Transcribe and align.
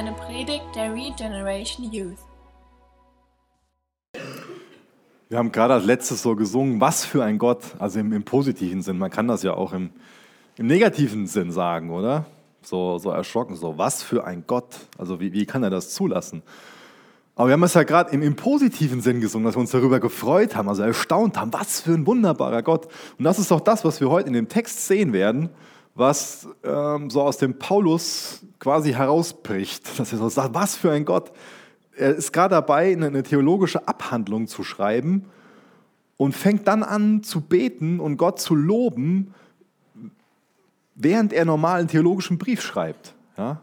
eine 0.00 0.12
Predigt 0.12 0.64
der 0.74 0.94
Regeneration 0.94 1.92
Youth. 1.92 2.16
Wir 5.28 5.36
haben 5.36 5.52
gerade 5.52 5.74
als 5.74 5.84
letztes 5.84 6.22
so 6.22 6.34
gesungen, 6.34 6.80
was 6.80 7.04
für 7.04 7.22
ein 7.22 7.36
Gott, 7.36 7.62
also 7.78 8.00
im, 8.00 8.10
im 8.14 8.24
positiven 8.24 8.80
Sinn. 8.80 8.96
Man 8.96 9.10
kann 9.10 9.28
das 9.28 9.42
ja 9.42 9.52
auch 9.52 9.74
im, 9.74 9.90
im 10.56 10.68
negativen 10.68 11.26
Sinn 11.26 11.52
sagen, 11.52 11.90
oder? 11.90 12.24
So, 12.62 12.96
so 12.96 13.10
erschrocken, 13.10 13.56
so, 13.56 13.76
was 13.76 14.02
für 14.02 14.24
ein 14.24 14.44
Gott. 14.46 14.74
Also 14.96 15.20
wie, 15.20 15.34
wie 15.34 15.44
kann 15.44 15.62
er 15.64 15.70
das 15.70 15.90
zulassen? 15.90 16.42
Aber 17.36 17.48
wir 17.48 17.52
haben 17.52 17.62
es 17.62 17.74
ja 17.74 17.82
gerade 17.82 18.10
im, 18.12 18.22
im, 18.22 18.36
positiven 18.36 19.02
Sinn 19.02 19.20
gesungen, 19.20 19.44
dass 19.44 19.54
wir 19.54 19.60
uns 19.60 19.70
darüber 19.70 20.00
gefreut 20.00 20.56
haben, 20.56 20.70
also 20.70 20.82
erstaunt 20.82 21.38
haben, 21.38 21.52
was 21.52 21.82
für 21.82 21.92
ein 21.92 22.06
wunderbarer 22.06 22.62
Gott. 22.62 22.88
Und 23.18 23.26
das 23.26 23.38
ist 23.38 23.52
auch 23.52 23.60
das, 23.60 23.84
was 23.84 24.00
wir 24.00 24.08
heute 24.08 24.28
in 24.28 24.32
dem 24.32 24.48
Text 24.48 24.86
sehen 24.86 25.12
werden, 25.12 25.50
was 25.94 26.48
ähm, 26.64 27.10
so 27.10 27.22
aus 27.22 27.38
dem 27.38 27.58
Paulus 27.58 28.42
quasi 28.58 28.92
herausbricht. 28.92 29.86
Dass 29.98 30.12
er 30.12 30.18
so 30.18 30.28
sagt, 30.28 30.54
was 30.54 30.76
für 30.76 30.92
ein 30.92 31.04
Gott. 31.04 31.32
Er 31.96 32.14
ist 32.14 32.32
gerade 32.32 32.54
dabei, 32.54 32.92
eine 32.92 33.22
theologische 33.22 33.86
Abhandlung 33.86 34.46
zu 34.46 34.64
schreiben 34.64 35.26
und 36.16 36.34
fängt 36.34 36.66
dann 36.66 36.82
an 36.82 37.22
zu 37.22 37.40
beten 37.40 38.00
und 38.00 38.16
Gott 38.16 38.40
zu 38.40 38.54
loben, 38.54 39.34
während 40.94 41.32
er 41.32 41.44
normal 41.44 41.80
einen 41.80 41.88
theologischen 41.88 42.38
Brief 42.38 42.62
schreibt. 42.62 43.14
Ja? 43.36 43.60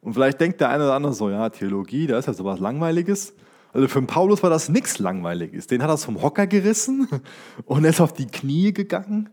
Und 0.00 0.14
vielleicht 0.14 0.40
denkt 0.40 0.60
der 0.60 0.68
eine 0.68 0.84
oder 0.84 0.94
andere 0.94 1.14
so, 1.14 1.30
ja, 1.30 1.48
Theologie, 1.48 2.06
da 2.06 2.18
ist 2.18 2.26
ja 2.26 2.34
sowas 2.34 2.60
Langweiliges. 2.60 3.34
Also 3.72 3.88
für 3.88 3.98
den 3.98 4.06
Paulus 4.06 4.42
war 4.42 4.50
das 4.50 4.68
nichts 4.68 4.98
Langweiliges. 4.98 5.66
Den 5.66 5.82
hat 5.82 5.90
das 5.90 6.04
vom 6.04 6.22
Hocker 6.22 6.46
gerissen 6.46 7.08
und 7.64 7.84
er 7.84 7.90
ist 7.90 8.00
auf 8.00 8.12
die 8.12 8.26
Knie 8.26 8.72
gegangen 8.72 9.30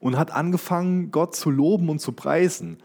und 0.00 0.18
hat 0.18 0.32
angefangen, 0.32 1.10
Gott 1.10 1.36
zu 1.36 1.50
loben 1.50 1.88
und 1.88 2.00
zu 2.00 2.12
preisen. 2.12 2.78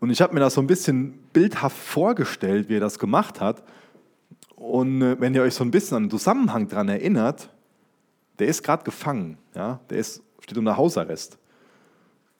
Und 0.00 0.10
ich 0.10 0.22
habe 0.22 0.34
mir 0.34 0.40
das 0.40 0.54
so 0.54 0.60
ein 0.60 0.66
bisschen 0.66 1.18
bildhaft 1.32 1.76
vorgestellt, 1.76 2.68
wie 2.68 2.76
er 2.76 2.80
das 2.80 2.98
gemacht 2.98 3.40
hat. 3.40 3.62
Und 4.54 5.02
äh, 5.02 5.20
wenn 5.20 5.34
ihr 5.34 5.42
euch 5.42 5.54
so 5.54 5.64
ein 5.64 5.70
bisschen 5.70 5.96
an 5.96 6.02
den 6.04 6.10
Zusammenhang 6.10 6.68
daran 6.68 6.88
erinnert, 6.88 7.50
der 8.38 8.46
ist 8.46 8.62
gerade 8.62 8.84
gefangen, 8.84 9.38
ja? 9.54 9.80
der 9.90 9.98
ist, 9.98 10.22
steht 10.40 10.58
unter 10.58 10.76
Hausarrest. 10.76 11.38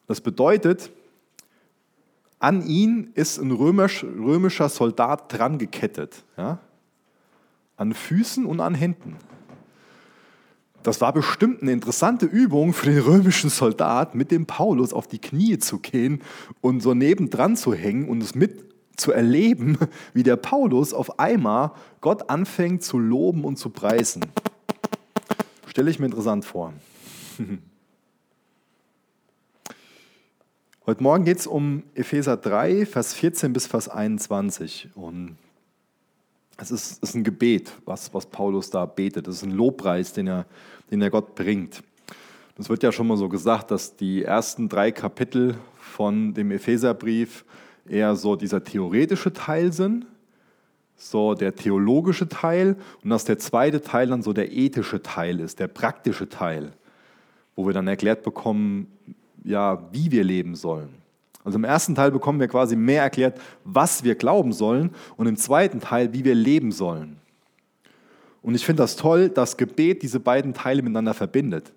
Das 0.07 0.21
bedeutet, 0.21 0.91
an 2.39 2.65
ihn 2.67 3.11
ist 3.15 3.39
ein 3.39 3.51
römisch, 3.51 4.05
römischer 4.05 4.69
Soldat 4.69 5.33
dran 5.33 5.59
gekettet. 5.59 6.25
Ja? 6.37 6.59
An 7.77 7.93
Füßen 7.95 8.45
und 8.45 8.61
an 8.61 8.75
Händen. 8.75 9.17
Das 10.87 11.01
war 11.01 11.13
bestimmt 11.13 11.63
eine 11.63 11.73
interessante 11.73 12.27
Übung 12.27 12.73
für 12.73 12.87
den 12.87 13.01
römischen 13.01 13.51
Soldat, 13.51 14.15
mit 14.15 14.31
dem 14.31 14.47
Paulus 14.47 14.93
auf 14.93 15.09
die 15.09 15.19
Knie 15.19 15.59
zu 15.59 15.81
gehen 15.81 16.23
und 16.61 16.81
so 16.81 16.95
nebendran 16.95 17.57
zu 17.57 17.75
hängen 17.75 18.09
und 18.09 18.23
es 18.23 18.37
mit 18.37 18.65
zu 18.95 19.11
erleben, 19.11 19.79
wie 20.15 20.23
der 20.23 20.37
Paulus 20.37 20.95
auf 20.95 21.19
einmal 21.19 21.73
Gott 22.01 22.31
anfängt 22.31 22.85
zu 22.85 23.01
loben 23.01 23.43
und 23.43 23.57
zu 23.57 23.71
preisen. 23.71 24.27
Stelle 25.67 25.91
ich 25.91 25.99
mir 25.99 26.07
interessant 26.07 26.45
vor. 26.45 26.73
Heute 30.87 31.03
Morgen 31.03 31.25
geht 31.25 31.39
es 31.39 31.49
um 31.49 31.83
Epheser 31.97 32.37
3, 32.37 32.87
Vers 32.87 33.13
14 33.13 33.53
bis 33.53 33.67
Vers 33.67 33.89
21. 33.89 34.91
Und 34.95 35.37
es 36.57 36.71
ist, 36.71 37.03
ist 37.03 37.15
ein 37.15 37.25
Gebet, 37.25 37.73
was, 37.85 38.13
was 38.15 38.27
Paulus 38.27 38.71
da 38.71 38.87
betet. 38.87 39.29
Es 39.29 39.37
ist 39.37 39.43
ein 39.45 39.51
Lobpreis, 39.51 40.13
den 40.13 40.27
er, 40.27 40.47
den 40.91 41.03
er 41.03 41.11
Gott 41.11 41.35
bringt. 41.35 41.83
Es 42.59 42.71
wird 42.71 42.83
ja 42.83 42.91
schon 42.91 43.07
mal 43.07 43.19
so 43.19 43.29
gesagt, 43.29 43.71
dass 43.71 43.97
die 43.97 44.23
ersten 44.23 44.69
drei 44.69 44.91
Kapitel 44.91 45.59
von 45.77 46.33
dem 46.33 46.51
Epheserbrief 46.51 47.45
eher 47.87 48.17
so 48.17 48.35
dieser 48.37 48.65
theoretische 48.65 49.33
Teil 49.33 49.73
sind, 49.73 50.07
so 50.97 51.35
der 51.35 51.55
theologische 51.55 52.29
Teil 52.29 52.77
und 53.05 53.11
dass 53.11 53.27
der 53.27 53.39
zweite 53.39 53.83
Teil 53.83 54.09
dann 54.09 54.23
so 54.23 54.33
der 54.33 54.53
ethische 54.53 55.03
Teil 55.03 55.41
ist, 55.41 55.61
der 55.61 55.69
praktische 55.69 56.31
Teil, 56.31 56.73
wo 57.55 57.67
wir 57.67 57.75
dann 57.75 57.87
erklärt 57.87 58.23
bekommen, 58.23 58.87
ja, 59.45 59.87
wie 59.93 60.11
wir 60.11 60.25
leben 60.25 60.55
sollen. 60.55 60.95
Also 61.47 61.59
im 61.59 61.65
ersten 61.65 61.95
Teil 61.95 62.11
bekommen 62.11 62.41
wir 62.41 62.49
quasi 62.49 62.75
mehr 62.75 63.05
erklärt, 63.05 63.41
was 63.63 64.03
wir 64.03 64.17
glauben 64.17 64.53
sollen 64.53 64.91
und 65.17 65.29
im 65.29 65.37
zweiten 65.37 65.81
Teil, 65.81 66.13
wie 66.13 66.25
wir 66.25 66.35
leben 66.35 66.73
sollen. 66.73 67.19
Und 68.43 68.57
ich 68.57 68.67
finde 68.67 68.83
das 68.83 68.97
toll, 68.97 69.29
dass 69.29 69.57
Gebet 69.57 70.03
diese 70.03 70.19
beiden 70.19 70.55
Teile 70.55 70.83
miteinander 70.83 71.15
verbindet. 71.15 71.73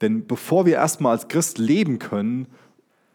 Denn 0.00 0.28
bevor 0.28 0.64
wir 0.64 0.74
erstmal 0.74 1.10
als 1.10 1.26
Christ 1.26 1.58
leben 1.58 1.98
können, 1.98 2.46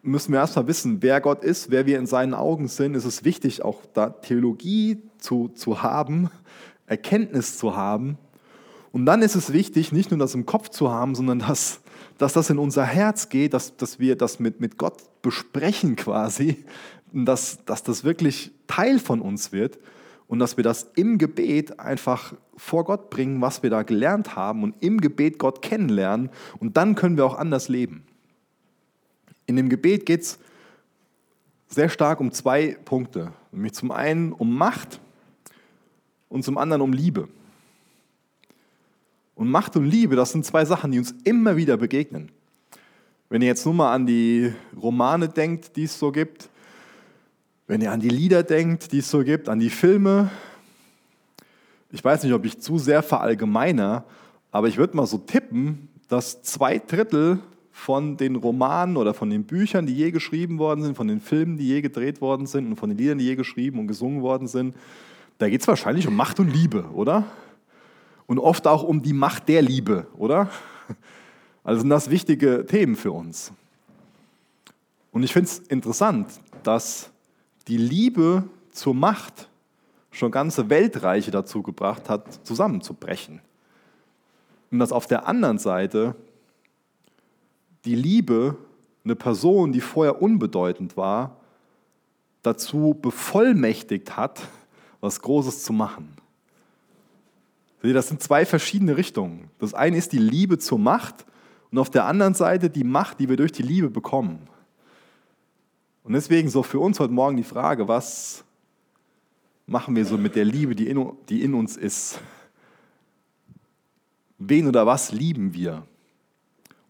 müssen 0.01 0.33
wir 0.33 0.39
erstmal 0.39 0.67
wissen, 0.67 1.01
wer 1.01 1.21
Gott 1.21 1.45
ist, 1.45 1.71
wer 1.71 1.85
wir 1.85 1.97
in 1.97 2.07
seinen 2.07 2.33
Augen 2.33 2.67
sind. 2.67 2.93
Es 2.93 3.05
ist 3.05 3.23
wichtig, 3.23 3.63
auch 3.63 3.79
da 3.93 4.09
Theologie 4.09 5.01
zu, 5.17 5.47
zu 5.47 5.81
haben, 5.81 6.29
Erkenntnis 6.87 7.57
zu 7.57 7.77
haben. 7.77 8.17
Und 8.91 9.05
dann 9.05 9.21
ist 9.21 9.35
es 9.35 9.53
wichtig, 9.53 9.93
nicht 9.93 10.11
nur 10.11 10.19
das 10.19 10.35
im 10.35 10.45
Kopf 10.45 10.67
zu 10.67 10.91
haben, 10.91 11.15
sondern 11.15 11.39
das 11.39 11.79
dass 12.19 12.33
das 12.33 12.49
in 12.49 12.59
unser 12.59 12.83
Herz 12.83 13.29
geht, 13.29 13.53
dass, 13.53 13.75
dass 13.77 13.97
wir 13.97 14.15
das 14.15 14.39
mit, 14.39 14.59
mit 14.59 14.77
Gott 14.77 15.21
besprechen 15.21 15.95
quasi, 15.95 16.63
dass, 17.11 17.65
dass 17.65 17.81
das 17.81 18.03
wirklich 18.03 18.51
Teil 18.67 18.99
von 18.99 19.21
uns 19.21 19.51
wird 19.51 19.79
und 20.27 20.37
dass 20.37 20.57
wir 20.57 20.63
das 20.63 20.91
im 20.95 21.17
Gebet 21.17 21.79
einfach 21.79 22.33
vor 22.57 22.83
Gott 22.83 23.09
bringen, 23.09 23.41
was 23.41 23.63
wir 23.63 23.69
da 23.69 23.83
gelernt 23.83 24.35
haben 24.35 24.63
und 24.63 24.75
im 24.81 24.99
Gebet 24.99 25.39
Gott 25.39 25.61
kennenlernen 25.61 26.29
und 26.59 26.75
dann 26.75 26.93
können 26.95 27.15
wir 27.15 27.25
auch 27.25 27.37
anders 27.37 27.69
leben. 27.69 28.03
In 29.45 29.55
dem 29.55 29.69
Gebet 29.69 30.05
geht 30.05 30.21
es 30.21 30.39
sehr 31.69 31.87
stark 31.87 32.19
um 32.19 32.33
zwei 32.33 32.77
Punkte, 32.83 33.31
nämlich 33.53 33.73
zum 33.73 33.91
einen 33.91 34.33
um 34.33 34.55
Macht 34.55 34.99
und 36.27 36.43
zum 36.43 36.57
anderen 36.57 36.81
um 36.81 36.91
Liebe. 36.91 37.29
Und 39.39 39.49
Macht 39.49 39.77
und 39.77 39.85
Liebe, 39.85 40.17
das 40.17 40.33
sind 40.33 40.45
zwei 40.45 40.65
Sachen, 40.65 40.91
die 40.91 40.99
uns 40.99 41.15
immer 41.23 41.55
wieder 41.55 41.77
begegnen. 41.77 42.29
Wenn 43.29 43.41
ihr 43.41 43.47
jetzt 43.47 43.63
nur 43.63 43.73
mal 43.73 43.93
an 43.93 44.05
die 44.05 44.51
Romane 44.75 45.29
denkt, 45.29 45.77
die 45.77 45.83
es 45.83 45.97
so 45.97 46.11
gibt, 46.11 46.49
wenn 47.65 47.79
ihr 47.79 47.93
an 47.93 48.01
die 48.01 48.09
Lieder 48.09 48.43
denkt, 48.43 48.91
die 48.91 48.97
es 48.97 49.09
so 49.09 49.23
gibt, 49.23 49.47
an 49.47 49.61
die 49.61 49.69
Filme, 49.69 50.29
ich 51.89 52.03
weiß 52.03 52.23
nicht, 52.23 52.33
ob 52.33 52.43
ich 52.43 52.59
zu 52.59 52.79
sehr 52.79 53.01
verallgemeiner, 53.01 54.03
aber 54.51 54.67
ich 54.67 54.75
würde 54.75 54.97
mal 54.97 55.05
so 55.05 55.19
tippen, 55.19 55.87
dass 56.09 56.41
zwei 56.41 56.77
Drittel 56.77 57.39
von 57.71 58.17
den 58.17 58.35
Romanen 58.35 58.97
oder 58.97 59.13
von 59.13 59.29
den 59.29 59.45
Büchern, 59.45 59.85
die 59.85 59.95
je 59.95 60.11
geschrieben 60.11 60.59
worden 60.59 60.83
sind, 60.83 60.97
von 60.97 61.07
den 61.07 61.21
Filmen, 61.21 61.55
die 61.55 61.65
je 61.65 61.79
gedreht 61.79 62.19
worden 62.19 62.45
sind 62.45 62.67
und 62.67 62.75
von 62.75 62.89
den 62.89 62.97
Liedern, 62.97 63.19
die 63.19 63.25
je 63.25 63.37
geschrieben 63.37 63.79
und 63.79 63.87
gesungen 63.87 64.21
worden 64.21 64.49
sind, 64.49 64.75
da 65.37 65.47
geht 65.47 65.61
es 65.61 65.67
wahrscheinlich 65.69 66.09
um 66.09 66.15
Macht 66.17 66.41
und 66.41 66.53
Liebe, 66.53 66.89
oder? 66.93 67.23
Und 68.29 68.37
oft 68.37 68.67
auch 68.67 68.83
um 68.83 69.01
die 69.01 69.13
Macht 69.13 69.49
der 69.49 69.63
Liebe, 69.63 70.05
oder? 70.15 70.49
Also 71.63 71.81
sind 71.81 71.89
das 71.89 72.11
wichtige 72.11 72.65
Themen 72.65 72.95
für 72.95 73.11
uns. 73.11 73.51
Und 75.11 75.23
ich 75.23 75.33
finde 75.33 75.49
es 75.49 75.59
interessant, 75.59 76.39
dass 76.61 77.09
die 77.67 77.77
Liebe 77.77 78.43
zur 78.71 78.93
Macht 78.93 79.49
schon 80.11 80.31
ganze 80.31 80.69
Weltreiche 80.69 81.31
dazu 81.31 81.63
gebracht 81.63 82.07
hat, 82.07 82.45
zusammenzubrechen. 82.45 83.41
Und 84.71 84.77
dass 84.77 84.91
auf 84.91 85.07
der 85.07 85.27
anderen 85.27 85.57
Seite 85.57 86.15
die 87.83 87.95
Liebe 87.95 88.57
eine 89.03 89.15
Person, 89.15 89.71
die 89.71 89.81
vorher 89.81 90.21
unbedeutend 90.21 90.95
war, 90.95 91.35
dazu 92.43 92.95
bevollmächtigt 93.01 94.17
hat, 94.17 94.39
was 95.01 95.19
Großes 95.19 95.63
zu 95.63 95.73
machen. 95.73 96.18
Das 97.81 98.09
sind 98.09 98.21
zwei 98.21 98.45
verschiedene 98.45 98.97
Richtungen. 98.97 99.49
Das 99.59 99.73
eine 99.73 99.97
ist 99.97 100.11
die 100.11 100.19
Liebe 100.19 100.57
zur 100.57 100.79
Macht 100.79 101.25
und 101.71 101.77
auf 101.77 101.89
der 101.89 102.05
anderen 102.05 102.33
Seite 102.33 102.69
die 102.69 102.83
Macht, 102.83 103.19
die 103.19 103.29
wir 103.29 103.37
durch 103.37 103.51
die 103.51 103.63
Liebe 103.63 103.89
bekommen. 103.89 104.47
Und 106.03 106.13
deswegen 106.13 106.49
so 106.49 106.63
für 106.63 106.79
uns 106.79 106.99
heute 106.99 107.13
Morgen 107.13 107.37
die 107.37 107.43
Frage, 107.43 107.87
was 107.87 108.43
machen 109.65 109.95
wir 109.95 110.05
so 110.05 110.17
mit 110.17 110.35
der 110.35 110.45
Liebe, 110.45 110.75
die 110.75 110.87
in, 110.87 111.11
die 111.29 111.43
in 111.43 111.53
uns 111.53 111.77
ist? 111.77 112.19
Wen 114.37 114.67
oder 114.67 114.85
was 114.85 115.11
lieben 115.11 115.53
wir? 115.53 115.85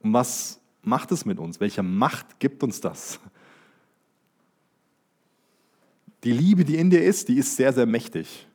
Und 0.02 0.14
was 0.14 0.60
macht 0.82 1.12
es 1.12 1.26
mit 1.26 1.40
uns? 1.40 1.60
Welche 1.60 1.84
Macht 1.84 2.40
gibt 2.40 2.64
uns 2.64 2.80
das? 2.80 3.20
Die 6.24 6.32
Liebe, 6.32 6.66
die 6.66 6.78
in 6.78 6.90
dir 6.90 7.04
ist, 7.04 7.28
die 7.28 7.38
ist 7.38 7.56
sehr, 7.56 7.74
sehr 7.74 7.86
mächtig. 7.86 8.49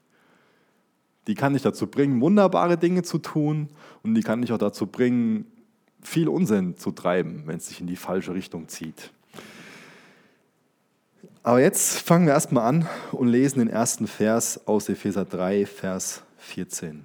Die 1.27 1.35
kann 1.35 1.55
dich 1.55 1.63
dazu 1.63 1.87
bringen, 1.87 2.21
wunderbare 2.21 2.77
Dinge 2.77 3.03
zu 3.03 3.19
tun 3.19 3.69
und 4.03 4.15
die 4.15 4.23
kann 4.23 4.43
dich 4.43 4.53
auch 4.53 4.59
dazu 4.59 4.87
bringen, 4.87 5.47
viel 6.03 6.29
Unsinn 6.29 6.77
zu 6.77 6.91
treiben, 6.91 7.45
wenn 7.47 7.57
es 7.57 7.69
sich 7.69 7.81
in 7.81 7.87
die 7.87 7.97
falsche 7.97 8.35
Richtung 8.35 8.69
zieht. 8.69 9.11
Aber 11.43 11.61
jetzt 11.61 11.99
fangen 11.99 12.27
wir 12.27 12.33
erstmal 12.33 12.67
an 12.67 12.89
und 13.13 13.29
lesen 13.29 13.59
den 13.59 13.69
ersten 13.69 14.07
Vers 14.07 14.67
aus 14.67 14.89
Epheser 14.89 15.25
3, 15.25 15.67
Vers 15.67 16.23
14. 16.39 17.05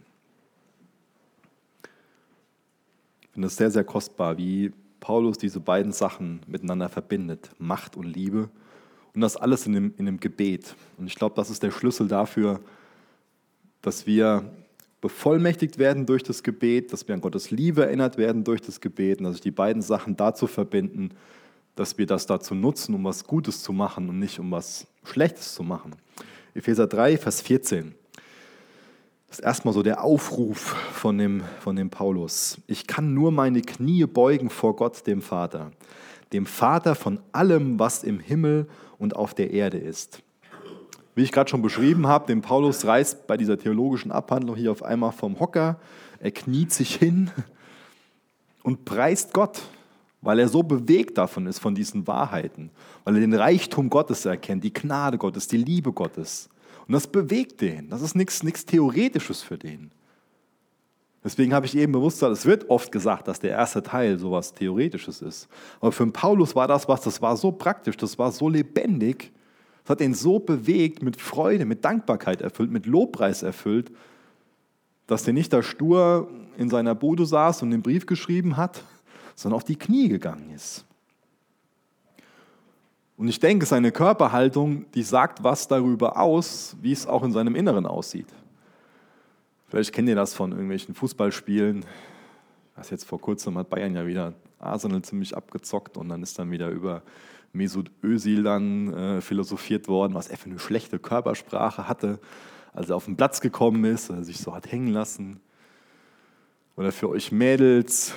Ich 3.22 3.30
finde 3.34 3.48
es 3.48 3.58
sehr, 3.58 3.72
sehr 3.72 3.84
kostbar, 3.84 4.38
wie 4.38 4.72
Paulus 5.00 5.38
diese 5.38 5.60
beiden 5.60 5.92
Sachen 5.92 6.42
miteinander 6.48 6.90
verbindet, 6.90 7.50
Macht 7.58 7.96
und 7.96 8.06
Liebe, 8.06 8.50
Und 9.14 9.22
das 9.22 9.38
alles 9.38 9.66
in 9.66 9.74
dem, 9.74 9.94
in 9.98 10.06
dem 10.06 10.20
Gebet. 10.20 10.76
Und 10.98 11.08
ich 11.08 11.16
glaube, 11.16 11.36
das 11.36 11.50
ist 11.50 11.64
der 11.64 11.72
Schlüssel 11.72 12.08
dafür, 12.08 12.62
dass 13.82 14.06
wir 14.06 14.44
bevollmächtigt 15.02 15.78
werden 15.78 16.06
durch 16.06 16.24
das 16.24 16.44
Gebet, 16.44 16.92
dass 16.92 17.08
wir 17.08 17.16
an 17.16 17.22
Gottes 17.22 17.52
Liebe 17.52 17.86
erinnert 17.86 18.18
werden 18.18 18.44
durch 18.44 18.62
das 18.62 18.82
Gebet 18.82 19.20
und 19.20 19.26
dass 19.26 19.34
sich 19.34 19.42
die 19.42 19.52
beiden 19.52 19.82
Sachen 19.82 20.18
dazu 20.18 20.48
verbinden, 20.48 21.12
dass 21.76 21.98
wir 21.98 22.06
das 22.06 22.26
dazu 22.26 22.56
nutzen, 22.56 22.94
um 22.94 23.06
was 23.06 23.24
Gutes 23.24 23.64
zu 23.64 23.72
machen 23.72 24.10
und 24.10 24.20
nicht 24.20 24.40
um 24.40 24.52
was 24.52 24.88
Schlechtes 25.04 25.54
zu 25.54 25.64
machen. 25.64 25.96
Epheser 26.54 26.88
3, 26.88 27.18
Vers 27.18 27.42
14. 27.42 27.96
Das 29.30 29.40
ist 29.40 29.46
erstmal 29.46 29.74
so 29.74 29.84
der 29.84 30.04
Aufruf 30.04 30.76
von 30.92 31.18
dem, 31.18 31.44
von 31.62 31.76
dem 31.76 31.90
Paulus. 31.90 32.60
Ich 32.68 32.88
kann 32.88 33.14
nur 33.14 33.32
meine 33.32 33.62
Knie 33.62 34.06
beugen 34.06 34.50
vor 34.50 34.76
Gott, 34.76 35.06
dem 35.08 35.22
Vater, 35.22 35.72
dem 36.34 36.46
Vater 36.46 36.96
von 36.96 37.22
allem, 37.32 37.80
was 37.80 38.04
im 38.04 38.20
Himmel 38.20 38.68
und 38.98 39.16
auf 39.16 39.34
der 39.34 39.52
Erde 39.52 39.78
ist 39.78 40.22
wie 41.20 41.24
ich 41.24 41.34
gerade 41.34 41.50
schon 41.50 41.62
beschrieben 41.62 42.08
habe, 42.08 42.28
den 42.28 42.42
Paulus 42.42 42.86
reißt 42.86 43.28
bei 43.28 43.36
dieser 43.36 43.58
theologischen 43.58 44.10
Abhandlung 44.10 44.56
hier 44.56 44.72
auf 44.72 44.84
einmal 44.84 45.12
vom 45.12 45.38
Hocker, 45.38 45.78
er 46.22 46.32
kniet 46.32 46.72
sich 46.72 46.96
hin 46.96 47.30
und 48.64 48.86
preist 48.86 49.34
Gott, 49.34 49.62
weil 50.22 50.40
er 50.40 50.48
so 50.48 50.64
bewegt 50.64 51.18
davon 51.18 51.46
ist, 51.46 51.60
von 51.60 51.76
diesen 51.76 52.08
Wahrheiten, 52.08 52.72
weil 53.04 53.16
er 53.16 53.20
den 53.20 53.34
Reichtum 53.34 53.90
Gottes 53.90 54.26
erkennt, 54.26 54.64
die 54.64 54.72
Gnade 54.72 55.18
Gottes, 55.18 55.50
die 55.50 55.58
Liebe 55.58 55.92
Gottes. 55.92 56.48
Und 56.88 56.94
das 56.94 57.06
bewegt 57.06 57.60
den. 57.60 57.90
Das 57.90 58.02
ist 58.02 58.16
nichts, 58.16 58.66
Theoretisches 58.66 59.44
für 59.44 59.58
den. 59.58 59.92
Deswegen 61.22 61.54
habe 61.54 61.66
ich 61.66 61.76
eben 61.76 61.92
bewusst 61.92 62.20
gesagt, 62.22 62.38
es 62.38 62.46
wird 62.46 62.70
oft 62.70 62.94
gesagt, 62.94 63.28
dass 63.28 63.42
der 63.42 63.52
erste 63.52 63.84
Teil 63.84 64.18
so 64.18 64.30
sowas 64.30 64.54
Theoretisches 64.54 65.22
ist. 65.22 65.50
Aber 65.82 65.92
für 65.92 66.08
Paulus 66.08 66.56
war 66.56 66.70
das 66.70 66.88
was, 66.88 67.02
das 67.02 67.22
war 67.22 67.36
so 67.36 67.52
praktisch, 67.52 67.98
das 67.98 68.18
war 68.18 68.32
so 68.32 68.48
lebendig, 68.48 69.34
es 69.90 69.92
hat 69.92 70.02
ihn 70.02 70.14
so 70.14 70.38
bewegt, 70.38 71.02
mit 71.02 71.20
Freude, 71.20 71.66
mit 71.66 71.84
Dankbarkeit 71.84 72.42
erfüllt, 72.42 72.70
mit 72.70 72.86
Lobpreis 72.86 73.42
erfüllt, 73.42 73.92
dass 75.08 75.26
er 75.26 75.34
nicht 75.34 75.52
da 75.52 75.64
stur 75.64 76.30
in 76.58 76.70
seiner 76.70 76.94
Bude 76.94 77.26
saß 77.26 77.64
und 77.64 77.72
den 77.72 77.82
Brief 77.82 78.06
geschrieben 78.06 78.56
hat, 78.56 78.84
sondern 79.34 79.56
auf 79.56 79.64
die 79.64 79.78
Knie 79.78 80.08
gegangen 80.08 80.52
ist. 80.52 80.86
Und 83.18 83.30
ich 83.30 83.40
denke, 83.40 83.66
seine 83.66 83.92
Körperhaltung, 83.92 84.86
die 84.92 85.02
sagt 85.02 85.44
was 85.44 85.68
darüber 85.68 86.20
aus, 86.20 86.78
wie 86.84 86.92
es 86.92 87.08
auch 87.08 87.24
in 87.24 87.32
seinem 87.32 87.56
Inneren 87.56 87.88
aussieht. 87.88 88.28
Vielleicht 89.70 89.92
kennt 89.92 90.08
ihr 90.08 90.16
das 90.16 90.36
von 90.36 90.52
irgendwelchen 90.52 90.94
Fußballspielen. 90.94 91.84
Das 92.76 92.92
jetzt 92.92 93.06
vor 93.06 93.20
kurzem 93.20 93.58
hat 93.58 93.72
Bayern 93.72 93.96
ja 93.96 94.06
wieder 94.06 94.36
Arsenal 94.60 95.02
ziemlich 95.02 95.36
abgezockt 95.36 95.98
und 95.98 96.10
dann 96.10 96.22
ist 96.22 96.38
dann 96.38 96.52
wieder 96.52 96.70
über 96.70 97.02
Mesut 97.54 97.92
Özil 98.04 98.44
dann 98.44 98.94
äh, 98.94 99.22
philosophiert 99.22 99.88
worden, 99.88 100.14
was 100.14 100.28
er 100.28 100.38
für 100.38 100.50
eine 100.50 100.60
schlechte 100.60 101.00
Körpersprache 101.00 101.88
hatte, 101.88 102.20
als 102.74 102.90
er 102.90 102.96
auf 102.96 103.06
den 103.06 103.16
Platz 103.18 103.42
gekommen 103.42 103.84
ist, 103.86 104.08
sich 104.24 104.40
so 104.40 104.54
hat 104.54 104.72
hängen 104.72 104.94
lassen. 104.94 105.40
Oder 106.76 106.92
für 106.92 107.10
euch 107.10 107.32
Mädels, 107.32 108.14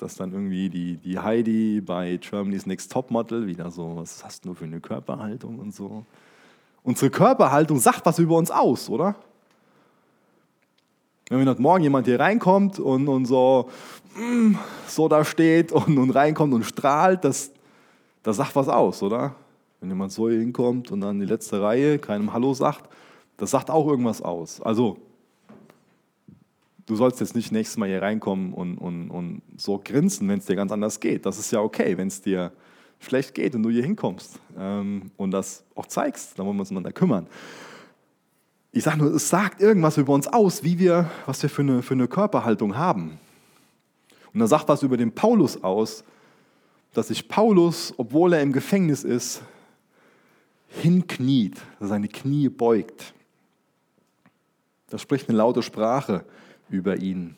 dass 0.00 0.16
dann 0.16 0.32
irgendwie 0.32 0.68
die, 0.68 0.96
die 0.96 1.18
Heidi 1.18 1.80
bei 1.80 2.16
Germany's 2.16 2.66
Next 2.66 2.90
Topmodel 2.90 3.46
wieder 3.46 3.70
so, 3.70 3.96
was 3.96 4.24
hast 4.24 4.44
du 4.44 4.54
für 4.54 4.64
eine 4.64 4.80
Körperhaltung 4.80 5.58
und 5.58 5.74
so. 5.74 6.04
Unsere 6.82 7.10
Körperhaltung 7.10 7.78
sagt 7.78 8.04
was 8.04 8.18
über 8.18 8.36
uns 8.36 8.50
aus, 8.50 8.88
oder? 8.88 9.14
Wenn 11.28 11.48
heute 11.48 11.62
Morgen 11.62 11.84
jemand 11.84 12.06
hier 12.06 12.18
reinkommt 12.18 12.80
und, 12.80 13.06
und 13.06 13.26
so, 13.26 13.70
mm, 14.16 14.56
so 14.88 15.08
da 15.08 15.24
steht 15.24 15.70
und, 15.70 15.96
und 15.96 16.10
reinkommt 16.10 16.52
und 16.52 16.64
strahlt, 16.64 17.24
das, 17.24 17.52
das 18.22 18.36
sagt 18.36 18.54
was 18.56 18.68
aus, 18.68 19.02
oder? 19.02 19.34
Wenn 19.80 19.90
jemand 19.90 20.12
so 20.12 20.28
hinkommt 20.28 20.90
und 20.90 21.00
dann 21.00 21.18
die 21.18 21.26
letzte 21.26 21.60
Reihe 21.60 21.98
keinem 21.98 22.32
Hallo 22.32 22.54
sagt, 22.54 22.88
das 23.36 23.50
sagt 23.50 23.70
auch 23.70 23.86
irgendwas 23.86 24.22
aus. 24.22 24.60
Also, 24.60 24.98
du 26.86 26.94
sollst 26.94 27.20
jetzt 27.20 27.34
nicht 27.34 27.50
nächstes 27.50 27.76
Mal 27.76 27.88
hier 27.88 28.02
reinkommen 28.02 28.52
und, 28.52 28.78
und, 28.78 29.10
und 29.10 29.42
so 29.56 29.80
grinsen, 29.82 30.28
wenn 30.28 30.38
es 30.38 30.46
dir 30.46 30.56
ganz 30.56 30.70
anders 30.72 31.00
geht. 31.00 31.26
Das 31.26 31.38
ist 31.38 31.50
ja 31.50 31.60
okay, 31.60 31.96
wenn 31.96 32.08
es 32.08 32.20
dir 32.20 32.52
schlecht 33.00 33.34
geht 33.34 33.54
und 33.54 33.62
du 33.64 33.70
hier 33.70 33.82
hinkommst 33.82 34.38
ähm, 34.56 35.10
und 35.16 35.32
das 35.32 35.64
auch 35.74 35.86
zeigst, 35.86 36.38
dann 36.38 36.46
wollen 36.46 36.56
wir 36.56 36.60
uns 36.60 36.70
miteinander 36.70 36.92
kümmern. 36.92 37.26
Ich 38.70 38.84
sage 38.84 38.98
nur, 38.98 39.14
es 39.14 39.28
sagt 39.28 39.60
irgendwas 39.60 39.98
über 39.98 40.14
uns 40.14 40.28
aus, 40.28 40.62
wie 40.62 40.78
wir, 40.78 41.10
was 41.26 41.42
wir 41.42 41.50
für 41.50 41.62
eine, 41.62 41.82
für 41.82 41.94
eine 41.94 42.08
Körperhaltung 42.08 42.76
haben. 42.76 43.18
Und 44.32 44.40
da 44.40 44.46
sagt 44.46 44.68
was 44.68 44.82
über 44.82 44.96
den 44.96 45.12
Paulus 45.12 45.62
aus, 45.62 46.04
dass 46.92 47.08
sich 47.08 47.28
Paulus, 47.28 47.94
obwohl 47.96 48.34
er 48.34 48.42
im 48.42 48.52
Gefängnis 48.52 49.04
ist, 49.04 49.42
hinkniet, 50.68 51.60
seine 51.80 52.08
Knie 52.08 52.48
beugt. 52.48 53.14
Das 54.88 55.00
spricht 55.00 55.28
eine 55.28 55.38
laute 55.38 55.62
Sprache 55.62 56.24
über 56.68 56.96
ihn. 56.96 57.36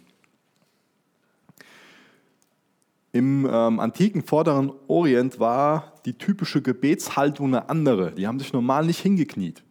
Im 3.12 3.48
ähm, 3.48 3.78
antiken 3.78 4.24
Vorderen 4.24 4.72
Orient 4.88 5.38
war 5.38 5.92
die 6.04 6.14
typische 6.14 6.60
Gebetshaltung 6.60 7.46
eine 7.48 7.68
andere. 7.68 8.12
Die 8.12 8.26
haben 8.26 8.40
sich 8.40 8.52
normal 8.52 8.86
nicht 8.86 8.98
hingekniet. 8.98 9.62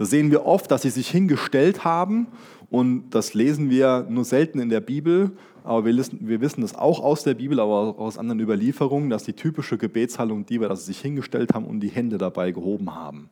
Da 0.00 0.06
sehen 0.06 0.30
wir 0.30 0.46
oft, 0.46 0.70
dass 0.70 0.80
sie 0.80 0.88
sich 0.88 1.10
hingestellt 1.10 1.84
haben 1.84 2.26
und 2.70 3.10
das 3.10 3.34
lesen 3.34 3.68
wir 3.68 4.06
nur 4.08 4.24
selten 4.24 4.58
in 4.58 4.70
der 4.70 4.80
Bibel. 4.80 5.32
Aber 5.62 5.84
wir 5.84 5.94
wissen, 5.94 6.20
wir 6.22 6.40
wissen 6.40 6.62
das 6.62 6.74
auch 6.74 7.00
aus 7.00 7.22
der 7.22 7.34
Bibel, 7.34 7.60
aber 7.60 7.74
auch 7.74 7.98
aus 7.98 8.16
anderen 8.16 8.40
Überlieferungen, 8.40 9.10
dass 9.10 9.24
die 9.24 9.34
typische 9.34 9.76
Gebetshaltung 9.76 10.46
die 10.46 10.58
war, 10.58 10.70
dass 10.70 10.86
sie 10.86 10.94
sich 10.94 11.02
hingestellt 11.02 11.52
haben 11.52 11.66
und 11.66 11.80
die 11.80 11.90
Hände 11.90 12.16
dabei 12.16 12.50
gehoben 12.50 12.94
haben 12.94 13.28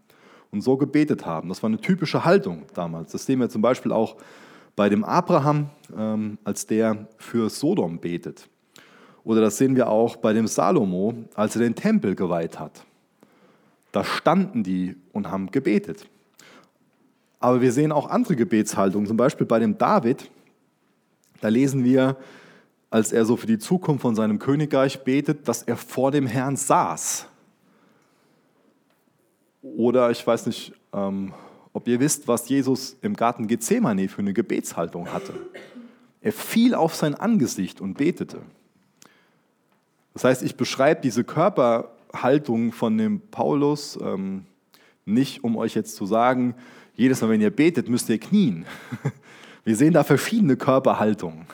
und 0.50 0.60
so 0.60 0.76
gebetet 0.76 1.24
haben. 1.24 1.48
Das 1.48 1.62
war 1.62 1.68
eine 1.68 1.80
typische 1.80 2.26
Haltung 2.26 2.64
damals. 2.74 3.12
Das 3.12 3.24
sehen 3.24 3.40
wir 3.40 3.48
zum 3.48 3.62
Beispiel 3.62 3.90
auch 3.90 4.16
bei 4.76 4.90
dem 4.90 5.04
Abraham, 5.04 5.70
ähm, 5.96 6.36
als 6.44 6.66
der 6.66 7.08
für 7.16 7.48
Sodom 7.48 7.98
betet. 7.98 8.46
Oder 9.24 9.40
das 9.40 9.56
sehen 9.56 9.74
wir 9.74 9.88
auch 9.88 10.16
bei 10.16 10.34
dem 10.34 10.46
Salomo, 10.46 11.14
als 11.34 11.56
er 11.56 11.62
den 11.62 11.76
Tempel 11.76 12.14
geweiht 12.14 12.60
hat. 12.60 12.84
Da 13.90 14.04
standen 14.04 14.64
die 14.64 14.96
und 15.14 15.30
haben 15.30 15.50
gebetet. 15.50 16.06
Aber 17.40 17.60
wir 17.60 17.72
sehen 17.72 17.92
auch 17.92 18.08
andere 18.08 18.36
Gebetshaltungen, 18.36 19.06
zum 19.06 19.16
Beispiel 19.16 19.46
bei 19.46 19.58
dem 19.58 19.78
David, 19.78 20.30
da 21.40 21.48
lesen 21.48 21.84
wir, 21.84 22.16
als 22.90 23.12
er 23.12 23.24
so 23.24 23.36
für 23.36 23.46
die 23.46 23.58
Zukunft 23.58 24.02
von 24.02 24.14
seinem 24.14 24.38
Königreich 24.38 25.04
betet, 25.04 25.46
dass 25.46 25.62
er 25.62 25.76
vor 25.76 26.10
dem 26.10 26.26
Herrn 26.26 26.56
saß. 26.56 27.26
Oder 29.62 30.10
ich 30.10 30.26
weiß 30.26 30.46
nicht, 30.46 30.72
ähm, 30.92 31.32
ob 31.72 31.86
ihr 31.86 32.00
wisst, 32.00 32.26
was 32.26 32.48
Jesus 32.48 32.96
im 33.02 33.14
Garten 33.14 33.46
Gethsemane 33.46 34.08
für 34.08 34.20
eine 34.20 34.32
Gebetshaltung 34.32 35.12
hatte. 35.12 35.34
Er 36.20 36.32
fiel 36.32 36.74
auf 36.74 36.94
sein 36.94 37.14
Angesicht 37.14 37.80
und 37.80 37.94
betete. 37.94 38.40
Das 40.14 40.24
heißt, 40.24 40.42
ich 40.42 40.56
beschreibe 40.56 41.00
diese 41.02 41.22
Körperhaltung 41.22 42.72
von 42.72 42.98
dem 42.98 43.20
Paulus 43.20 43.98
ähm, 44.02 44.46
nicht, 45.04 45.44
um 45.44 45.56
euch 45.56 45.74
jetzt 45.74 45.94
zu 45.94 46.06
sagen, 46.06 46.54
jedes 46.98 47.22
Mal, 47.22 47.30
wenn 47.30 47.40
ihr 47.40 47.50
betet, 47.50 47.88
müsst 47.88 48.08
ihr 48.08 48.18
knien. 48.18 48.66
Wir 49.64 49.76
sehen 49.76 49.92
da 49.92 50.02
verschiedene 50.02 50.56
Körperhaltungen. 50.56 51.46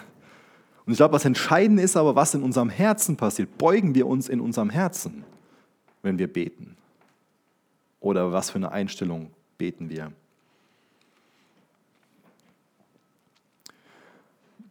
Und 0.87 0.93
ich 0.93 0.97
glaube, 0.97 1.15
was 1.15 1.25
entscheidend 1.25 1.81
ist 1.81 1.97
aber, 1.97 2.17
was 2.17 2.35
in 2.35 2.43
unserem 2.43 2.71
Herzen 2.71 3.17
passiert. 3.17 3.59
Beugen 3.59 3.95
wir 3.95 4.07
uns 4.07 4.29
in 4.29 4.41
unserem 4.41 4.71
Herzen, 4.71 5.25
wenn 6.03 6.19
wir 6.19 6.33
beten? 6.33 6.77
Oder 8.01 8.33
was 8.33 8.51
für 8.51 8.57
eine 8.57 8.71
Einstellung 8.71 9.31
beten 9.59 9.89
wir? 9.91 10.13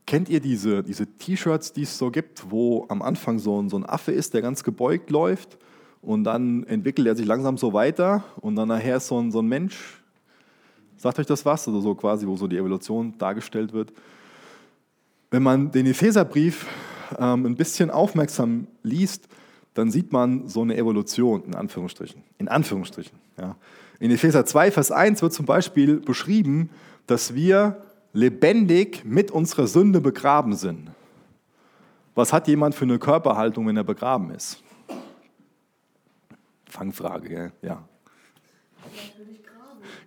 Kennt 0.06 0.30
ihr 0.30 0.40
diese, 0.40 0.84
diese 0.84 1.08
T-Shirts, 1.08 1.74
die 1.74 1.84
es 1.84 1.98
so 1.98 2.12
gibt, 2.12 2.52
wo 2.52 2.86
am 2.90 3.02
Anfang 3.02 3.40
so 3.40 3.62
ein, 3.62 3.70
so 3.70 3.78
ein 3.78 3.86
Affe 3.86 4.12
ist, 4.12 4.34
der 4.34 4.42
ganz 4.42 4.64
gebeugt 4.64 5.10
läuft 5.10 5.58
und 6.02 6.24
dann 6.24 6.64
entwickelt 6.66 7.08
er 7.08 7.16
sich 7.16 7.26
langsam 7.26 7.58
so 7.58 7.74
weiter 7.74 8.24
und 8.40 8.56
dann 8.56 8.68
nachher 8.68 8.98
ist 8.98 9.08
so 9.08 9.20
ein, 9.20 9.32
so 9.32 9.40
ein 9.40 9.48
Mensch, 9.48 10.03
Sagt 11.04 11.20
euch 11.20 11.26
das 11.26 11.44
was? 11.46 11.68
Also 11.68 11.82
so 11.82 11.96
quasi, 11.96 12.26
wo 12.26 12.38
so 12.38 12.48
die 12.48 12.56
Evolution 12.56 13.18
dargestellt 13.18 13.74
wird. 13.74 13.92
Wenn 15.32 15.44
man 15.44 15.70
den 15.70 15.86
Epheserbrief 15.86 16.66
ähm, 17.20 17.46
ein 17.46 17.58
bisschen 17.58 17.92
aufmerksam 17.92 18.68
liest, 18.84 19.28
dann 19.74 19.92
sieht 19.92 20.14
man 20.14 20.48
so 20.48 20.62
eine 20.62 20.78
Evolution, 20.78 21.44
in 21.44 21.56
Anführungsstrichen. 21.56 22.24
In 22.38 22.48
Anführungsstrichen. 22.48 23.20
Ja. 23.38 23.58
In 24.00 24.12
Epheser 24.12 24.46
2, 24.46 24.72
Vers 24.72 24.94
1 24.94 25.22
wird 25.22 25.34
zum 25.34 25.46
Beispiel 25.46 25.98
beschrieben, 26.00 26.70
dass 27.06 27.36
wir 27.36 27.84
lebendig 28.14 29.04
mit 29.04 29.30
unserer 29.30 29.68
Sünde 29.68 30.00
begraben 30.00 30.56
sind. 30.56 30.90
Was 32.16 32.32
hat 32.32 32.48
jemand 32.48 32.76
für 32.76 32.86
eine 32.86 32.98
Körperhaltung, 32.98 33.68
wenn 33.68 33.76
er 33.76 33.84
begraben 33.84 34.32
ist? 34.32 34.64
Fangfrage, 36.70 37.28
gell? 37.28 37.52
ja. 37.62 37.84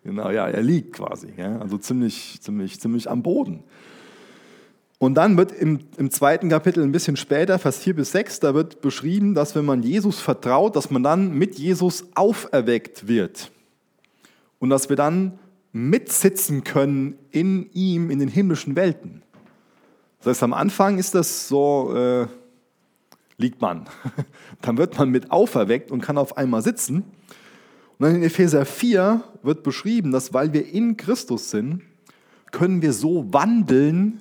Genau, 0.06 0.30
ja, 0.30 0.46
er 0.46 0.62
liegt 0.62 0.92
quasi, 0.92 1.32
ja, 1.36 1.58
also 1.58 1.78
ziemlich, 1.78 2.38
ziemlich, 2.40 2.78
ziemlich 2.80 3.10
am 3.10 3.24
Boden. 3.24 3.64
Und 4.98 5.14
dann 5.14 5.36
wird 5.36 5.50
im, 5.50 5.80
im 5.96 6.12
zweiten 6.12 6.48
Kapitel 6.48 6.84
ein 6.84 6.92
bisschen 6.92 7.16
später, 7.16 7.58
Vers 7.58 7.78
4 7.78 7.96
bis 7.96 8.12
6, 8.12 8.38
da 8.38 8.54
wird 8.54 8.80
beschrieben, 8.80 9.34
dass 9.34 9.56
wenn 9.56 9.64
man 9.64 9.82
Jesus 9.82 10.20
vertraut, 10.20 10.76
dass 10.76 10.92
man 10.92 11.02
dann 11.02 11.32
mit 11.32 11.58
Jesus 11.58 12.04
auferweckt 12.14 13.08
wird. 13.08 13.50
Und 14.60 14.70
dass 14.70 14.88
wir 14.88 14.94
dann 14.94 15.40
mitsitzen 15.72 16.62
können 16.62 17.18
in 17.32 17.68
ihm, 17.72 18.08
in 18.12 18.20
den 18.20 18.28
himmlischen 18.28 18.76
Welten. 18.76 19.22
Das 20.20 20.36
heißt, 20.36 20.44
am 20.44 20.54
Anfang 20.54 20.98
ist 20.98 21.16
das 21.16 21.48
so, 21.48 21.92
äh, 21.96 22.28
liegt 23.38 23.60
man. 23.60 23.88
Dann 24.62 24.78
wird 24.78 24.96
man 24.96 25.10
mit 25.10 25.32
auferweckt 25.32 25.90
und 25.90 26.00
kann 26.00 26.16
auf 26.16 26.36
einmal 26.36 26.62
sitzen. 26.62 27.04
Und 27.98 28.14
in 28.14 28.22
Epheser 28.22 28.64
4 28.64 29.22
wird 29.42 29.62
beschrieben, 29.62 30.12
dass 30.12 30.34
weil 30.34 30.52
wir 30.52 30.72
in 30.72 30.96
Christus 30.96 31.50
sind, 31.50 31.82
können 32.52 32.82
wir 32.82 32.92
so 32.92 33.32
wandeln, 33.32 34.20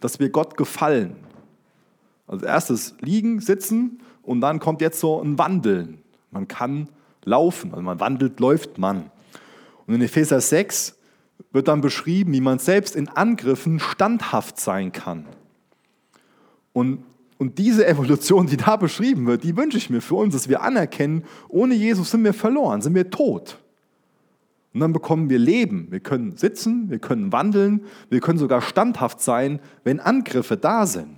dass 0.00 0.20
wir 0.20 0.28
Gott 0.28 0.56
gefallen. 0.56 1.16
Als 2.26 2.42
erstes 2.42 2.94
liegen, 3.00 3.40
sitzen 3.40 4.00
und 4.22 4.40
dann 4.40 4.58
kommt 4.58 4.80
jetzt 4.80 5.00
so 5.00 5.20
ein 5.20 5.38
Wandeln. 5.38 5.98
Man 6.30 6.48
kann 6.48 6.88
laufen, 7.24 7.70
also 7.72 7.82
man 7.82 8.00
wandelt, 8.00 8.40
läuft 8.40 8.78
man. 8.78 9.10
Und 9.86 9.94
in 9.94 10.02
Epheser 10.02 10.40
6 10.40 10.98
wird 11.52 11.68
dann 11.68 11.80
beschrieben, 11.80 12.32
wie 12.32 12.40
man 12.40 12.58
selbst 12.58 12.96
in 12.96 13.08
Angriffen 13.08 13.80
standhaft 13.80 14.58
sein 14.58 14.92
kann. 14.92 15.26
Und, 16.72 17.04
und 17.38 17.58
diese 17.58 17.86
Evolution, 17.86 18.46
die 18.46 18.56
da 18.56 18.76
beschrieben 18.76 19.26
wird, 19.26 19.42
die 19.44 19.56
wünsche 19.56 19.76
ich 19.76 19.90
mir 19.90 20.00
für 20.00 20.14
uns, 20.14 20.34
dass 20.34 20.48
wir 20.48 20.62
anerkennen, 20.62 21.24
ohne 21.48 21.74
Jesus 21.74 22.10
sind 22.10 22.24
wir 22.24 22.34
verloren, 22.34 22.80
sind 22.80 22.94
wir 22.94 23.10
tot. 23.10 23.58
Und 24.72 24.80
dann 24.80 24.92
bekommen 24.92 25.30
wir 25.30 25.38
Leben. 25.38 25.86
Wir 25.90 26.00
können 26.00 26.36
sitzen, 26.36 26.90
wir 26.90 26.98
können 26.98 27.32
wandeln, 27.32 27.84
wir 28.10 28.20
können 28.20 28.38
sogar 28.38 28.60
standhaft 28.60 29.20
sein, 29.20 29.60
wenn 29.84 30.00
Angriffe 30.00 30.56
da 30.56 30.86
sind. 30.86 31.16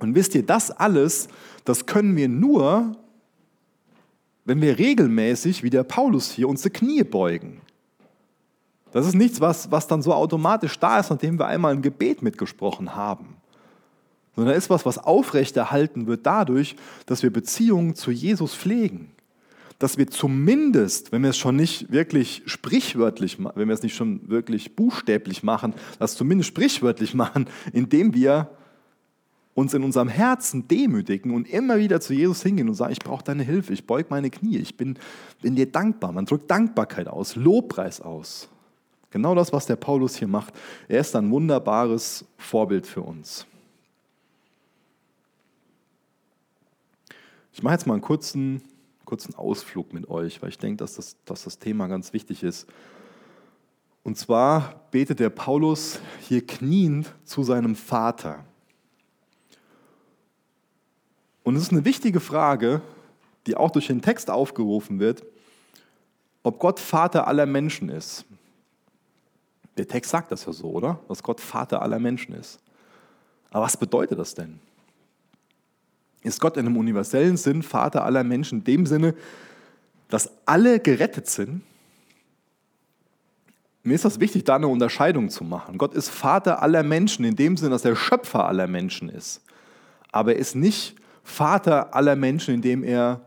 Und 0.00 0.14
wisst 0.14 0.34
ihr, 0.34 0.44
das 0.44 0.70
alles, 0.70 1.28
das 1.64 1.86
können 1.86 2.16
wir 2.16 2.28
nur, 2.28 2.96
wenn 4.44 4.60
wir 4.60 4.78
regelmäßig, 4.78 5.62
wie 5.62 5.70
der 5.70 5.84
Paulus 5.84 6.32
hier, 6.32 6.48
unsere 6.48 6.70
Knie 6.70 7.04
beugen. 7.04 7.60
Das 8.90 9.06
ist 9.06 9.14
nichts, 9.14 9.40
was, 9.40 9.70
was 9.70 9.86
dann 9.86 10.02
so 10.02 10.12
automatisch 10.12 10.78
da 10.78 10.98
ist, 10.98 11.10
nachdem 11.10 11.38
wir 11.38 11.46
einmal 11.46 11.72
ein 11.72 11.82
Gebet 11.82 12.22
mitgesprochen 12.22 12.96
haben. 12.96 13.36
Sondern 14.36 14.54
ist 14.54 14.70
was, 14.70 14.86
was 14.86 14.98
aufrechterhalten 14.98 16.06
wird 16.06 16.24
dadurch, 16.24 16.76
dass 17.06 17.22
wir 17.22 17.30
Beziehungen 17.30 17.94
zu 17.94 18.10
Jesus 18.10 18.54
pflegen. 18.54 19.10
Dass 19.78 19.98
wir 19.98 20.08
zumindest, 20.08 21.10
wenn 21.10 21.22
wir 21.22 21.30
es 21.30 21.38
schon 21.38 21.56
nicht 21.56 21.90
wirklich 21.90 22.42
sprichwörtlich, 22.46 23.38
wenn 23.54 23.68
wir 23.68 23.74
es 23.74 23.82
nicht 23.82 23.94
schon 23.94 24.28
wirklich 24.28 24.76
buchstäblich 24.76 25.42
machen, 25.42 25.74
das 25.98 26.14
zumindest 26.14 26.48
sprichwörtlich 26.48 27.14
machen, 27.14 27.46
indem 27.72 28.14
wir 28.14 28.50
uns 29.54 29.74
in 29.74 29.84
unserem 29.84 30.08
Herzen 30.08 30.68
demütigen 30.68 31.34
und 31.34 31.48
immer 31.48 31.78
wieder 31.78 32.00
zu 32.00 32.14
Jesus 32.14 32.42
hingehen 32.42 32.68
und 32.68 32.74
sagen, 32.74 32.92
ich 32.92 33.00
brauche 33.00 33.24
deine 33.24 33.42
Hilfe, 33.42 33.72
ich 33.72 33.86
beug 33.86 34.06
meine 34.08 34.30
Knie, 34.30 34.58
ich 34.58 34.76
bin, 34.76 34.98
bin 35.42 35.56
dir 35.56 35.70
dankbar. 35.70 36.12
Man 36.12 36.24
drückt 36.24 36.50
Dankbarkeit 36.50 37.08
aus, 37.08 37.36
Lobpreis 37.36 38.00
aus. 38.00 38.48
Genau 39.10 39.34
das, 39.34 39.52
was 39.52 39.66
der 39.66 39.76
Paulus 39.76 40.16
hier 40.16 40.28
macht. 40.28 40.54
Er 40.88 41.00
ist 41.00 41.16
ein 41.16 41.30
wunderbares 41.30 42.24
Vorbild 42.38 42.86
für 42.86 43.02
uns. 43.02 43.44
Ich 47.52 47.62
mache 47.62 47.74
jetzt 47.74 47.86
mal 47.86 47.94
einen 47.94 48.02
kurzen, 48.02 48.62
kurzen 49.04 49.34
Ausflug 49.34 49.92
mit 49.92 50.08
euch, 50.08 50.40
weil 50.42 50.50
ich 50.50 50.58
denke, 50.58 50.78
dass 50.78 50.94
das, 50.94 51.16
dass 51.24 51.44
das 51.44 51.58
Thema 51.58 51.88
ganz 51.88 52.12
wichtig 52.12 52.42
ist. 52.42 52.66
Und 54.02 54.16
zwar 54.16 54.86
betet 54.90 55.20
der 55.20 55.30
Paulus 55.30 56.00
hier 56.20 56.46
kniend 56.46 57.12
zu 57.24 57.42
seinem 57.42 57.74
Vater. 57.76 58.44
Und 61.42 61.56
es 61.56 61.62
ist 61.62 61.72
eine 61.72 61.84
wichtige 61.84 62.20
Frage, 62.20 62.82
die 63.46 63.56
auch 63.56 63.70
durch 63.70 63.88
den 63.88 64.02
Text 64.02 64.30
aufgerufen 64.30 65.00
wird, 65.00 65.24
ob 66.42 66.58
Gott 66.58 66.80
Vater 66.80 67.26
aller 67.26 67.46
Menschen 67.46 67.88
ist. 67.88 68.24
Der 69.76 69.88
Text 69.88 70.10
sagt 70.10 70.32
das 70.32 70.44
ja 70.44 70.52
so, 70.52 70.70
oder? 70.70 71.00
Dass 71.08 71.22
Gott 71.22 71.40
Vater 71.40 71.82
aller 71.82 71.98
Menschen 71.98 72.34
ist. 72.34 72.60
Aber 73.50 73.64
was 73.64 73.76
bedeutet 73.76 74.18
das 74.18 74.34
denn? 74.34 74.60
Ist 76.22 76.40
Gott 76.40 76.56
in 76.56 76.66
einem 76.66 76.76
universellen 76.76 77.36
Sinn 77.36 77.62
Vater 77.62 78.04
aller 78.04 78.24
Menschen 78.24 78.58
in 78.58 78.64
dem 78.64 78.86
Sinne, 78.86 79.14
dass 80.08 80.30
alle 80.44 80.80
gerettet 80.80 81.28
sind? 81.28 81.62
Mir 83.82 83.94
ist 83.94 84.04
das 84.04 84.20
wichtig, 84.20 84.44
da 84.44 84.56
eine 84.56 84.68
Unterscheidung 84.68 85.30
zu 85.30 85.44
machen. 85.44 85.78
Gott 85.78 85.94
ist 85.94 86.10
Vater 86.10 86.62
aller 86.62 86.82
Menschen 86.82 87.24
in 87.24 87.36
dem 87.36 87.56
Sinne, 87.56 87.70
dass 87.70 87.84
er 87.84 87.96
Schöpfer 87.96 88.46
aller 88.46 88.66
Menschen 88.66 89.08
ist. 89.08 89.40
Aber 90.12 90.34
er 90.34 90.38
ist 90.38 90.54
nicht 90.54 90.96
Vater 91.22 91.94
aller 91.94 92.16
Menschen, 92.16 92.54
indem 92.54 92.84
er 92.84 93.22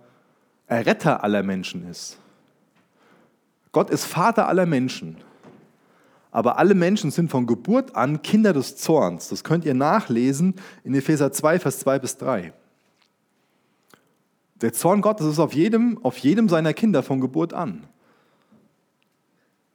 Erretter 0.68 1.24
aller 1.24 1.42
Menschen 1.42 1.90
ist. 1.90 2.20
Gott 3.72 3.90
ist 3.90 4.06
Vater 4.06 4.48
aller 4.48 4.68
Menschen 4.68 5.18
aber 6.34 6.58
alle 6.58 6.74
Menschen 6.74 7.12
sind 7.12 7.30
von 7.30 7.46
Geburt 7.46 7.96
an 7.96 8.24
Kinder 8.24 8.54
des 8.54 8.76
Zorns. 8.76 9.30
Das 9.30 9.44
könnt 9.44 9.66
ihr 9.66 9.76
nachlesen 9.76 10.56
in 10.84 10.96
Epheser 10.96 11.32
2, 11.32 11.60
Vers 11.60 11.80
2 11.80 12.00
bis 12.00 12.18
3. 12.18 12.54
Der 14.64 14.72
Zorn 14.72 15.02
Gottes 15.02 15.28
ist 15.28 15.40
auf 15.40 15.54
jedem, 15.54 16.00
auf 16.04 16.18
jedem 16.20 16.48
seiner 16.48 16.74
Kinder 16.74 17.04
von 17.04 17.20
Geburt 17.20 17.54
an. 17.54 17.84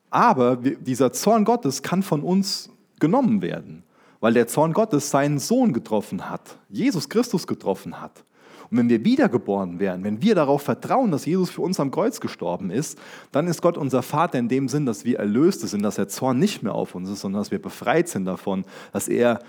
Aber 0.08 0.56
dieser 0.56 1.12
Zorn 1.12 1.44
Gottes 1.44 1.82
kann 1.82 2.02
von 2.02 2.22
uns 2.22 2.70
genommen 2.98 3.42
werden, 3.42 3.82
weil 4.20 4.32
der 4.32 4.46
Zorn 4.46 4.72
Gottes 4.72 5.10
seinen 5.10 5.40
Sohn 5.40 5.74
getroffen 5.74 6.30
hat, 6.30 6.56
Jesus 6.70 7.10
Christus 7.10 7.46
getroffen 7.46 8.00
hat. 8.00 8.24
Und 8.70 8.78
wenn 8.78 8.88
wir 8.88 9.04
wiedergeboren 9.04 9.78
werden, 9.78 10.04
wenn 10.04 10.22
wir 10.22 10.34
darauf 10.34 10.62
vertrauen, 10.62 11.10
dass 11.10 11.26
Jesus 11.26 11.50
für 11.50 11.60
uns 11.60 11.78
am 11.78 11.90
Kreuz 11.90 12.18
gestorben 12.18 12.70
ist, 12.70 12.98
dann 13.30 13.46
ist 13.46 13.60
Gott 13.60 13.76
unser 13.76 14.02
Vater 14.02 14.38
in 14.38 14.48
dem 14.48 14.68
Sinn, 14.70 14.86
dass 14.86 15.04
wir 15.04 15.18
Erlöste 15.18 15.66
sind, 15.66 15.82
dass 15.82 15.96
der 15.96 16.08
Zorn 16.08 16.38
nicht 16.38 16.62
mehr 16.62 16.74
auf 16.74 16.94
uns 16.94 17.10
ist, 17.10 17.20
sondern 17.20 17.42
dass 17.42 17.50
wir 17.50 17.60
befreit 17.60 18.08
sind 18.08 18.24
davon, 18.24 18.64
dass 18.94 19.06
er, 19.06 19.40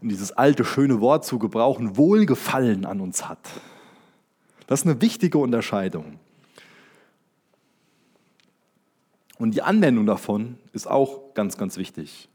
um 0.00 0.08
dieses 0.08 0.32
alte, 0.32 0.64
schöne 0.64 1.02
Wort 1.02 1.26
zu 1.26 1.38
gebrauchen, 1.38 1.98
Wohlgefallen 1.98 2.86
an 2.86 3.00
uns 3.02 3.28
hat. 3.28 3.38
Das 4.72 4.80
ist 4.80 4.86
eine 4.86 5.02
wichtige 5.02 5.36
Unterscheidung. 5.36 6.18
Und 9.36 9.50
die 9.50 9.60
Anwendung 9.60 10.06
davon 10.06 10.56
ist 10.72 10.86
auch 10.90 11.34
ganz, 11.34 11.58
ganz 11.58 11.76
wichtig. 11.76 12.30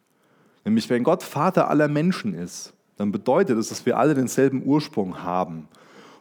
Nämlich, 0.64 0.88
wenn 0.92 1.04
Gott 1.04 1.24
Vater 1.24 1.68
aller 1.68 1.88
Menschen 1.88 2.36
ist, 2.36 2.74
dann 2.96 3.12
bedeutet 3.12 3.58
es, 3.58 3.70
dass 3.70 3.88
wir 3.88 3.98
alle 3.98 4.14
denselben 4.14 4.62
Ursprung 4.68 5.24
haben 5.24 5.68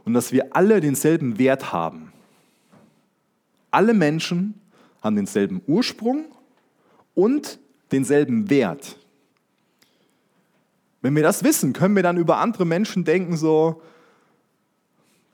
und 0.07 0.15
dass 0.15 0.33
wir 0.33 0.57
alle 0.57 0.81
denselben 0.81 1.39
Wert 1.39 1.71
haben. 1.71 2.15
Alle 3.71 3.93
Menschen 3.93 4.59
haben 5.03 5.17
denselben 5.17 5.61
Ursprung 5.67 6.25
und 7.15 7.59
denselben 7.93 8.49
Wert. 8.49 8.97
Wenn 11.03 11.15
wir 11.15 11.23
das 11.23 11.45
wissen, 11.45 11.75
können 11.75 11.95
wir 11.95 12.03
dann 12.03 12.17
über 12.17 12.39
andere 12.39 12.65
Menschen 12.65 13.05
denken, 13.05 13.37
so, 13.37 13.83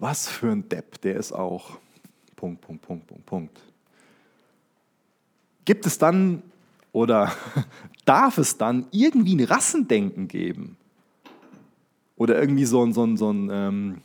was 0.02 0.28
für 0.28 0.50
ein 0.50 0.68
Depp, 0.68 1.00
der 1.00 1.16
ist 1.16 1.32
auch. 1.32 1.78
Punkt, 2.34 2.60
Punkt, 2.60 2.82
Punkt, 2.82 3.06
Punkt, 3.06 3.24
Punkt. 3.24 3.60
Gibt 5.64 5.86
es 5.86 5.96
dann 5.96 6.42
oder 6.90 7.30
darf 8.04 8.36
es 8.36 8.58
dann 8.58 8.86
irgendwie 8.90 9.36
ein 9.36 9.44
Rassendenken 9.44 10.26
geben? 10.26 10.76
Oder 12.16 12.38
irgendwie 12.40 12.64
so 12.64 12.84
ein, 12.84 12.92
so 12.92 13.04
ein, 13.04 13.16
so 13.16 13.30
ein 13.32 13.48
ähm, 13.50 14.02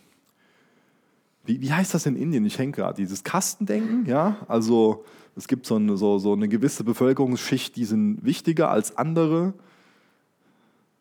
wie, 1.46 1.62
wie 1.62 1.74
heißt 1.74 1.94
das 1.94 2.06
in 2.06 2.16
Indien? 2.16 2.46
Ich 2.46 2.60
hänge 2.60 2.74
gerade, 2.74 2.96
dieses 2.96 3.24
Kastendenken, 3.24 4.06
ja, 4.06 4.38
also 4.48 5.04
es 5.36 5.48
gibt 5.48 5.66
so 5.66 5.76
eine, 5.76 5.98
so, 5.98 6.20
so 6.20 6.34
eine 6.34 6.48
gewisse 6.48 6.84
Bevölkerungsschicht, 6.84 7.76
die 7.76 7.86
sind 7.86 8.24
wichtiger 8.24 8.70
als 8.70 8.98
andere. 8.98 9.54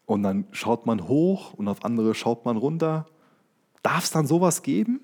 Und 0.06 0.22
dann 0.22 0.46
schaut 0.52 0.86
man 0.86 1.06
hoch 1.06 1.52
und 1.54 1.68
auf 1.68 1.84
andere 1.84 2.14
schaut 2.14 2.44
man 2.44 2.56
runter. 2.56 3.06
Darf 3.82 4.04
es 4.04 4.10
dann 4.10 4.26
sowas 4.26 4.62
geben? 4.62 5.00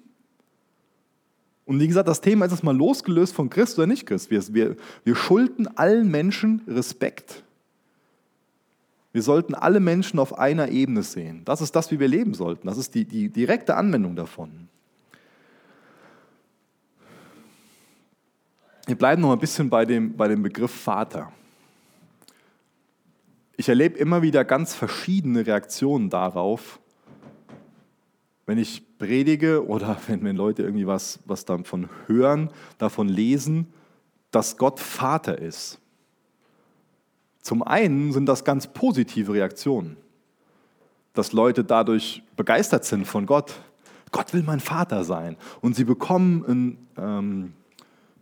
Und 1.65 1.81
wie 1.81 1.87
gesagt, 1.87 2.09
das 2.09 2.21
Thema 2.21 2.47
ist 2.47 2.53
jetzt 2.53 2.65
mal 2.65 2.77
losgelöst 2.77 3.35
von 3.35 3.49
Christ 3.49 3.79
oder 3.79 3.87
nicht 3.87 4.07
Christ. 4.07 4.31
Wir, 4.31 4.43
wir, 4.53 4.77
wir 5.05 5.15
schulden 5.15 5.69
allen 5.77 6.11
Menschen 6.11 6.63
Respekt. 6.67 7.45
Wir 9.13 9.23
sollten 9.23 9.55
alle 9.55 9.79
Menschen 9.79 10.19
auf 10.19 10.39
einer 10.39 10.69
Ebene 10.69 11.03
sehen. 11.03 11.45
Das 11.45 11.61
ist 11.61 11.77
das, 11.77 11.91
wie 11.91 12.01
wir 12.01 12.09
leben 12.09 12.35
sollten. 12.35 12.67
Das 12.67 12.79
ist 12.79 12.95
die, 12.95 13.05
die 13.05 13.29
direkte 13.29 13.77
Anwendung 13.77 14.17
davon. 14.17 14.69
Wir 18.87 18.97
bleiben 18.97 19.23
noch 19.23 19.33
ein 19.33 19.39
bisschen 19.39 19.71
bei 19.71 19.85
dem, 19.85 20.17
bei 20.17 20.29
dem 20.29 20.43
Begriff 20.43 20.73
Vater. 20.73 21.33
Ich 23.57 23.69
erlebe 23.69 23.99
immer 23.99 24.23
wieder 24.23 24.45
ganz 24.45 24.75
verschiedene 24.75 25.47
Reaktionen 25.47 26.11
darauf, 26.11 26.81
wenn 28.47 28.59
ich 28.59 28.83
predige 28.99 29.67
oder 29.67 29.97
wenn, 30.07 30.23
wenn 30.25 30.37
Leute 30.37 30.63
irgendwie 30.63 30.87
was, 30.87 31.21
was 31.25 31.45
davon 31.45 31.89
hören, 32.07 32.51
davon 32.79 33.09
lesen, 33.09 33.73
dass 34.31 34.57
Gott 34.57 34.81
Vater 34.81 35.39
ist. 35.39 35.79
Zum 37.43 37.63
einen 37.63 38.13
sind 38.13 38.27
das 38.27 38.45
ganz 38.45 38.67
positive 38.69 39.33
Reaktionen, 39.33 39.97
dass 41.13 41.33
Leute 41.33 41.65
dadurch 41.65 42.23
begeistert 42.37 42.85
sind 42.85 43.07
von 43.07 43.27
Gott. 43.27 43.53
Gott 44.13 44.33
will 44.33 44.43
mein 44.43 44.61
Vater 44.61 45.05
sein. 45.05 45.37
Und 45.61 45.75
sie 45.75 45.85
bekommen 45.85 46.45
ein 46.47 46.79
ähm, 46.97 47.53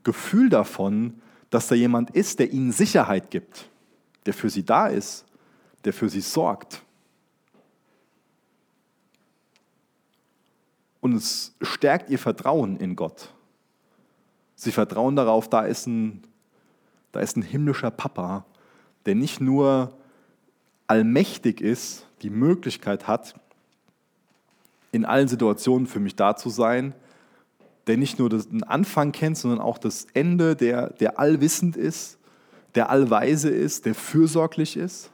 Gefühl 0.05 0.49
davon, 0.49 1.21
dass 1.51 1.67
da 1.67 1.75
jemand 1.75 2.11
ist, 2.11 2.39
der 2.39 2.53
ihnen 2.53 2.73
Sicherheit 2.73 3.31
gibt, 3.31 3.69
der 4.25 4.33
für 4.33 4.49
sie 4.49 4.65
da 4.65 4.87
ist, 4.87 5.27
der 5.85 5.93
für 5.93 6.09
sie 6.09 6.21
sorgt. 6.21 6.83
Und 11.01 11.15
es 11.15 11.55
stärkt 11.63 12.11
ihr 12.11 12.19
Vertrauen 12.19 12.77
in 12.77 12.97
Gott. 12.97 13.33
Sie 14.55 14.73
vertrauen 14.73 15.17
darauf, 15.17 15.49
da 15.49 15.63
ist 15.63 15.87
ein, 15.87 16.23
da 17.13 17.21
ist 17.21 17.37
ein 17.37 17.43
himmlischer 17.43 17.91
Papa, 17.91 18.45
der 19.07 19.15
nicht 19.15 19.41
nur 19.41 19.93
allmächtig 20.87 21.61
ist, 21.61 22.07
die 22.23 22.31
Möglichkeit 22.31 23.07
hat, 23.07 23.35
in 24.93 25.05
allen 25.05 25.29
Situationen 25.29 25.87
für 25.87 26.01
mich 26.01 26.17
da 26.17 26.37
zu 26.37 26.51
sein, 26.51 26.95
der 27.87 27.97
nicht 27.97 28.19
nur 28.19 28.29
den 28.29 28.63
Anfang 28.65 29.13
kennt, 29.13 29.39
sondern 29.39 29.61
auch 29.61 29.79
das 29.79 30.07
Ende, 30.13 30.57
der, 30.57 30.91
der 30.91 31.19
allwissend 31.19 31.77
ist, 31.77 32.19
der 32.75 32.91
allweise 32.91 33.51
ist, 33.51 33.87
der 33.87 33.95
fürsorglich 33.95 34.77
ist. 34.77 35.11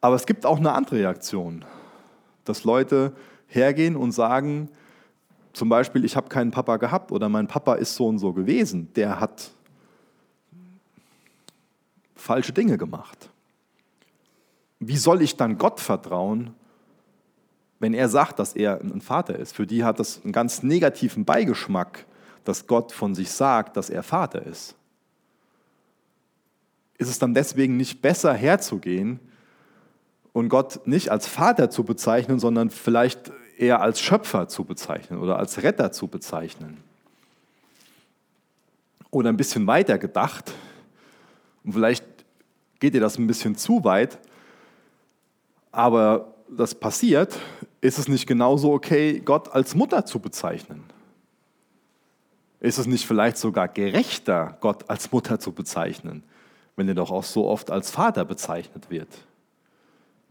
Aber 0.00 0.16
es 0.16 0.26
gibt 0.26 0.44
auch 0.44 0.58
eine 0.58 0.72
andere 0.72 0.96
Reaktion, 0.96 1.64
dass 2.44 2.64
Leute 2.64 3.12
hergehen 3.54 3.96
und 3.96 4.12
sagen, 4.12 4.68
zum 5.52 5.68
Beispiel, 5.68 6.04
ich 6.04 6.16
habe 6.16 6.28
keinen 6.28 6.50
Papa 6.50 6.78
gehabt 6.78 7.12
oder 7.12 7.28
mein 7.28 7.46
Papa 7.46 7.74
ist 7.74 7.94
so 7.94 8.06
und 8.06 8.18
so 8.18 8.32
gewesen, 8.32 8.92
der 8.94 9.20
hat 9.20 9.50
falsche 12.16 12.52
Dinge 12.52 12.78
gemacht. 12.78 13.28
Wie 14.78 14.96
soll 14.96 15.22
ich 15.22 15.36
dann 15.36 15.58
Gott 15.58 15.80
vertrauen, 15.80 16.54
wenn 17.78 17.94
er 17.94 18.08
sagt, 18.08 18.38
dass 18.38 18.54
er 18.54 18.80
ein 18.80 19.00
Vater 19.00 19.38
ist? 19.38 19.54
Für 19.54 19.66
die 19.66 19.84
hat 19.84 20.00
das 20.00 20.22
einen 20.24 20.32
ganz 20.32 20.62
negativen 20.62 21.24
Beigeschmack, 21.24 22.06
dass 22.44 22.66
Gott 22.66 22.92
von 22.92 23.14
sich 23.14 23.30
sagt, 23.30 23.76
dass 23.76 23.90
er 23.90 24.02
Vater 24.02 24.42
ist. 24.42 24.74
Ist 26.98 27.08
es 27.08 27.18
dann 27.18 27.34
deswegen 27.34 27.76
nicht 27.76 28.00
besser 28.00 28.32
herzugehen 28.32 29.20
und 30.32 30.48
Gott 30.48 30.86
nicht 30.86 31.10
als 31.10 31.26
Vater 31.26 31.70
zu 31.70 31.84
bezeichnen, 31.84 32.38
sondern 32.38 32.70
vielleicht 32.70 33.32
eher 33.62 33.80
als 33.80 34.00
Schöpfer 34.00 34.48
zu 34.48 34.64
bezeichnen 34.64 35.20
oder 35.20 35.38
als 35.38 35.62
Retter 35.62 35.92
zu 35.92 36.08
bezeichnen. 36.08 36.82
Oder 39.10 39.28
ein 39.28 39.36
bisschen 39.36 39.66
weiter 39.66 39.98
gedacht, 39.98 40.52
und 41.64 41.72
vielleicht 41.74 42.04
geht 42.80 42.94
dir 42.94 43.00
das 43.00 43.18
ein 43.18 43.26
bisschen 43.28 43.54
zu 43.56 43.84
weit, 43.84 44.18
aber 45.70 46.34
das 46.50 46.74
passiert, 46.74 47.38
ist 47.80 47.98
es 47.98 48.08
nicht 48.08 48.26
genauso 48.26 48.72
okay, 48.72 49.20
Gott 49.20 49.54
als 49.54 49.76
Mutter 49.76 50.04
zu 50.04 50.18
bezeichnen? 50.18 50.82
Ist 52.58 52.78
es 52.78 52.86
nicht 52.86 53.06
vielleicht 53.06 53.36
sogar 53.36 53.68
gerechter, 53.68 54.56
Gott 54.60 54.90
als 54.90 55.12
Mutter 55.12 55.38
zu 55.38 55.52
bezeichnen, 55.52 56.24
wenn 56.74 56.88
er 56.88 56.94
doch 56.94 57.10
auch 57.10 57.24
so 57.24 57.46
oft 57.48 57.70
als 57.70 57.90
Vater 57.90 58.24
bezeichnet 58.24 58.90
wird? 58.90 59.08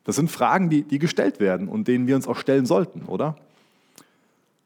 Das 0.03 0.15
sind 0.15 0.31
Fragen, 0.31 0.69
die, 0.69 0.83
die 0.83 0.99
gestellt 0.99 1.39
werden 1.39 1.67
und 1.67 1.87
denen 1.87 2.07
wir 2.07 2.15
uns 2.15 2.27
auch 2.27 2.37
stellen 2.37 2.65
sollten, 2.65 3.03
oder? 3.05 3.35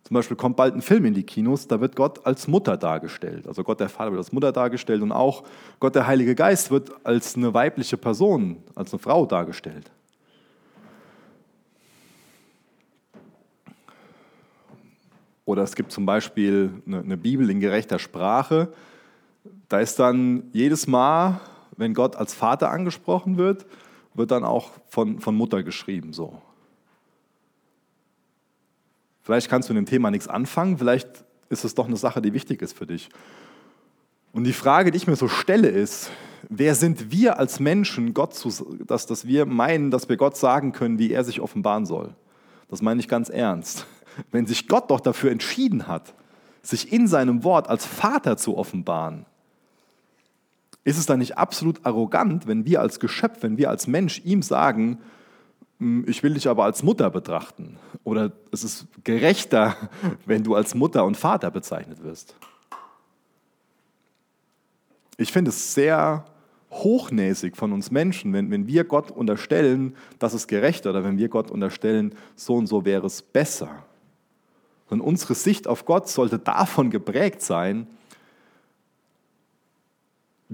Zum 0.04 0.14
Beispiel 0.14 0.38
kommt 0.38 0.56
bald 0.56 0.76
ein 0.76 0.84
Film 0.84 1.06
in 1.06 1.16
die 1.16 1.24
Kinos, 1.24 1.68
da 1.68 1.82
wird 1.82 1.96
Gott 1.96 2.26
als 2.28 2.48
Mutter 2.48 2.78
dargestellt. 2.78 3.48
Also 3.48 3.64
Gott 3.64 3.80
der 3.80 3.90
Vater 3.90 4.12
wird 4.12 4.20
als 4.20 4.32
Mutter 4.32 4.52
dargestellt 4.52 5.02
und 5.02 5.12
auch 5.12 5.44
Gott 5.80 5.96
der 5.96 6.06
Heilige 6.06 6.36
Geist 6.36 6.70
wird 6.70 6.92
als 7.04 7.36
eine 7.36 7.54
weibliche 7.56 7.98
Person, 7.98 8.58
als 8.76 8.94
eine 8.94 9.00
Frau 9.00 9.26
dargestellt. 9.26 9.90
Oder 15.44 15.64
es 15.64 15.76
gibt 15.76 15.92
zum 15.92 16.06
Beispiel 16.06 16.70
eine, 16.86 17.00
eine 17.00 17.18
Bibel 17.18 17.50
in 17.50 17.60
gerechter 17.60 17.98
Sprache. 17.98 18.74
Da 19.70 19.80
ist 19.80 19.98
dann 19.98 20.44
jedes 20.54 20.86
Mal, 20.86 21.40
wenn 21.78 21.96
Gott 21.96 22.16
als 22.16 22.36
Vater 22.36 22.70
angesprochen 22.70 23.38
wird, 23.38 23.66
wird 24.16 24.32
dann 24.32 24.44
auch 24.44 24.72
von, 24.88 25.20
von 25.20 25.36
Mutter 25.36 25.64
geschrieben. 25.64 26.14
So. 26.14 26.42
Vielleicht 29.22 29.50
kannst 29.50 29.70
du 29.70 29.74
mit 29.74 29.86
dem 29.86 29.90
Thema 29.90 30.12
nichts 30.12 30.28
anfangen, 30.28 30.78
vielleicht 30.78 31.08
ist 31.50 31.64
es 31.64 31.76
doch 31.76 31.88
eine 31.88 31.98
Sache, 31.98 32.22
die 32.22 32.34
wichtig 32.34 32.62
ist 32.62 32.78
für 32.78 32.88
dich. 32.88 33.10
Und 34.34 34.44
die 34.44 34.54
Frage, 34.54 34.92
die 34.92 34.98
ich 34.98 35.08
mir 35.08 35.16
so 35.16 35.28
stelle, 35.28 35.68
ist, 35.68 36.12
wer 36.50 36.76
sind 36.76 37.12
wir 37.12 37.40
als 37.40 37.60
Menschen, 37.60 38.14
Gott 38.14 38.34
zu, 38.34 38.78
dass, 38.86 39.06
dass 39.06 39.26
wir 39.26 39.46
meinen, 39.46 39.92
dass 39.92 40.10
wir 40.10 40.18
Gott 40.18 40.38
sagen 40.38 40.72
können, 40.72 41.00
wie 41.00 41.12
er 41.12 41.24
sich 41.24 41.40
offenbaren 41.40 41.86
soll? 41.86 42.14
Das 42.68 42.82
meine 42.82 43.00
ich 43.00 43.08
ganz 43.08 43.30
ernst. 43.30 43.86
Wenn 44.32 44.46
sich 44.46 44.68
Gott 44.68 44.92
doch 44.92 45.00
dafür 45.00 45.32
entschieden 45.32 45.88
hat, 45.88 46.14
sich 46.62 46.92
in 46.92 47.08
seinem 47.08 47.44
Wort 47.44 47.70
als 47.70 47.86
Vater 47.86 48.38
zu 48.38 48.58
offenbaren, 48.58 49.26
ist 50.86 50.98
es 50.98 51.08
dann 51.08 51.20
nicht 51.20 51.38
absolut 51.38 51.84
arrogant, 51.84 52.48
wenn 52.48 52.66
wir 52.66 52.80
als 52.80 53.00
Geschöpf, 53.00 53.42
wenn 53.42 53.58
wir 53.58 53.70
als 53.70 53.88
Mensch 53.88 54.22
ihm 54.24 54.42
sagen, 54.42 55.00
hm, 55.80 56.06
ich 56.08 56.24
will 56.24 56.36
dich 56.36 56.48
aber 56.48 56.64
als 56.64 56.84
Mutter 56.84 57.10
betrachten? 57.10 57.78
Oder 58.04 58.32
es 58.52 58.64
ist 58.64 58.88
gerechter, 59.04 59.76
wenn 60.26 60.44
du 60.44 60.56
als 60.56 60.76
Mutter 60.76 61.04
und 61.04 61.18
Vater 61.18 61.52
bezeichnet 61.52 62.04
wirst? 62.04 62.36
Ich 65.18 65.32
finde 65.32 65.50
es 65.50 65.74
sehr 65.74 66.26
hochnäsig 66.70 67.58
von 67.58 67.74
uns 67.74 67.90
Menschen, 67.90 68.34
wenn, 68.34 68.52
wenn 68.52 68.68
wir 68.68 68.84
Gott 68.84 69.10
unterstellen, 69.10 69.96
das 70.20 70.34
ist 70.34 70.48
gerechter, 70.48 70.92
oder 70.92 71.04
wenn 71.04 71.18
wir 71.18 71.30
Gott 71.30 71.50
unterstellen, 71.50 72.14
so 72.36 72.56
und 72.56 72.68
so 72.68 72.86
wäre 72.86 73.08
es 73.08 73.22
besser. 73.22 73.86
Und 74.90 75.02
unsere 75.02 75.34
Sicht 75.34 75.68
auf 75.68 75.86
Gott 75.86 76.10
sollte 76.10 76.38
davon 76.38 76.92
geprägt 76.92 77.42
sein, 77.42 77.88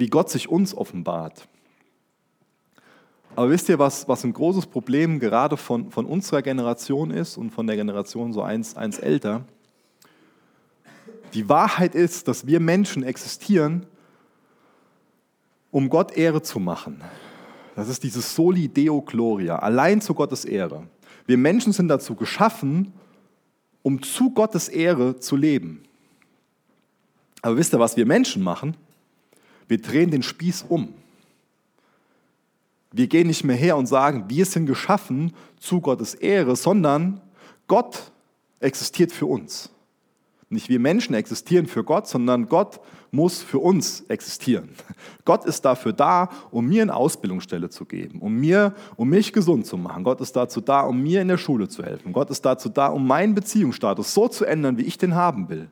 wie 0.01 0.07
Gott 0.07 0.31
sich 0.31 0.49
uns 0.49 0.75
offenbart. 0.75 1.47
Aber 3.35 3.51
wisst 3.51 3.69
ihr, 3.69 3.77
was, 3.77 4.07
was 4.07 4.23
ein 4.23 4.33
großes 4.33 4.65
Problem 4.65 5.19
gerade 5.19 5.57
von, 5.57 5.91
von 5.91 6.07
unserer 6.07 6.41
Generation 6.41 7.11
ist 7.11 7.37
und 7.37 7.51
von 7.51 7.67
der 7.67 7.75
Generation 7.75 8.33
so 8.33 8.41
eins, 8.41 8.75
eins 8.75 8.97
älter? 8.97 9.45
Die 11.35 11.47
Wahrheit 11.47 11.93
ist, 11.93 12.27
dass 12.27 12.47
wir 12.47 12.59
Menschen 12.59 13.03
existieren, 13.03 13.85
um 15.69 15.87
Gott 15.87 16.17
Ehre 16.17 16.41
zu 16.41 16.59
machen. 16.59 17.01
Das 17.75 17.87
ist 17.87 18.03
dieses 18.03 18.33
Soli 18.33 18.69
Deo 18.69 19.03
Gloria, 19.03 19.57
allein 19.59 20.01
zu 20.01 20.15
Gottes 20.15 20.45
Ehre. 20.45 20.87
Wir 21.27 21.37
Menschen 21.37 21.73
sind 21.73 21.89
dazu 21.89 22.15
geschaffen, 22.15 22.91
um 23.83 24.01
zu 24.01 24.31
Gottes 24.31 24.67
Ehre 24.67 25.19
zu 25.19 25.35
leben. 25.35 25.83
Aber 27.43 27.55
wisst 27.55 27.71
ihr, 27.73 27.79
was 27.79 27.95
wir 27.97 28.07
Menschen 28.07 28.41
machen? 28.41 28.75
Wir 29.67 29.81
drehen 29.81 30.11
den 30.11 30.23
Spieß 30.23 30.65
um. 30.67 30.93
Wir 32.91 33.07
gehen 33.07 33.27
nicht 33.27 33.43
mehr 33.43 33.55
her 33.55 33.77
und 33.77 33.85
sagen, 33.85 34.25
wir 34.27 34.45
sind 34.45 34.65
geschaffen 34.65 35.33
zu 35.59 35.79
Gottes 35.79 36.13
Ehre, 36.13 36.55
sondern 36.55 37.21
Gott 37.67 38.11
existiert 38.59 39.11
für 39.11 39.25
uns. 39.25 39.69
Nicht 40.49 40.67
wir 40.67 40.81
Menschen 40.81 41.15
existieren 41.15 41.65
für 41.65 41.85
Gott, 41.85 42.09
sondern 42.09 42.49
Gott 42.49 42.81
muss 43.11 43.41
für 43.41 43.59
uns 43.59 44.01
existieren. 44.09 44.69
Gott 45.23 45.45
ist 45.45 45.63
dafür 45.63 45.93
da, 45.93 46.29
um 46.51 46.67
mir 46.67 46.81
eine 46.81 46.93
Ausbildungsstelle 46.93 47.69
zu 47.69 47.85
geben, 47.85 48.19
um 48.19 48.35
mir, 48.35 48.75
um 48.97 49.07
mich 49.07 49.31
gesund 49.31 49.65
zu 49.65 49.77
machen. 49.77 50.03
Gott 50.03 50.19
ist 50.19 50.35
dazu 50.35 50.59
da, 50.59 50.81
um 50.81 51.01
mir 51.01 51.21
in 51.21 51.29
der 51.29 51.37
Schule 51.37 51.69
zu 51.69 51.83
helfen. 51.83 52.11
Gott 52.11 52.29
ist 52.29 52.41
dazu 52.41 52.67
da, 52.67 52.87
um 52.87 53.07
meinen 53.07 53.33
Beziehungsstatus 53.33 54.13
so 54.13 54.27
zu 54.27 54.43
ändern, 54.43 54.77
wie 54.77 54.83
ich 54.83 54.97
den 54.97 55.15
haben 55.15 55.47
will. 55.47 55.69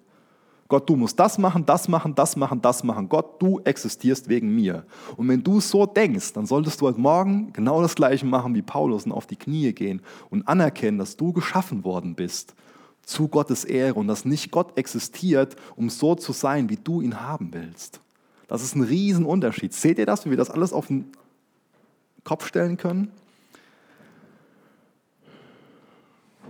Gott, 0.69 0.88
du 0.88 0.95
musst 0.95 1.19
das 1.19 1.39
machen, 1.39 1.65
das 1.65 1.88
machen, 1.88 2.13
das 2.13 2.36
machen, 2.36 2.62
das 2.62 2.84
machen. 2.84 3.10
Gott, 3.10 3.41
du 3.41 3.60
existierst 3.62 4.29
wegen 4.29 4.53
mir. 4.53 4.86
Und 5.17 5.27
wenn 5.27 5.43
du 5.43 5.60
so 5.60 5.88
denkst, 5.88 6.34
dann 6.34 6.45
solltest 6.45 6.79
du 6.79 6.86
heute 6.86 7.01
Morgen 7.01 7.51
genau 7.53 7.82
das 7.82 7.95
Gleiche 7.95 8.27
machen 8.27 8.53
wie 8.53 8.62
Paulus 8.62 9.05
und 9.05 9.12
auf 9.12 9.25
die 9.25 9.36
Knie 9.36 9.73
gehen 9.73 10.03
und 10.29 10.47
anerkennen, 10.47 10.99
dass 10.99 11.17
du 11.17 11.34
geschaffen 11.34 11.84
worden 11.84 12.13
bist 12.13 12.53
zu 13.01 13.27
Gottes 13.27 13.63
Ehre 13.63 13.95
und 13.95 14.08
dass 14.08 14.25
nicht 14.25 14.51
Gott 14.51 14.77
existiert, 14.77 15.55
um 15.75 15.89
so 15.89 16.13
zu 16.13 16.34
sein, 16.34 16.69
wie 16.69 16.77
du 16.77 17.01
ihn 17.01 17.19
haben 17.19 17.51
willst. 17.51 17.99
Das 18.47 18.62
ist 18.62 18.75
ein 18.75 18.84
Riesenunterschied. 18.84 19.73
Seht 19.73 19.97
ihr 19.97 20.05
das, 20.05 20.27
wie 20.27 20.29
wir 20.29 20.38
das 20.38 20.51
alles 20.51 20.71
auf 20.71 20.86
den 20.86 21.12
Kopf 22.23 22.45
stellen 22.45 22.77
können? 22.77 23.12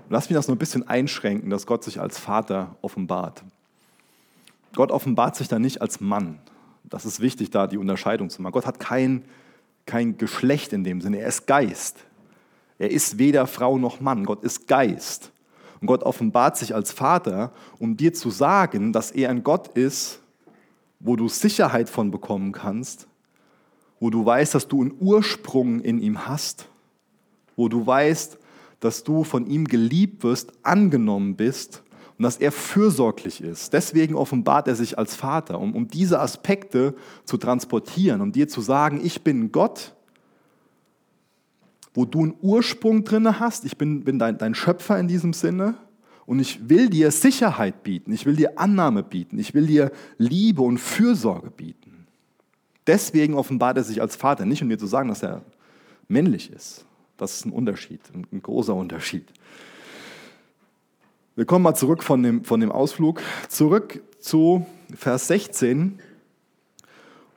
Lass 0.10 0.30
mich 0.30 0.36
das 0.36 0.50
nur 0.50 0.56
ein 0.58 0.60
bisschen 0.60 0.86
einschränken, 0.86 1.50
dass 1.50 1.66
Gott 1.66 1.86
sich 1.86 2.02
als 2.02 2.20
Vater 2.20 2.76
offenbart. 2.82 3.44
Gott 4.76 4.92
offenbart 4.92 5.36
sich 5.36 5.48
da 5.48 5.60
nicht 5.60 5.82
als 5.82 6.00
Mann. 6.00 6.40
Das 6.84 7.06
ist 7.06 7.20
wichtig, 7.20 7.50
da 7.50 7.68
die 7.68 7.78
Unterscheidung 7.78 8.30
zu 8.30 8.42
machen. 8.42 8.54
Gott 8.54 8.66
hat 8.66 8.80
kein, 8.80 9.24
kein 9.86 10.18
Geschlecht 10.18 10.74
in 10.74 10.84
dem 10.84 11.02
Sinne. 11.02 11.20
Er 11.20 11.28
ist 11.28 11.48
Geist. 11.48 11.98
Er 12.78 12.92
ist 12.92 13.18
weder 13.18 13.48
Frau 13.48 13.78
noch 13.78 14.00
Mann. 14.00 14.26
Gott 14.26 14.44
ist 14.44 14.68
Geist. 14.68 15.32
Und 15.82 15.88
Gott 15.88 16.04
offenbart 16.04 16.58
sich 16.58 16.76
als 16.76 16.92
Vater, 16.92 17.52
um 17.78 17.96
dir 17.96 18.14
zu 18.14 18.30
sagen, 18.30 18.92
dass 18.94 19.12
er 19.12 19.30
ein 19.30 19.44
Gott 19.44 19.70
ist, 19.70 20.20
wo 21.00 21.16
du 21.16 21.28
Sicherheit 21.30 21.90
von 21.90 22.12
bekommen 22.12 22.52
kannst 22.52 23.10
wo 24.00 24.10
du 24.10 24.26
weißt, 24.26 24.56
dass 24.56 24.68
du 24.68 24.82
einen 24.82 24.94
Ursprung 25.00 25.82
in 25.82 26.00
ihm 26.00 26.28
hast, 26.28 26.68
wo 27.56 27.68
du 27.68 27.86
weißt, 27.86 28.38
dass 28.80 29.04
du 29.04 29.24
von 29.24 29.46
ihm 29.48 29.66
geliebt 29.66 30.24
wirst, 30.24 30.54
angenommen 30.64 31.36
bist 31.36 31.84
und 32.20 32.24
dass 32.24 32.36
er 32.36 32.52
fürsorglich 32.52 33.40
ist. 33.40 33.72
Deswegen 33.72 34.14
offenbart 34.14 34.68
er 34.68 34.76
sich 34.76 34.98
als 34.98 35.16
Vater, 35.16 35.58
um, 35.58 35.74
um 35.74 35.88
diese 35.88 36.20
Aspekte 36.20 36.94
zu 37.24 37.38
transportieren, 37.38 38.20
um 38.20 38.34
dir 38.34 38.50
zu 38.50 38.60
sagen, 38.60 39.00
ich 39.02 39.24
bin 39.24 39.54
Gott, 39.54 39.96
wo 41.94 42.04
du 42.04 42.24
einen 42.24 42.36
Ursprung 42.42 43.06
drin 43.06 43.40
hast, 43.40 43.64
ich 43.64 43.78
bin, 43.78 44.04
bin 44.04 44.20
dein, 44.20 44.38
dein 44.38 44.54
Schöpfer 44.54 45.00
in 45.00 45.08
diesem 45.08 45.32
Sinne 45.32 45.76
und 46.26 46.40
ich 46.40 46.68
will 46.68 46.90
dir 46.90 47.10
Sicherheit 47.12 47.84
bieten, 47.84 48.12
ich 48.12 48.26
will 48.26 48.36
dir 48.36 48.60
Annahme 48.60 49.02
bieten, 49.02 49.40
ich 49.40 49.54
will 49.54 49.68
dir 49.68 49.90
Liebe 50.18 50.62
und 50.62 50.78
Fürsorge 50.78 51.50
bieten. 51.50 52.06
Deswegen 52.86 53.34
offenbart 53.34 53.78
er 53.78 53.86
sich 53.86 54.02
als 54.02 54.18
Vater, 54.18 54.46
nicht 54.46 54.62
um 54.62 54.68
dir 54.68 54.78
zu 54.78 54.88
sagen, 54.88 55.08
dass 55.08 55.24
er 55.24 55.42
männlich 56.10 56.52
ist. 56.52 56.86
Das 57.16 57.36
ist 57.36 57.46
ein 57.46 57.54
Unterschied, 57.54 58.02
ein 58.14 58.42
großer 58.42 58.76
Unterschied. 58.76 59.32
Wir 61.40 61.46
kommen 61.46 61.64
mal 61.64 61.74
zurück 61.74 62.04
von 62.04 62.22
dem, 62.22 62.44
von 62.44 62.60
dem 62.60 62.70
Ausflug, 62.70 63.22
zurück 63.48 64.04
zu 64.20 64.66
Vers 64.94 65.28
16. 65.28 65.98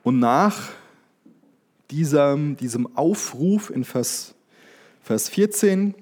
Und 0.03 0.19
nach 0.19 0.71
diesem, 1.89 2.57
diesem 2.57 2.97
Aufruf 2.97 3.69
in 3.69 3.85
Vers, 3.85 4.35
Vers 5.01 5.29
14 5.29 5.95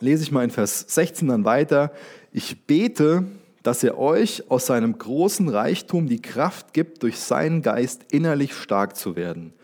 lese 0.00 0.22
ich 0.22 0.32
mal 0.32 0.44
in 0.44 0.50
Vers 0.50 0.84
16 0.86 1.28
dann 1.28 1.46
weiter. 1.46 1.92
Ich 2.30 2.66
bete, 2.66 3.24
dass 3.62 3.82
er 3.82 3.96
euch 3.96 4.50
aus 4.50 4.66
seinem 4.66 4.98
großen 4.98 5.48
Reichtum 5.48 6.08
die 6.08 6.20
Kraft 6.20 6.74
gibt, 6.74 7.04
durch 7.04 7.20
seinen 7.20 7.62
Geist 7.62 8.02
innerlich 8.10 8.52
stark 8.52 8.96
zu 8.96 9.16
werden 9.16 9.54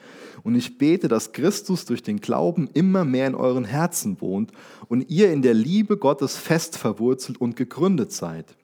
und 0.43 0.55
ich 0.55 0.79
bete, 0.79 1.09
dass 1.09 1.33
Christus 1.33 1.85
durch 1.85 2.03
den 2.03 2.21
Glauben 2.21 2.69
immer 2.73 3.05
mehr 3.05 3.27
in 3.27 3.35
euren 3.35 3.65
Herzen 3.65 4.21
wohnt 4.21 4.53
und 4.89 5.11
ihr 5.11 5.33
in 5.33 5.43
der 5.43 5.55
Liebe 5.55 5.97
Gottes 5.97 6.37
fest 6.37 6.77
verwurzelt 6.79 7.41
und 7.41 7.57
gegründet 7.57 8.13
seid. 8.13 8.55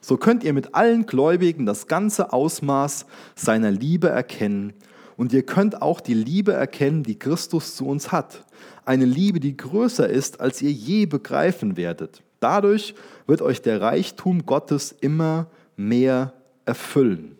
So 0.00 0.16
könnt 0.16 0.44
ihr 0.44 0.52
mit 0.52 0.74
allen 0.74 1.06
Gläubigen 1.06 1.66
das 1.66 1.86
ganze 1.86 2.32
Ausmaß 2.32 3.06
seiner 3.34 3.70
Liebe 3.70 4.08
erkennen 4.08 4.74
und 5.16 5.32
ihr 5.32 5.44
könnt 5.44 5.80
auch 5.80 6.00
die 6.00 6.14
Liebe 6.14 6.52
erkennen, 6.52 7.02
die 7.02 7.18
Christus 7.18 7.76
zu 7.76 7.86
uns 7.86 8.12
hat. 8.12 8.44
Eine 8.84 9.06
Liebe, 9.06 9.40
die 9.40 9.56
größer 9.56 10.08
ist, 10.08 10.40
als 10.40 10.60
ihr 10.60 10.72
je 10.72 11.06
begreifen 11.06 11.76
werdet. 11.76 12.22
Dadurch 12.40 12.94
wird 13.26 13.40
euch 13.40 13.62
der 13.62 13.80
Reichtum 13.80 14.44
Gottes 14.44 14.94
immer 15.00 15.46
mehr 15.76 16.34
erfüllen. 16.66 17.36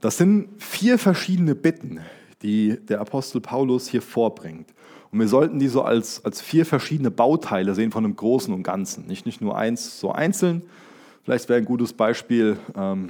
Das 0.00 0.16
sind 0.16 0.48
vier 0.58 0.96
verschiedene 0.96 1.56
Bitten, 1.56 2.00
die 2.42 2.78
der 2.86 3.00
Apostel 3.00 3.40
Paulus 3.40 3.88
hier 3.88 4.02
vorbringt. 4.02 4.72
Und 5.10 5.18
wir 5.18 5.26
sollten 5.26 5.58
die 5.58 5.68
so 5.68 5.82
als, 5.82 6.24
als 6.24 6.40
vier 6.40 6.66
verschiedene 6.66 7.10
Bauteile 7.10 7.74
sehen 7.74 7.90
von 7.90 8.04
einem 8.04 8.14
Großen 8.14 8.52
und 8.54 8.62
Ganzen. 8.62 9.06
Nicht, 9.06 9.26
nicht 9.26 9.40
nur 9.40 9.56
eins 9.56 9.98
so 9.98 10.12
einzeln. 10.12 10.62
Vielleicht 11.24 11.48
wäre 11.48 11.58
ein 11.58 11.64
gutes 11.64 11.92
Beispiel, 11.92 12.58
ähm, 12.76 13.08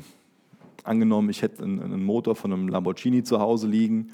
angenommen, 0.85 1.29
ich 1.29 1.43
hätte 1.43 1.63
einen, 1.63 1.83
einen, 1.83 2.03
Motor 2.03 2.35
von 2.35 2.53
einem 2.53 2.69
Lamborghini 2.69 3.23
zu 3.23 3.39
Hause 3.39 3.67
liegen. 3.67 4.09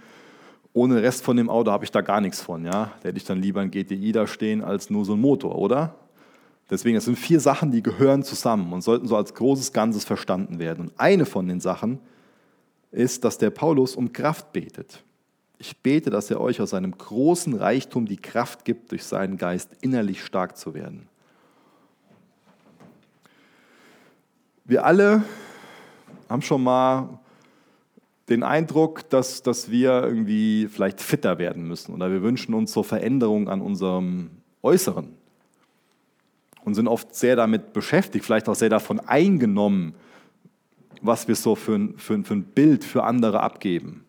Ohne 0.73 1.01
Rest 1.03 1.23
von 1.23 1.37
dem 1.37 1.49
Auto 1.49 1.71
habe 1.71 1.85
ich 1.85 1.93
da 1.93 2.01
gar 2.01 2.21
nichts 2.21 2.41
von. 2.41 2.65
Ja? 2.65 2.93
Da 3.01 3.09
hätte 3.09 3.19
ich 3.19 3.25
dann 3.25 3.41
lieber 3.41 3.61
ein 3.61 3.71
GTI 3.71 4.11
da 4.11 4.27
stehen 4.27 4.65
als 4.65 4.91
nur 4.91 5.05
so 5.05 5.13
ein 5.13 5.21
Motor, 5.21 5.57
oder? 5.57 5.95
Deswegen, 6.71 6.97
es 6.97 7.05
sind 7.05 7.19
vier 7.19 7.39
Sachen, 7.39 7.71
die 7.71 7.83
gehören 7.83 8.25
zusammen 8.25 8.73
und 8.73 8.83
sollten 8.83 9.07
so 9.07 9.17
als 9.17 9.35
großes 9.35 9.73
Ganzes 9.73 10.05
verstanden 10.05 10.59
werden. 10.59 10.87
Und 10.87 10.93
eine 10.99 11.27
von 11.27 11.47
den 11.47 11.61
Sachen 11.61 12.01
ist, 12.95 13.25
dass 13.25 13.39
der 13.39 13.51
Paulus 13.51 13.97
um 13.97 14.13
Kraft 14.13 14.53
betet. 14.53 15.03
Ich 15.59 15.79
bete, 15.79 16.11
dass 16.11 16.31
er 16.31 16.41
euch 16.41 16.61
aus 16.61 16.71
seinem 16.71 16.97
großen 16.97 17.55
Reichtum 17.55 18.07
die 18.07 18.17
Kraft 18.17 18.65
gibt, 18.65 18.93
durch 18.93 19.05
seinen 19.05 19.37
Geist 19.37 19.71
innerlich 19.81 20.23
stark 20.23 20.57
zu 20.57 20.75
werden. 20.75 21.09
Wir 24.65 24.85
alle 24.85 25.25
haben 26.29 26.43
schon 26.43 26.63
mal 26.63 27.19
den 28.29 28.43
Eindruck, 28.43 29.09
dass, 29.11 29.43
dass 29.43 29.71
wir 29.71 30.03
irgendwie 30.03 30.69
vielleicht 30.69 31.01
fitter 31.01 31.39
werden 31.39 31.69
müssen 31.69 31.95
oder 31.95 32.11
wir 32.11 32.23
wünschen 32.23 32.55
uns 32.55 32.73
so 32.73 32.83
Veränderungen 32.83 33.49
an 33.49 33.61
unserem 33.61 34.31
Äußeren 34.63 35.15
und 36.65 36.75
sind 36.75 36.89
oft 36.89 37.15
sehr 37.15 37.37
damit 37.37 37.75
beschäftigt, 37.75 38.25
vielleicht 38.25 38.49
auch 38.49 38.55
sehr 38.55 38.71
davon 38.71 39.01
eingenommen, 39.01 39.95
was 41.05 41.29
wir 41.29 41.37
so 41.37 41.55
für 41.55 41.75
ein, 41.75 41.99
für, 41.99 42.23
für 42.25 42.35
ein 42.35 42.45
Bild 42.45 42.83
für 42.83 43.05
andere 43.05 43.41
abgeben 43.41 44.05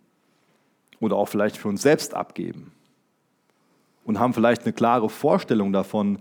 oder 1.00 1.18
auch 1.18 1.28
vielleicht 1.28 1.58
für 1.58 1.68
uns 1.68 1.82
selbst 1.82 2.14
abgeben 2.14 2.72
und 4.06 4.18
haben 4.18 4.34
vielleicht 4.34 4.64
eine 4.64 4.72
klare 4.72 5.10
Vorstellung 5.10 5.74
davon, 5.74 6.20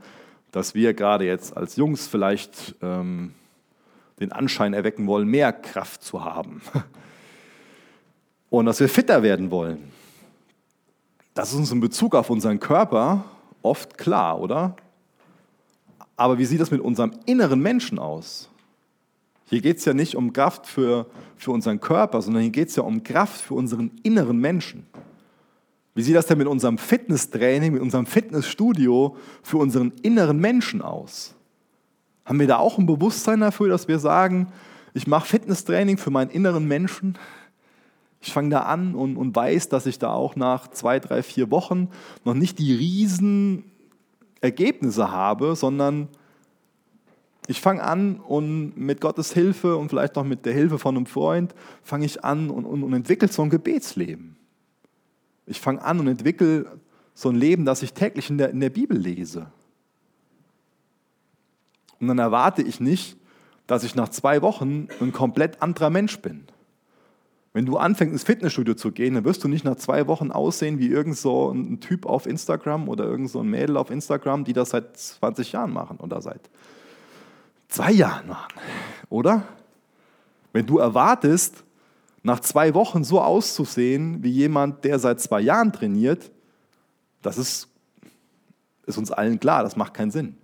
dass 0.51 0.75
wir 0.75 0.93
gerade 0.93 1.27
jetzt 1.27 1.57
als 1.57 1.77
Jungs 1.77 2.09
vielleicht 2.09 2.75
ähm, 2.83 3.35
den 4.19 4.33
Anschein 4.33 4.75
erwecken 4.75 5.07
wollen, 5.07 5.29
mehr 5.29 5.53
Kraft 5.53 6.03
zu 6.03 6.25
haben 6.25 6.61
und 8.51 8.67
dass 8.67 8.81
wir 8.81 8.89
fitter 8.89 9.23
werden 9.23 9.53
wollen. 9.53 9.93
Das 11.35 11.53
ist 11.53 11.59
uns 11.59 11.71
in 11.71 11.81
Bezug 11.81 12.17
auf 12.17 12.31
unseren 12.31 12.59
Körper 12.59 13.25
oft 13.63 13.97
klar, 13.97 14.41
oder? 14.41 14.75
Aber 16.17 16.39
wie 16.39 16.45
sieht 16.45 16.61
das 16.61 16.71
mit 16.71 16.81
unserem 16.81 17.13
inneren 17.27 17.61
Menschen 17.61 17.99
aus? 17.99 18.51
Hier 19.55 19.63
geht 19.63 19.79
es 19.79 19.85
ja 19.85 19.95
nicht 19.95 20.17
um 20.17 20.33
Kraft 20.33 20.67
für, 20.67 21.07
für 21.37 21.53
unseren 21.53 21.79
Körper, 21.79 22.21
sondern 22.21 22.43
hier 22.43 22.51
geht 22.51 22.71
es 22.71 22.77
ja 22.77 22.83
um 22.83 23.05
Kraft 23.05 23.41
für 23.41 23.55
unseren 23.55 23.93
inneren 24.03 24.39
Menschen. 24.39 24.85
Wie 25.95 26.03
sieht 26.03 26.17
das 26.17 26.27
denn 26.27 26.39
mit 26.39 26.49
unserem 26.49 26.77
Fitnesstraining, 26.77 27.73
mit 27.73 27.81
unserem 27.81 28.05
Fitnessstudio 28.05 29.17
für 29.45 29.59
unseren 29.59 29.93
inneren 30.03 30.39
Menschen 30.39 30.83
aus? 30.83 31.37
Haben 32.25 32.41
wir 32.41 32.49
da 32.49 32.57
auch 32.57 32.79
ein 32.79 32.87
Bewusstsein 32.87 33.39
dafür, 33.39 33.69
dass 33.69 33.87
wir 33.87 34.01
sagen, 34.01 34.49
ich 34.93 35.07
mache 35.07 35.29
Fitnesstraining 35.29 35.99
für 35.99 36.11
meinen 36.11 36.33
inneren 36.33 36.67
Menschen? 36.67 37.17
Ich 38.21 38.33
fange 38.33 38.49
da 38.49 38.63
an 38.63 38.97
und, 38.97 39.17
und 39.17 39.37
weiß, 39.37 39.69
dass 39.69 39.87
ich 39.87 40.01
da 40.01 40.13
auch 40.13 40.35
nach 40.35 40.67
zwei, 40.67 40.99
drei, 40.99 41.23
vier 41.23 41.53
Wochen 41.53 41.91
noch 42.25 42.35
nicht 42.35 42.59
die 42.59 42.75
riesen 42.75 43.63
Ergebnisse 44.41 45.13
habe, 45.13 45.55
sondern 45.55 46.09
ich 47.47 47.61
fange 47.61 47.83
an 47.83 48.21
und 48.21 48.77
mit 48.77 49.01
Gottes 49.01 49.33
Hilfe 49.33 49.77
und 49.77 49.91
vielleicht 49.91 50.17
auch 50.17 50.25
mit 50.25 50.47
der 50.47 50.55
Hilfe 50.55 50.79
von 50.79 50.97
einem 50.97 51.07
Freund 51.07 51.55
fange 51.83 52.07
ich 52.07 52.25
an 52.25 52.51
und, 52.51 52.65
und, 52.65 52.83
und 52.83 52.93
entwickle 52.93 53.29
so 53.29 53.43
ein 53.43 53.51
Gebetsleben. 53.51 54.37
Ich 55.47 55.61
fange 55.61 55.83
an 55.83 56.01
und 56.01 56.07
entwickle 56.07 56.67
so 57.15 57.29
ein 57.29 57.37
Leben, 57.37 57.65
das 57.65 57.83
ich 57.83 57.93
täglich 57.93 58.31
in 58.31 58.39
der, 58.39 58.51
in 58.51 58.61
der 58.61 58.71
Bibel 58.71 58.97
lese. 58.97 59.47
Und 62.01 62.09
dann 62.09 62.19
erwarte 62.19 62.63
ich 62.63 62.81
nicht, 62.81 63.17
dass 63.67 63.85
ich 63.85 63.95
nach 63.95 64.09
zwei 64.09 64.43
Wochen 64.43 64.89
ein 65.01 65.13
komplett 65.13 65.63
anderer 65.63 65.91
Mensch 65.91 66.19
bin. 66.21 66.45
Wenn 67.53 67.67
du 67.67 67.77
anfängst, 67.77 68.13
ins 68.13 68.25
Fitnessstudio 68.25 68.75
zu 68.75 68.91
gehen, 68.91 69.15
dann 69.15 69.25
wirst 69.25 69.45
du 69.45 69.49
nicht 69.49 69.65
nach 69.65 69.77
zwei 69.77 70.09
Wochen 70.09 70.33
aussehen 70.33 70.81
wie 70.81 70.89
irgend 70.89 71.17
so 71.17 71.51
ein 71.51 71.79
Typ 71.81 72.05
auf 72.05 72.27
Instagram 72.27 72.89
oder 72.89 73.05
irgend 73.05 73.31
so 73.31 73.41
ein 73.41 73.49
Mädel 73.49 73.77
auf 73.77 73.91
Instagram, 73.91 74.45
die 74.45 74.55
das 74.55 74.71
seit 74.71 74.97
20 74.97 75.53
Jahren 75.53 75.73
machen 75.73 75.99
oder 75.99 76.21
seit 76.21 76.51
zwei 77.75 77.91
Jahren 77.91 78.29
machen, 78.29 78.53
oder? 79.11 79.43
Wenn 80.53 80.67
du 80.67 80.79
erwartest, 80.79 81.65
nach 82.23 82.41
zwei 82.41 82.73
Wochen 82.75 83.03
so 83.03 83.21
auszusehen 83.21 84.23
wie 84.23 84.31
jemand, 84.31 84.85
der 84.85 84.99
seit 84.99 85.21
zwei 85.21 85.41
Jahren 85.41 85.73
trainiert, 85.73 86.31
das 87.21 87.37
ist, 87.37 87.69
ist 88.87 88.97
uns 88.97 89.11
allen 89.11 89.41
klar, 89.41 89.65
das 89.65 89.77
macht 89.77 89.93
keinen 89.93 90.13
Sinn. 90.13 90.37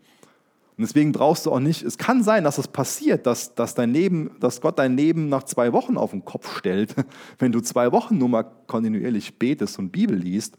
Und 0.77 0.83
deswegen 0.83 1.13
brauchst 1.13 1.47
du 1.47 1.53
auch 1.53 1.61
nicht, 1.61 1.83
es 1.83 1.99
kann 1.99 2.25
sein, 2.25 2.43
dass 2.43 2.59
es 2.59 2.67
passiert, 2.67 3.27
dass, 3.27 3.55
dass, 3.55 3.75
dein 3.75 3.93
Leben, 3.93 4.33
dass 4.41 4.61
Gott 4.61 4.79
dein 4.79 4.97
Leben 4.97 5.29
nach 5.29 5.45
zwei 5.45 5.73
Wochen 5.73 5.97
auf 5.97 6.11
den 6.11 6.25
Kopf 6.25 6.59
stellt, 6.59 6.97
wenn 7.39 7.53
du 7.53 7.61
zwei 7.61 7.93
Wochen 7.93 8.19
nur 8.19 8.29
mal 8.29 8.45
kontinuierlich 8.67 9.39
betest 9.39 9.79
und 9.79 9.93
Bibel 9.93 10.17
liest. 10.17 10.57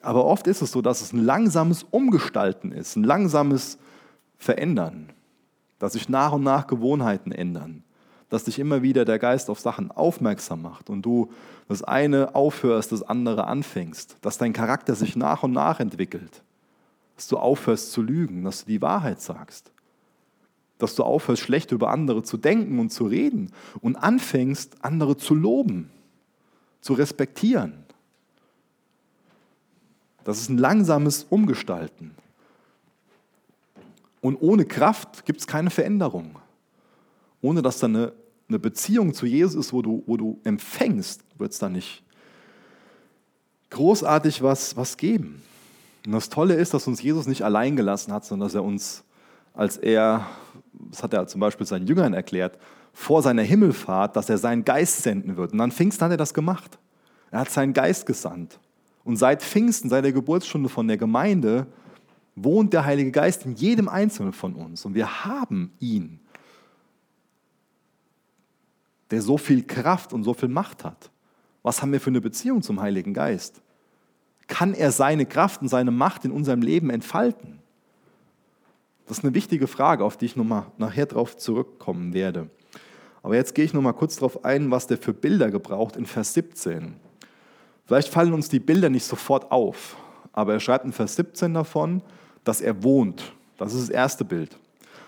Aber 0.00 0.26
oft 0.26 0.46
ist 0.46 0.62
es 0.62 0.70
so, 0.70 0.80
dass 0.80 1.00
es 1.00 1.12
ein 1.12 1.24
langsames 1.24 1.82
Umgestalten 1.82 2.70
ist, 2.72 2.94
ein 2.94 3.04
langsames 3.04 3.78
Verändern 4.38 5.13
dass 5.84 5.92
sich 5.92 6.08
nach 6.08 6.32
und 6.32 6.42
nach 6.42 6.66
Gewohnheiten 6.66 7.30
ändern, 7.30 7.84
dass 8.30 8.44
dich 8.44 8.58
immer 8.58 8.80
wieder 8.80 9.04
der 9.04 9.18
Geist 9.18 9.50
auf 9.50 9.60
Sachen 9.60 9.90
aufmerksam 9.90 10.62
macht 10.62 10.88
und 10.88 11.02
du 11.02 11.30
das 11.68 11.82
eine 11.82 12.34
aufhörst, 12.34 12.90
das 12.90 13.02
andere 13.02 13.46
anfängst, 13.46 14.16
dass 14.22 14.38
dein 14.38 14.54
Charakter 14.54 14.94
sich 14.94 15.14
nach 15.14 15.42
und 15.42 15.52
nach 15.52 15.80
entwickelt, 15.80 16.42
dass 17.16 17.28
du 17.28 17.36
aufhörst 17.36 17.92
zu 17.92 18.00
lügen, 18.00 18.44
dass 18.44 18.64
du 18.64 18.68
die 18.68 18.80
Wahrheit 18.80 19.20
sagst, 19.20 19.72
dass 20.78 20.94
du 20.94 21.02
aufhörst, 21.02 21.42
schlecht 21.42 21.70
über 21.70 21.90
andere 21.90 22.22
zu 22.22 22.38
denken 22.38 22.78
und 22.78 22.88
zu 22.88 23.04
reden 23.04 23.52
und 23.82 23.96
anfängst, 23.96 24.82
andere 24.82 25.18
zu 25.18 25.34
loben, 25.34 25.90
zu 26.80 26.94
respektieren. 26.94 27.84
Das 30.24 30.40
ist 30.40 30.48
ein 30.48 30.56
langsames 30.56 31.24
Umgestalten. 31.28 32.14
Und 34.24 34.40
ohne 34.40 34.64
Kraft 34.64 35.26
gibt 35.26 35.40
es 35.40 35.46
keine 35.46 35.68
Veränderung. 35.68 36.38
Ohne 37.42 37.60
dass 37.60 37.80
da 37.80 37.88
eine, 37.88 38.14
eine 38.48 38.58
Beziehung 38.58 39.12
zu 39.12 39.26
Jesus 39.26 39.66
ist, 39.66 39.72
wo 39.74 39.82
du, 39.82 40.02
wo 40.06 40.16
du 40.16 40.40
empfängst, 40.44 41.22
wird 41.36 41.52
es 41.52 41.58
da 41.58 41.68
nicht 41.68 42.02
großartig 43.68 44.42
was, 44.42 44.78
was 44.78 44.96
geben. 44.96 45.42
Und 46.06 46.12
das 46.12 46.30
Tolle 46.30 46.54
ist, 46.54 46.72
dass 46.72 46.86
uns 46.86 47.02
Jesus 47.02 47.26
nicht 47.26 47.42
allein 47.42 47.76
gelassen 47.76 48.14
hat, 48.14 48.24
sondern 48.24 48.48
dass 48.48 48.54
er 48.54 48.64
uns, 48.64 49.04
als 49.52 49.76
er, 49.76 50.26
das 50.72 51.02
hat 51.02 51.12
er 51.12 51.26
zum 51.26 51.42
Beispiel 51.42 51.66
seinen 51.66 51.86
Jüngern 51.86 52.14
erklärt, 52.14 52.58
vor 52.94 53.20
seiner 53.20 53.42
Himmelfahrt, 53.42 54.16
dass 54.16 54.30
er 54.30 54.38
seinen 54.38 54.64
Geist 54.64 55.02
senden 55.02 55.36
wird. 55.36 55.52
Und 55.52 55.60
an 55.60 55.70
Pfingsten 55.70 56.02
hat 56.02 56.12
er 56.12 56.16
das 56.16 56.32
gemacht. 56.32 56.78
Er 57.30 57.40
hat 57.40 57.50
seinen 57.50 57.74
Geist 57.74 58.06
gesandt. 58.06 58.58
Und 59.04 59.18
seit 59.18 59.42
Pfingsten, 59.42 59.90
seit 59.90 60.06
der 60.06 60.12
Geburtsstunde 60.12 60.70
von 60.70 60.88
der 60.88 60.96
Gemeinde, 60.96 61.66
wohnt 62.36 62.72
der 62.72 62.84
Heilige 62.84 63.10
Geist 63.10 63.44
in 63.44 63.54
jedem 63.54 63.88
Einzelnen 63.88 64.32
von 64.32 64.54
uns. 64.54 64.84
Und 64.84 64.94
wir 64.94 65.24
haben 65.24 65.72
ihn, 65.78 66.20
der 69.10 69.22
so 69.22 69.38
viel 69.38 69.62
Kraft 69.62 70.12
und 70.12 70.24
so 70.24 70.34
viel 70.34 70.48
Macht 70.48 70.84
hat. 70.84 71.10
Was 71.62 71.80
haben 71.80 71.92
wir 71.92 72.00
für 72.00 72.10
eine 72.10 72.20
Beziehung 72.20 72.62
zum 72.62 72.80
Heiligen 72.80 73.14
Geist? 73.14 73.62
Kann 74.46 74.74
er 74.74 74.92
seine 74.92 75.26
Kraft 75.26 75.62
und 75.62 75.68
seine 75.68 75.90
Macht 75.90 76.24
in 76.24 76.32
unserem 76.32 76.62
Leben 76.62 76.90
entfalten? 76.90 77.60
Das 79.06 79.18
ist 79.18 79.24
eine 79.24 79.34
wichtige 79.34 79.66
Frage, 79.66 80.04
auf 80.04 80.16
die 80.16 80.26
ich 80.26 80.36
nochmal 80.36 80.66
nachher 80.78 81.06
drauf 81.06 81.36
zurückkommen 81.36 82.14
werde. 82.14 82.48
Aber 83.22 83.36
jetzt 83.36 83.54
gehe 83.54 83.64
ich 83.64 83.72
nochmal 83.72 83.94
kurz 83.94 84.16
darauf 84.16 84.44
ein, 84.44 84.70
was 84.70 84.86
der 84.86 84.98
für 84.98 85.14
Bilder 85.14 85.50
gebraucht 85.50 85.96
in 85.96 86.06
Vers 86.06 86.34
17. 86.34 86.94
Vielleicht 87.86 88.08
fallen 88.08 88.32
uns 88.32 88.48
die 88.48 88.60
Bilder 88.60 88.90
nicht 88.90 89.04
sofort 89.04 89.50
auf, 89.50 89.96
aber 90.32 90.54
er 90.54 90.60
schreibt 90.60 90.84
in 90.84 90.92
Vers 90.92 91.16
17 91.16 91.54
davon, 91.54 92.02
dass 92.44 92.60
er 92.60 92.82
wohnt. 92.82 93.32
Das 93.58 93.72
ist 93.72 93.88
das 93.88 93.90
erste 93.90 94.24
Bild. 94.24 94.56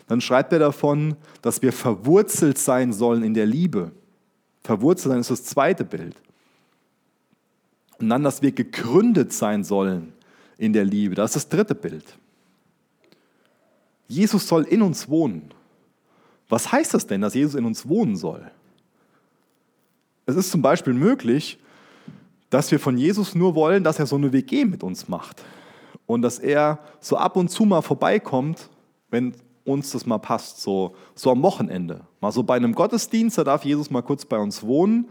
Dann 0.08 0.20
schreibt 0.20 0.52
er 0.52 0.58
davon, 0.58 1.16
dass 1.42 1.62
wir 1.62 1.72
verwurzelt 1.72 2.58
sein 2.58 2.92
sollen 2.92 3.22
in 3.22 3.34
der 3.34 3.46
Liebe. 3.46 3.92
Verwurzelt 4.62 5.12
sein 5.12 5.20
ist 5.20 5.30
das 5.30 5.44
zweite 5.44 5.84
Bild. 5.84 6.16
Und 7.98 8.08
dann, 8.08 8.22
dass 8.22 8.42
wir 8.42 8.52
gegründet 8.52 9.32
sein 9.32 9.64
sollen 9.64 10.12
in 10.58 10.72
der 10.72 10.84
Liebe. 10.84 11.14
Das 11.14 11.34
ist 11.34 11.36
das 11.36 11.48
dritte 11.48 11.74
Bild. 11.74 12.04
Jesus 14.08 14.46
soll 14.46 14.64
in 14.64 14.82
uns 14.82 15.08
wohnen. 15.08 15.50
Was 16.48 16.70
heißt 16.70 16.94
das 16.94 17.06
denn, 17.06 17.20
dass 17.20 17.34
Jesus 17.34 17.54
in 17.56 17.64
uns 17.64 17.88
wohnen 17.88 18.16
soll? 18.16 18.48
Es 20.26 20.36
ist 20.36 20.50
zum 20.50 20.62
Beispiel 20.62 20.92
möglich, 20.92 21.58
dass 22.50 22.70
wir 22.70 22.78
von 22.78 22.96
Jesus 22.96 23.34
nur 23.34 23.56
wollen, 23.56 23.82
dass 23.82 23.98
er 23.98 24.06
so 24.06 24.14
eine 24.14 24.32
WG 24.32 24.64
mit 24.64 24.84
uns 24.84 25.08
macht 25.08 25.42
und 26.06 26.22
dass 26.22 26.38
er 26.38 26.78
so 27.00 27.16
ab 27.16 27.36
und 27.36 27.48
zu 27.48 27.64
mal 27.64 27.82
vorbeikommt, 27.82 28.70
wenn 29.10 29.34
uns 29.64 29.90
das 29.90 30.06
mal 30.06 30.18
passt, 30.18 30.60
so, 30.60 30.94
so 31.14 31.30
am 31.30 31.42
Wochenende. 31.42 32.02
Mal 32.20 32.32
so 32.32 32.42
bei 32.42 32.56
einem 32.56 32.74
Gottesdienst, 32.74 33.36
da 33.38 33.44
darf 33.44 33.64
Jesus 33.64 33.90
mal 33.90 34.02
kurz 34.02 34.24
bei 34.24 34.38
uns 34.38 34.62
wohnen 34.62 35.08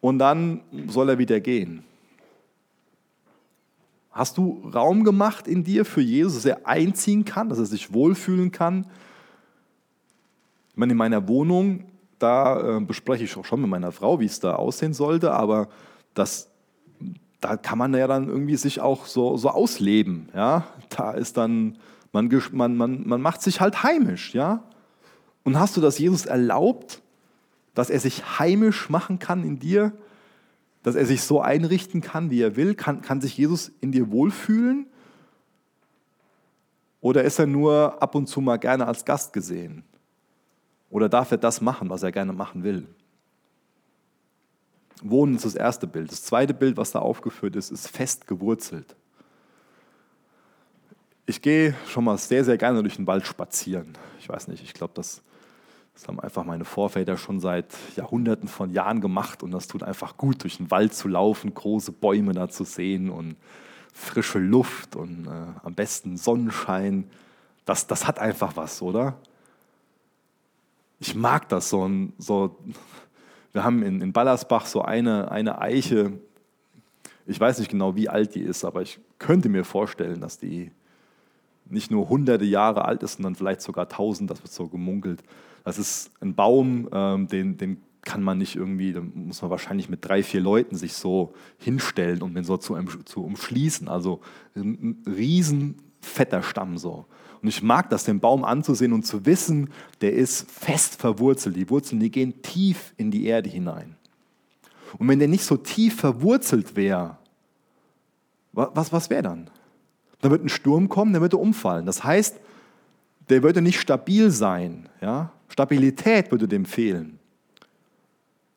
und 0.00 0.18
dann 0.18 0.60
soll 0.88 1.08
er 1.08 1.18
wieder 1.18 1.40
gehen. 1.40 1.84
Hast 4.10 4.36
du 4.36 4.62
Raum 4.74 5.04
gemacht 5.04 5.46
in 5.46 5.64
dir 5.64 5.84
für 5.84 6.00
Jesus, 6.00 6.34
dass 6.34 6.44
er 6.44 6.66
einziehen 6.66 7.24
kann, 7.24 7.48
dass 7.48 7.58
er 7.58 7.66
sich 7.66 7.92
wohlfühlen 7.92 8.50
kann? 8.50 8.86
Ich 10.70 10.76
meine, 10.76 10.92
in 10.92 10.98
meiner 10.98 11.28
Wohnung, 11.28 11.84
da 12.18 12.78
äh, 12.78 12.80
bespreche 12.80 13.24
ich 13.24 13.36
auch 13.36 13.44
schon 13.44 13.62
mit 13.62 13.70
meiner 13.70 13.92
Frau, 13.92 14.20
wie 14.20 14.26
es 14.26 14.40
da 14.40 14.56
aussehen 14.56 14.92
sollte, 14.92 15.32
aber 15.32 15.68
das, 16.12 16.49
da 17.40 17.56
kann 17.56 17.78
man 17.78 17.94
ja 17.94 18.06
dann 18.06 18.28
irgendwie 18.28 18.56
sich 18.56 18.80
auch 18.80 19.06
so, 19.06 19.36
so 19.36 19.50
ausleben. 19.50 20.28
Ja? 20.34 20.66
Da 20.90 21.12
ist 21.12 21.36
dann, 21.36 21.78
man, 22.12 22.28
man, 22.52 22.76
man, 22.76 23.06
man 23.06 23.20
macht 23.20 23.42
sich 23.42 23.60
halt 23.60 23.82
heimisch. 23.82 24.34
Ja? 24.34 24.62
Und 25.44 25.58
hast 25.58 25.76
du 25.76 25.80
das 25.80 25.98
Jesus 25.98 26.26
erlaubt, 26.26 27.00
dass 27.74 27.90
er 27.90 28.00
sich 28.00 28.38
heimisch 28.38 28.90
machen 28.90 29.18
kann 29.18 29.44
in 29.44 29.58
dir? 29.58 29.92
dass 30.82 30.94
er 30.94 31.06
sich 31.06 31.22
so 31.22 31.40
einrichten 31.40 32.00
kann, 32.00 32.30
wie 32.30 32.40
er 32.40 32.56
will? 32.56 32.74
Kann, 32.74 33.02
kann 33.02 33.20
sich 33.20 33.36
Jesus 33.36 33.70
in 33.80 33.92
dir 33.92 34.10
wohlfühlen? 34.10 34.86
Oder 37.00 37.24
ist 37.24 37.38
er 37.38 37.46
nur 37.46 38.02
ab 38.02 38.14
und 38.14 38.26
zu 38.28 38.40
mal 38.40 38.58
gerne 38.58 38.86
als 38.86 39.04
Gast 39.04 39.32
gesehen? 39.32 39.84
Oder 40.90 41.08
darf 41.08 41.30
er 41.30 41.38
das 41.38 41.60
machen, 41.60 41.88
was 41.90 42.02
er 42.02 42.12
gerne 42.12 42.32
machen 42.32 42.62
will? 42.62 42.86
Wohnen 45.02 45.36
ist 45.36 45.44
das 45.44 45.54
erste 45.54 45.86
Bild. 45.86 46.10
Das 46.10 46.24
zweite 46.24 46.54
Bild, 46.54 46.76
was 46.76 46.92
da 46.92 46.98
aufgeführt 46.98 47.56
ist, 47.56 47.70
ist 47.70 47.88
fest 47.88 48.26
gewurzelt. 48.26 48.96
Ich 51.26 51.42
gehe 51.42 51.74
schon 51.86 52.04
mal 52.04 52.18
sehr, 52.18 52.44
sehr 52.44 52.58
gerne 52.58 52.82
durch 52.82 52.96
den 52.96 53.06
Wald 53.06 53.26
spazieren. 53.26 53.96
Ich 54.18 54.28
weiß 54.28 54.48
nicht, 54.48 54.62
ich 54.62 54.74
glaube, 54.74 54.92
das 54.94 55.22
das 56.00 56.08
haben 56.08 56.20
einfach 56.20 56.44
meine 56.44 56.64
Vorväter 56.64 57.18
schon 57.18 57.40
seit 57.40 57.74
Jahrhunderten 57.94 58.48
von 58.48 58.70
Jahren 58.70 59.02
gemacht 59.02 59.42
und 59.42 59.50
das 59.50 59.68
tut 59.68 59.82
einfach 59.82 60.16
gut, 60.16 60.42
durch 60.42 60.56
den 60.56 60.70
Wald 60.70 60.94
zu 60.94 61.08
laufen, 61.08 61.52
große 61.52 61.92
Bäume 61.92 62.32
da 62.32 62.48
zu 62.48 62.64
sehen 62.64 63.10
und 63.10 63.36
frische 63.92 64.38
Luft 64.38 64.96
und 64.96 65.26
äh, 65.26 65.30
am 65.62 65.74
besten 65.74 66.16
Sonnenschein. 66.16 67.10
Das, 67.66 67.86
das 67.86 68.06
hat 68.06 68.18
einfach 68.18 68.56
was, 68.56 68.80
oder? 68.80 69.18
Ich 71.00 71.14
mag 71.14 71.50
das 71.50 71.68
so. 71.68 71.90
so 72.16 72.56
wir 73.52 73.64
haben 73.64 73.82
in, 73.82 74.00
in 74.00 74.12
Ballersbach 74.12 74.66
so 74.66 74.82
eine, 74.82 75.30
eine 75.30 75.60
Eiche, 75.60 76.12
ich 77.26 77.38
weiß 77.38 77.58
nicht 77.58 77.70
genau, 77.70 77.96
wie 77.96 78.08
alt 78.08 78.34
die 78.34 78.42
ist, 78.42 78.64
aber 78.64 78.82
ich 78.82 79.00
könnte 79.18 79.48
mir 79.48 79.64
vorstellen, 79.64 80.20
dass 80.20 80.38
die 80.38 80.70
nicht 81.66 81.90
nur 81.90 82.08
hunderte 82.08 82.44
Jahre 82.44 82.84
alt 82.84 83.02
ist, 83.02 83.14
sondern 83.14 83.34
vielleicht 83.34 83.62
sogar 83.62 83.88
tausend, 83.88 84.30
das 84.30 84.42
wird 84.42 84.52
so 84.52 84.66
gemunkelt. 84.66 85.22
Das 85.64 85.78
ist 85.78 86.10
ein 86.20 86.34
Baum, 86.34 86.88
ähm, 86.92 87.28
den, 87.28 87.56
den 87.56 87.82
kann 88.02 88.22
man 88.22 88.38
nicht 88.38 88.56
irgendwie, 88.56 88.92
da 88.92 89.00
muss 89.00 89.42
man 89.42 89.50
wahrscheinlich 89.50 89.88
mit 89.88 90.04
drei, 90.04 90.22
vier 90.22 90.40
Leuten 90.40 90.76
sich 90.76 90.94
so 90.94 91.34
hinstellen, 91.58 92.22
um 92.22 92.34
den 92.34 92.44
so 92.44 92.56
zu, 92.56 92.76
zu 93.04 93.24
umschließen. 93.24 93.88
Also 93.88 94.20
ein 94.56 95.02
riesen 95.06 95.76
fetter 96.00 96.42
Stamm 96.42 96.78
so. 96.78 97.06
Und 97.42 97.48
ich 97.48 97.62
mag 97.62 97.88
das, 97.90 98.04
den 98.04 98.20
Baum 98.20 98.44
anzusehen 98.44 98.92
und 98.92 99.06
zu 99.06 99.24
wissen, 99.24 99.70
der 100.00 100.12
ist 100.12 100.50
fest 100.50 101.00
verwurzelt. 101.00 101.56
Die 101.56 101.70
Wurzeln, 101.70 102.00
die 102.00 102.10
gehen 102.10 102.42
tief 102.42 102.92
in 102.96 103.10
die 103.10 103.26
Erde 103.26 103.48
hinein. 103.48 103.96
Und 104.98 105.08
wenn 105.08 105.18
der 105.18 105.28
nicht 105.28 105.44
so 105.44 105.56
tief 105.56 105.96
verwurzelt 105.96 106.76
wäre, 106.76 107.16
was, 108.52 108.92
was 108.92 109.08
wäre 109.08 109.22
dann? 109.22 109.48
Da 110.20 110.30
wird 110.30 110.44
ein 110.44 110.48
Sturm 110.48 110.88
kommen, 110.88 111.12
der 111.12 111.22
würde 111.22 111.38
umfallen. 111.38 111.86
Das 111.86 112.04
heißt, 112.04 112.38
der 113.28 113.42
würde 113.42 113.62
nicht 113.62 113.80
stabil 113.80 114.30
sein. 114.30 114.88
Ja? 115.00 115.32
Stabilität 115.48 116.30
würde 116.30 116.48
dem 116.48 116.66
fehlen. 116.66 117.18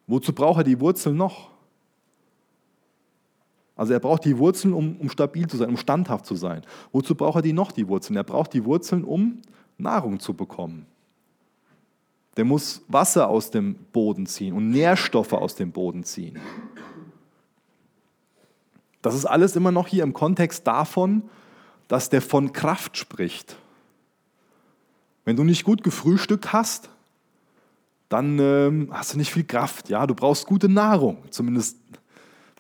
Wozu 0.08 0.34
braucht 0.34 0.62
er 0.62 0.64
die 0.64 0.80
Wurzeln 0.80 1.16
noch? 1.16 1.53
Also 3.76 3.94
er 3.94 4.00
braucht 4.00 4.26
die 4.26 4.38
Wurzeln, 4.38 4.74
um, 4.74 4.98
um 4.98 5.10
stabil 5.10 5.48
zu 5.48 5.58
sein, 5.58 5.70
um 5.70 5.78
standhaft 5.78 6.26
zu 6.26 6.36
sein. 6.36 6.62
Wozu 6.92 7.16
braucht 7.16 7.38
er 7.38 7.42
die 7.42 7.54
noch, 7.54 7.72
die 7.72 7.88
Wurzeln? 7.88 8.16
Er 8.18 8.24
braucht 8.24 8.54
die 8.54 8.66
Wurzeln, 8.66 9.04
um 9.04 9.42
Nahrung 9.78 10.20
zu 10.20 10.34
bekommen. 10.34 10.86
Der 12.38 12.46
muss 12.46 12.84
Wasser 12.88 13.28
aus 13.28 13.52
dem 13.52 13.76
Boden 13.92 14.26
ziehen 14.26 14.54
und 14.54 14.70
Nährstoffe 14.70 15.34
aus 15.34 15.56
dem 15.56 15.72
Boden 15.72 16.04
ziehen. 16.04 16.40
Das 19.02 19.16
ist 19.16 19.26
alles 19.26 19.56
immer 19.56 19.72
noch 19.72 19.88
hier 19.88 20.04
im 20.04 20.14
Kontext 20.14 20.66
davon, 20.66 21.24
dass 21.88 22.10
der 22.10 22.22
von 22.22 22.54
Kraft 22.54 22.98
spricht. 22.98 23.58
Wenn 25.26 25.36
du 25.36 25.44
nicht 25.44 25.64
gut 25.64 25.84
gefrühstückt 25.84 26.54
hast, 26.54 26.90
dann 28.10 28.40
ähm, 28.40 28.90
hast 28.92 29.14
du 29.14 29.18
nicht 29.18 29.32
viel 29.32 29.44
Kraft. 29.44 29.90
Ja, 29.90 30.08
du 30.08 30.16
brauchst 30.16 30.46
gute 30.46 30.70
Nahrung. 30.70 31.18
Zumindest, 31.30 31.78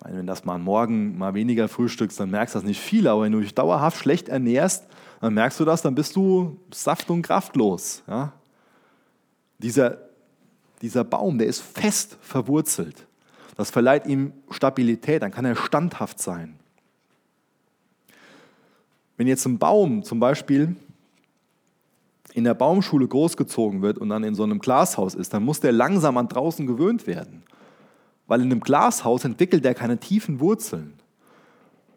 wenn 0.01 0.15
du 0.17 0.23
das 0.25 0.43
mal 0.43 0.59
morgen 0.59 1.17
mal 1.17 1.33
weniger 1.33 1.67
frühstückst, 1.67 2.19
dann 2.19 2.29
merkst 2.29 2.55
du 2.55 2.59
das 2.59 2.67
nicht 2.67 2.81
viel. 2.81 3.07
Aber 3.07 3.23
wenn 3.23 3.31
du 3.31 3.39
dich 3.39 3.55
dauerhaft 3.55 3.97
schlecht 3.97 4.29
ernährst, 4.29 4.85
dann 5.21 5.33
merkst 5.33 5.59
du 5.59 5.65
das, 5.65 5.81
dann 5.81 5.95
bist 5.95 6.15
du 6.15 6.59
saft- 6.73 7.09
und 7.09 7.21
kraftlos. 7.21 8.03
Ja? 8.07 8.33
Dieser, 9.59 9.97
dieser 10.81 11.03
Baum, 11.03 11.37
der 11.37 11.47
ist 11.47 11.61
fest 11.61 12.17
verwurzelt. 12.21 13.07
Das 13.55 13.69
verleiht 13.69 14.07
ihm 14.07 14.33
Stabilität, 14.49 15.21
dann 15.21 15.31
kann 15.31 15.45
er 15.45 15.55
standhaft 15.55 16.19
sein. 16.19 16.59
Wenn 19.15 19.27
jetzt 19.27 19.45
ein 19.45 19.59
Baum 19.59 20.03
zum 20.03 20.19
Beispiel 20.19 20.75
in 22.33 22.43
der 22.43 22.55
Baumschule 22.55 23.07
großgezogen 23.07 23.81
wird 23.81 23.99
und 23.99 24.09
dann 24.09 24.23
in 24.23 24.33
so 24.33 24.43
einem 24.43 24.59
Glashaus 24.59 25.13
ist, 25.13 25.33
dann 25.33 25.43
muss 25.43 25.59
der 25.59 25.71
langsam 25.71 26.17
an 26.17 26.27
draußen 26.27 26.65
gewöhnt 26.65 27.05
werden. 27.05 27.43
Weil 28.27 28.41
in 28.41 28.51
einem 28.51 28.61
Glashaus 28.61 29.25
entwickelt 29.25 29.65
er 29.65 29.73
keine 29.73 29.99
tiefen 29.99 30.39
Wurzeln. 30.39 30.93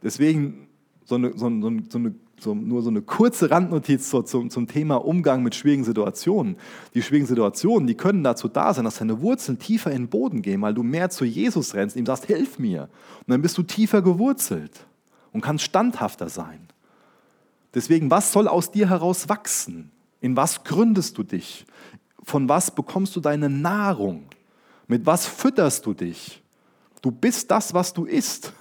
Deswegen 0.03 0.69
so 1.05 1.15
eine, 1.17 1.33
so, 1.33 1.49
so, 1.61 1.71
so 1.89 1.99
eine, 1.99 2.15
nur 2.55 2.83
so 2.83 2.91
eine 2.91 3.03
kurze 3.03 3.51
Randnotiz 3.51 4.11
zum, 4.11 4.51
zum 4.51 4.67
Thema 4.67 4.97
Umgang 4.97 5.43
mit 5.43 5.55
schwierigen 5.55 5.85
Situationen. 5.85 6.57
Die 6.95 7.03
schwierigen 7.03 7.27
Situationen, 7.27 7.87
die 7.87 7.95
können 7.95 8.25
dazu 8.25 8.49
da 8.49 8.75
sein, 8.75 8.85
dass 8.85 8.99
deine 8.99 9.23
Wurzeln 9.23 9.59
tiefer 9.59 9.91
in 9.91 10.03
den 10.03 10.09
Boden 10.09 10.43
gehen, 10.43 10.61
weil 10.63 10.75
du 10.75 10.83
mehr 10.83 11.11
zu 11.11 11.25
Jesus 11.25 11.75
rennst, 11.75 11.97
ihm 11.97 12.07
sagst, 12.07 12.27
hilf 12.27 12.59
mir. 12.59 12.89
Und 13.21 13.33
dann 13.33 13.43
bist 13.43 13.57
du 13.57 13.63
tiefer 13.63 14.03
gewurzelt 14.03 14.87
und 15.33 15.41
kannst 15.41 15.65
standhafter 15.65 16.29
sein. 16.29 16.61
Deswegen, 17.75 18.11
was 18.11 18.33
soll 18.33 18.49
aus 18.49 18.71
dir 18.71 18.91
heraus 18.91 19.29
wachsen? 19.29 19.91
In 20.21 20.37
was 20.37 20.65
gründest 20.65 21.17
du 21.19 21.23
dich? 21.23 21.67
von 22.27 22.49
was 22.49 22.73
bekommst 22.73 23.15
du 23.17 23.21
deine 23.21 23.49
Nahrung? 23.49 24.25
Mit 24.87 25.05
was 25.05 25.27
fütterst 25.27 25.85
du 25.87 25.95
dich? 25.95 26.43
Du 27.03 27.11
bist 27.11 27.51
das, 27.51 27.75
was 27.75 27.93
du 27.93 28.05
isst, 28.05 28.53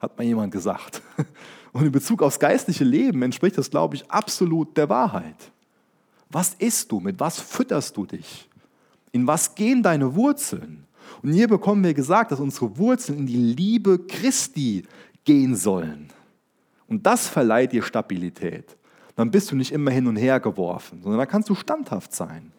hat 0.00 0.16
mal 0.16 0.24
jemand 0.24 0.52
gesagt. 0.52 1.02
Und 1.72 1.86
in 1.86 1.92
Bezug 1.92 2.22
aufs 2.22 2.38
geistliche 2.38 2.84
Leben 2.84 3.22
entspricht 3.22 3.56
das, 3.56 3.70
glaube 3.70 3.96
ich, 3.96 4.10
absolut 4.10 4.76
der 4.76 4.88
Wahrheit. 4.88 5.52
Was 6.28 6.54
isst 6.54 6.90
du? 6.90 7.00
Mit 7.00 7.20
was 7.20 7.40
fütterst 7.40 7.96
du 7.96 8.06
dich? 8.06 8.48
In 9.12 9.26
was 9.26 9.54
gehen 9.54 9.82
deine 9.82 10.14
Wurzeln? 10.14 10.86
Und 11.22 11.32
hier 11.32 11.48
bekommen 11.48 11.84
wir 11.84 11.94
gesagt, 11.94 12.32
dass 12.32 12.40
unsere 12.40 12.76
Wurzeln 12.78 13.18
in 13.18 13.26
die 13.26 13.36
Liebe 13.36 13.98
Christi 13.98 14.84
gehen 15.24 15.56
sollen. 15.56 16.08
Und 16.86 17.06
das 17.06 17.28
verleiht 17.28 17.72
dir 17.72 17.82
Stabilität. 17.82 18.76
Dann 19.16 19.30
bist 19.30 19.50
du 19.50 19.56
nicht 19.56 19.72
immer 19.72 19.90
hin 19.90 20.06
und 20.06 20.16
her 20.16 20.40
geworfen, 20.40 21.02
sondern 21.02 21.18
da 21.18 21.26
kannst 21.26 21.48
du 21.48 21.54
standhaft 21.54 22.14
sein. 22.14 22.52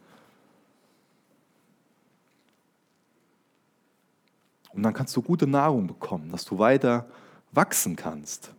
Und 4.73 4.83
dann 4.83 4.93
kannst 4.93 5.15
du 5.15 5.21
gute 5.21 5.47
Nahrung 5.47 5.87
bekommen, 5.87 6.31
dass 6.31 6.45
du 6.45 6.57
weiter 6.57 7.05
wachsen 7.51 7.95
kannst. 7.95 8.53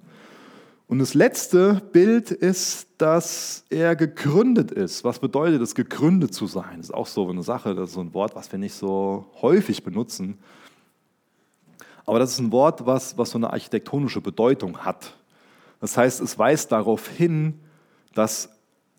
Und 0.89 0.99
das 0.99 1.15
letzte 1.15 1.81
Bild 1.93 2.31
ist, 2.31 2.87
dass 2.99 3.65
er 3.71 3.97
gegründet 3.97 4.71
ist. 4.71 5.05
Was 5.05 5.19
bedeutet 5.19 5.63
es, 5.63 5.75
gegründet 5.75 6.35
zu 6.35 6.47
sein? 6.47 6.77
Das 6.77 6.91
ist 6.91 6.95
auch 6.95 7.07
so 7.07 7.31
eine 7.31 7.43
Sache, 7.43 7.75
das 7.75 7.89
ist 7.89 7.95
so 7.95 8.01
ein 8.01 8.13
Wort, 8.13 8.35
was 8.35 8.53
wir 8.53 8.59
nicht 8.59 8.75
so 8.75 9.25
häufig 9.41 9.85
benutzen. 9.85 10.39
Aber 12.05 12.19
das 12.19 12.33
ist 12.33 12.41
ein 12.41 12.53
Wort, 12.53 12.85
was, 12.85 13.17
was 13.17 13.31
so 13.31 13.39
eine 13.39 13.51
architektonische 13.51 14.21
Bedeutung 14.21 14.79
hat. 14.79 15.15
Das 15.81 15.97
heißt, 15.97 16.21
es 16.21 16.39
weist 16.39 16.73
darauf 16.73 17.09
hin, 17.09 17.59
dass 18.15 18.51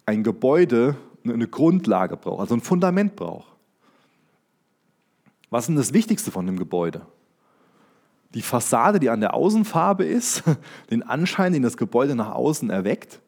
ein 0.08 0.24
Gebäude 0.24 0.96
eine 1.24 1.48
Grundlage 1.48 2.18
braucht, 2.18 2.42
also 2.42 2.56
ein 2.56 2.62
Fundament 2.62 3.16
braucht. 3.16 3.53
Was 5.54 5.66
ist 5.66 5.68
denn 5.68 5.76
das 5.76 5.94
Wichtigste 5.94 6.32
von 6.32 6.48
dem 6.48 6.58
Gebäude? 6.58 7.06
Die 8.34 8.42
Fassade, 8.42 9.00
die 9.00 9.12
an 9.12 9.20
der 9.20 9.36
Außenfarbe 9.36 10.04
ist, 10.04 10.42
den 10.90 11.04
Anschein, 11.04 11.54
den 11.54 11.62
das 11.62 11.78
Gebäude 11.78 12.16
nach 12.16 12.32
außen 12.32 12.72
erweckt? 12.72 13.20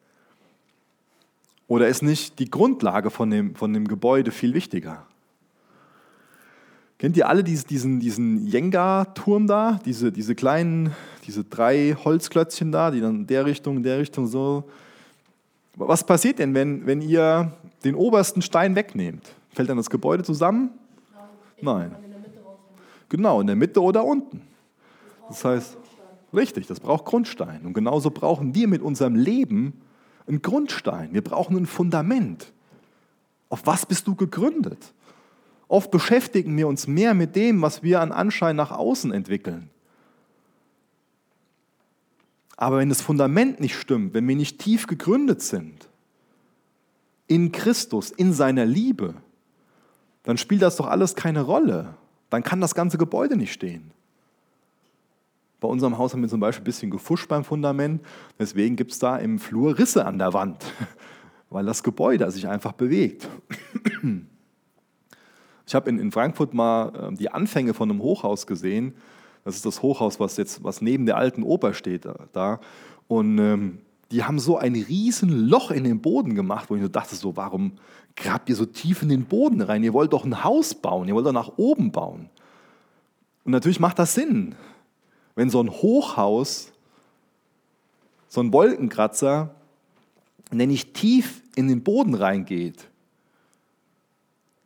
Oder 1.67 1.87
ist 1.87 2.01
nicht 2.01 2.39
die 2.39 2.49
Grundlage 2.49 3.11
von 3.11 3.29
dem, 3.29 3.53
von 3.53 3.71
dem 3.73 3.87
Gebäude 3.87 4.31
viel 4.31 4.55
wichtiger? 4.55 5.05
Kennt 6.97 7.15
ihr 7.15 7.29
alle 7.29 7.43
diesen, 7.43 7.99
diesen 7.99 8.47
Jenga-Turm 8.47 9.45
da? 9.45 9.79
Diese, 9.85 10.11
diese 10.11 10.33
kleinen, 10.33 10.95
diese 11.27 11.43
drei 11.43 11.95
Holzklötzchen 12.03 12.71
da, 12.71 12.89
die 12.89 13.01
dann 13.01 13.17
in 13.17 13.27
der 13.27 13.45
Richtung, 13.45 13.77
in 13.77 13.83
der 13.83 13.99
Richtung 13.99 14.25
so. 14.25 14.63
Was 15.75 16.03
passiert 16.03 16.39
denn, 16.39 16.55
wenn, 16.55 16.87
wenn 16.87 17.03
ihr 17.03 17.51
den 17.83 17.93
obersten 17.93 18.41
Stein 18.41 18.75
wegnehmt? 18.75 19.31
Fällt 19.51 19.69
dann 19.69 19.77
das 19.77 19.91
Gebäude 19.91 20.23
zusammen? 20.23 20.71
Nein. 21.61 21.95
Genau, 23.15 23.39
in 23.39 23.47
der 23.47 23.55
Mitte 23.55 23.81
oder 23.81 24.03
unten. 24.03 24.41
Das 25.29 25.45
heißt, 25.45 25.77
richtig, 26.33 26.67
das 26.67 26.81
braucht 26.81 27.05
Grundstein. 27.05 27.65
Und 27.65 27.73
genauso 27.73 28.11
brauchen 28.11 28.53
wir 28.53 28.67
mit 28.67 28.81
unserem 28.81 29.15
Leben 29.15 29.79
einen 30.27 30.41
Grundstein. 30.41 31.13
Wir 31.13 31.23
brauchen 31.23 31.55
ein 31.55 31.65
Fundament. 31.65 32.51
Auf 33.47 33.65
was 33.65 33.85
bist 33.85 34.05
du 34.07 34.15
gegründet? 34.15 34.93
Oft 35.69 35.91
beschäftigen 35.91 36.57
wir 36.57 36.67
uns 36.67 36.87
mehr 36.87 37.13
mit 37.13 37.37
dem, 37.37 37.61
was 37.61 37.83
wir 37.83 38.01
an 38.01 38.11
Anschein 38.11 38.57
nach 38.57 38.71
außen 38.71 39.13
entwickeln. 39.13 39.69
Aber 42.57 42.79
wenn 42.79 42.89
das 42.89 43.01
Fundament 43.01 43.61
nicht 43.61 43.77
stimmt, 43.77 44.13
wenn 44.13 44.27
wir 44.27 44.35
nicht 44.35 44.59
tief 44.59 44.87
gegründet 44.87 45.41
sind, 45.41 45.87
in 47.27 47.53
Christus, 47.53 48.11
in 48.11 48.33
seiner 48.33 48.65
Liebe, 48.65 49.13
dann 50.23 50.37
spielt 50.37 50.63
das 50.63 50.75
doch 50.75 50.87
alles 50.87 51.15
keine 51.15 51.43
Rolle. 51.43 51.95
Dann 52.29 52.43
kann 52.43 52.61
das 52.61 52.75
ganze 52.75 52.97
Gebäude 52.97 53.35
nicht 53.35 53.53
stehen. 53.53 53.91
Bei 55.59 55.67
unserem 55.67 55.97
Haus 55.97 56.13
haben 56.13 56.21
wir 56.21 56.29
zum 56.29 56.39
Beispiel 56.39 56.61
ein 56.61 56.65
bisschen 56.65 56.91
gefuscht 56.91 57.27
beim 57.27 57.43
Fundament. 57.43 58.01
Deswegen 58.37 58.75
gibt 58.75 58.91
es 58.91 58.99
da 58.99 59.17
im 59.17 59.39
Flur 59.39 59.77
Risse 59.77 60.05
an 60.05 60.19
der 60.19 60.33
Wand, 60.33 60.63
weil 61.49 61.65
das 61.65 61.81
Gebäude 61.81 62.29
sich 62.29 62.47
einfach 62.47 62.73
bewegt. 62.73 63.27
Ich 65.65 65.73
habe 65.73 65.89
in, 65.89 65.97
in 65.97 66.11
Frankfurt 66.11 66.53
mal 66.53 67.11
äh, 67.11 67.15
die 67.15 67.31
Anfänge 67.31 67.73
von 67.73 67.89
einem 67.89 68.01
Hochhaus 68.01 68.45
gesehen. 68.45 68.93
Das 69.43 69.55
ist 69.55 69.65
das 69.65 69.81
Hochhaus, 69.81 70.19
was 70.19 70.37
jetzt 70.37 70.63
was 70.63 70.81
neben 70.81 71.05
der 71.05 71.17
alten 71.17 71.43
Oper 71.43 71.73
steht 71.73 72.07
da. 72.33 72.59
Und 73.07 73.37
ähm, 73.37 73.79
die 74.11 74.23
haben 74.23 74.39
so 74.39 74.57
ein 74.57 74.75
riesen 74.75 75.47
Loch 75.47 75.71
in 75.71 75.83
den 75.83 76.01
Boden 76.01 76.35
gemacht, 76.35 76.69
wo 76.69 76.75
ich 76.75 76.81
so 76.81 76.87
dachte, 76.87 77.15
so, 77.15 77.35
warum 77.35 77.73
grabt 78.15 78.49
ihr 78.49 78.55
so 78.55 78.65
tief 78.65 79.01
in 79.01 79.09
den 79.09 79.25
Boden 79.25 79.61
rein? 79.61 79.83
Ihr 79.83 79.93
wollt 79.93 80.13
doch 80.13 80.25
ein 80.25 80.43
Haus 80.43 80.73
bauen, 80.73 81.07
ihr 81.07 81.15
wollt 81.15 81.25
doch 81.25 81.31
nach 81.31 81.53
oben 81.57 81.91
bauen. 81.91 82.29
Und 83.43 83.51
natürlich 83.51 83.79
macht 83.79 83.99
das 83.99 84.13
Sinn, 84.13 84.55
wenn 85.35 85.49
so 85.49 85.61
ein 85.61 85.69
Hochhaus, 85.69 86.71
so 88.27 88.41
ein 88.41 88.51
Wolkenkratzer, 88.51 89.55
der 90.51 90.67
nicht 90.67 90.93
tief 90.93 91.41
in 91.55 91.67
den 91.67 91.83
Boden 91.83 92.15
reingeht, 92.15 92.87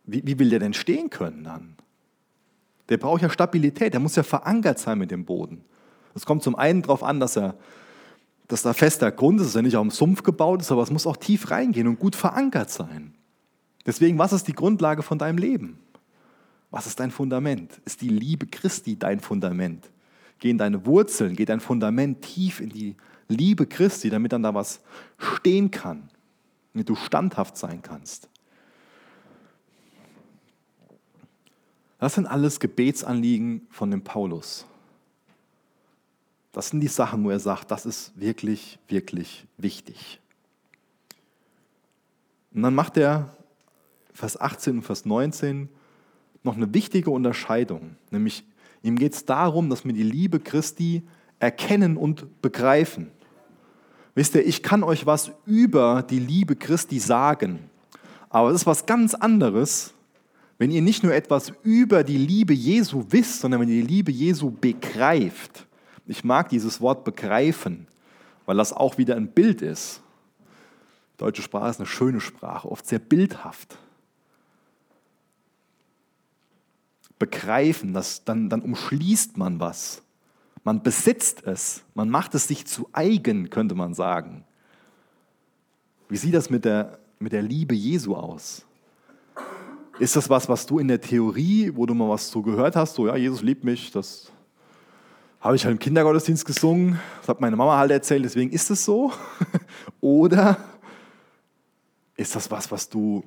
wie, 0.05 0.25
wie 0.25 0.39
will 0.39 0.49
der 0.49 0.59
denn 0.59 0.73
stehen 0.73 1.09
können 1.09 1.43
dann? 1.43 1.75
Der 2.89 2.97
braucht 2.97 3.21
ja 3.21 3.29
Stabilität, 3.29 3.93
der 3.93 3.99
muss 3.99 4.15
ja 4.15 4.23
verankert 4.23 4.79
sein 4.79 4.97
mit 4.97 5.11
dem 5.11 5.25
Boden. 5.25 5.63
Es 6.15 6.25
kommt 6.25 6.41
zum 6.41 6.55
einen 6.55 6.81
darauf 6.81 7.03
an, 7.03 7.19
dass 7.19 7.37
er 7.37 7.55
dass 8.49 8.63
da 8.63 8.73
fester 8.73 9.11
Grund 9.11 9.39
ist, 9.39 9.47
dass 9.47 9.55
er 9.55 9.61
nicht 9.61 9.77
auf 9.77 9.83
dem 9.83 9.91
Sumpf 9.91 10.23
gebaut 10.23 10.61
ist, 10.61 10.71
aber 10.71 10.81
es 10.81 10.89
muss 10.89 11.05
auch 11.05 11.17
tief 11.17 11.51
reingehen 11.51 11.87
und 11.87 11.99
gut 11.99 12.15
verankert 12.15 12.71
sein. 12.71 13.13
Deswegen, 13.85 14.17
was 14.17 14.33
ist 14.33 14.47
die 14.47 14.53
Grundlage 14.53 15.03
von 15.03 15.17
deinem 15.17 15.37
Leben? 15.37 15.79
Was 16.71 16.85
ist 16.85 16.99
dein 16.99 17.11
Fundament? 17.11 17.79
Ist 17.85 18.01
die 18.01 18.09
Liebe 18.09 18.45
Christi 18.45 18.97
dein 18.97 19.19
Fundament? 19.19 19.89
Gehen 20.39 20.57
deine 20.57 20.85
Wurzeln, 20.85 21.35
geht 21.35 21.49
dein 21.49 21.59
Fundament 21.59 22.21
tief 22.21 22.59
in 22.59 22.69
die 22.69 22.95
Liebe 23.27 23.65
Christi, 23.65 24.09
damit 24.09 24.33
dann 24.33 24.43
da 24.43 24.53
was 24.53 24.81
stehen 25.17 25.71
kann, 25.71 26.09
damit 26.73 26.89
du 26.89 26.95
standhaft 26.95 27.57
sein 27.57 27.81
kannst. 27.81 28.29
Das 31.99 32.15
sind 32.15 32.25
alles 32.27 32.59
Gebetsanliegen 32.59 33.67
von 33.69 33.91
dem 33.91 34.03
Paulus. 34.03 34.65
Das 36.51 36.69
sind 36.69 36.79
die 36.79 36.87
Sachen, 36.87 37.23
wo 37.23 37.29
er 37.29 37.39
sagt, 37.39 37.71
das 37.71 37.85
ist 37.85 38.19
wirklich, 38.19 38.79
wirklich 38.87 39.45
wichtig. 39.57 40.19
Und 42.53 42.63
dann 42.63 42.73
macht 42.73 42.97
er 42.97 43.35
Vers 44.19 44.39
18 44.39 44.77
und 44.77 44.81
Vers 44.83 45.05
19 45.05 45.69
noch 46.43 46.57
eine 46.57 46.73
wichtige 46.73 47.09
Unterscheidung, 47.09 47.95
nämlich 48.11 48.43
ihm 48.83 48.97
geht 48.97 49.13
es 49.13 49.23
darum, 49.23 49.69
dass 49.69 49.85
wir 49.85 49.93
die 49.93 50.03
Liebe 50.03 50.41
Christi 50.41 51.03
erkennen 51.39 51.95
und 51.95 52.41
begreifen. 52.41 53.11
Wisst 54.15 54.35
ihr, 54.35 54.45
ich 54.45 54.61
kann 54.61 54.83
euch 54.83 55.05
was 55.05 55.31
über 55.45 56.03
die 56.03 56.19
Liebe 56.19 56.57
Christi 56.57 56.99
sagen, 56.99 57.69
aber 58.27 58.49
es 58.49 58.55
ist 58.55 58.67
was 58.67 58.85
ganz 58.85 59.13
anderes, 59.13 59.93
wenn 60.57 60.69
ihr 60.69 60.81
nicht 60.81 61.01
nur 61.01 61.13
etwas 61.13 61.53
über 61.63 62.03
die 62.03 62.17
Liebe 62.17 62.53
Jesu 62.53 63.05
wisst, 63.09 63.39
sondern 63.39 63.61
wenn 63.61 63.69
ihr 63.69 63.81
die 63.81 63.87
Liebe 63.87 64.11
Jesu 64.11 64.51
begreift. 64.51 65.65
Ich 66.07 66.25
mag 66.25 66.49
dieses 66.49 66.81
Wort 66.81 67.05
begreifen, 67.05 67.87
weil 68.45 68.57
das 68.57 68.73
auch 68.73 68.97
wieder 68.97 69.15
ein 69.15 69.29
Bild 69.29 69.61
ist. 69.61 70.01
Deutsche 71.15 71.41
Sprache 71.41 71.69
ist 71.69 71.79
eine 71.79 71.87
schöne 71.87 72.19
Sprache, 72.19 72.69
oft 72.69 72.85
sehr 72.85 72.99
bildhaft. 72.99 73.77
Begreifen, 77.19 77.93
das, 77.93 78.23
dann, 78.23 78.49
dann 78.49 78.61
umschließt 78.61 79.37
man 79.37 79.59
was. 79.59 80.01
Man 80.63 80.81
besitzt 80.81 81.43
es. 81.45 81.83
Man 81.93 82.09
macht 82.09 82.33
es 82.35 82.47
sich 82.47 82.65
zu 82.65 82.89
eigen, 82.93 83.49
könnte 83.49 83.75
man 83.75 83.93
sagen. 83.93 84.45
Wie 86.07 86.17
sieht 86.17 86.33
das 86.33 86.49
mit 86.49 86.65
der, 86.65 86.99
mit 87.19 87.33
der 87.33 87.41
Liebe 87.41 87.75
Jesu 87.75 88.15
aus? 88.15 88.65
Ist 89.99 90.15
das 90.15 90.29
was, 90.29 90.47
was 90.47 90.65
du 90.65 90.79
in 90.79 90.87
der 90.87 91.01
Theorie, 91.01 91.71
wo 91.75 91.85
du 91.85 91.93
mal 91.93 92.09
was 92.09 92.29
so 92.29 92.41
gehört 92.41 92.75
hast, 92.75 92.95
so 92.95 93.07
ja, 93.07 93.15
Jesus 93.15 93.41
liebt 93.41 93.63
mich, 93.63 93.91
das 93.91 94.31
habe 95.41 95.55
ich 95.55 95.65
halt 95.65 95.73
im 95.73 95.79
Kindergottesdienst 95.79 96.45
gesungen, 96.45 96.99
das 97.19 97.29
hat 97.29 97.41
meine 97.41 97.55
Mama 97.55 97.77
halt 97.77 97.91
erzählt, 97.91 98.23
deswegen 98.23 98.51
ist 98.51 98.69
es 98.69 98.83
so? 98.83 99.11
Oder 100.01 100.57
ist 102.15 102.35
das 102.35 102.49
was, 102.49 102.71
was 102.71 102.89
du 102.89 103.23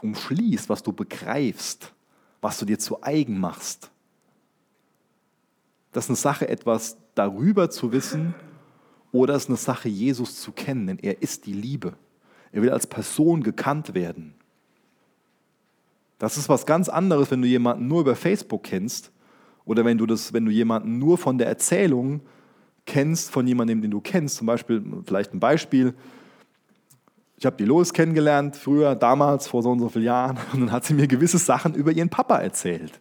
umschließt, 0.00 0.68
was 0.68 0.82
du 0.82 0.92
begreifst, 0.92 1.92
was 2.40 2.58
du 2.58 2.64
dir 2.64 2.78
zu 2.78 3.02
eigen 3.02 3.38
machst? 3.38 3.90
Das 5.92 6.04
ist 6.04 6.10
eine 6.10 6.16
Sache, 6.16 6.48
etwas 6.48 6.98
darüber 7.14 7.70
zu 7.70 7.92
wissen 7.92 8.34
oder 9.12 9.34
ist 9.34 9.44
es 9.44 9.48
eine 9.48 9.56
Sache, 9.56 9.88
Jesus 9.88 10.40
zu 10.40 10.52
kennen, 10.52 10.86
denn 10.86 10.98
er 10.98 11.22
ist 11.22 11.46
die 11.46 11.54
Liebe. 11.54 11.94
Er 12.52 12.62
will 12.62 12.70
als 12.70 12.86
Person 12.86 13.42
gekannt 13.42 13.94
werden. 13.94 14.34
Das 16.18 16.36
ist 16.36 16.48
was 16.48 16.66
ganz 16.66 16.88
anderes, 16.88 17.30
wenn 17.30 17.42
du 17.42 17.48
jemanden 17.48 17.88
nur 17.88 18.00
über 18.00 18.16
Facebook 18.16 18.62
kennst 18.62 19.10
oder 19.64 19.84
wenn 19.84 19.98
du, 19.98 20.06
das, 20.06 20.32
wenn 20.32 20.44
du 20.44 20.50
jemanden 20.50 20.98
nur 20.98 21.18
von 21.18 21.38
der 21.38 21.46
Erzählung 21.46 22.20
kennst, 22.86 23.30
von 23.30 23.46
jemandem, 23.46 23.82
den 23.82 23.90
du 23.90 24.00
kennst. 24.00 24.36
Zum 24.36 24.46
Beispiel, 24.46 24.82
vielleicht 25.04 25.34
ein 25.34 25.40
Beispiel, 25.40 25.94
ich 27.38 27.44
habe 27.44 27.56
die 27.56 27.64
Lois 27.64 27.92
kennengelernt, 27.92 28.56
früher, 28.56 28.94
damals, 28.94 29.46
vor 29.46 29.62
so 29.62 29.70
und 29.70 29.80
so 29.80 29.88
vielen 29.88 30.06
Jahren, 30.06 30.38
und 30.52 30.60
dann 30.60 30.72
hat 30.72 30.84
sie 30.84 30.94
mir 30.94 31.06
gewisse 31.06 31.38
Sachen 31.38 31.74
über 31.74 31.92
ihren 31.92 32.08
Papa 32.08 32.38
erzählt. 32.38 32.98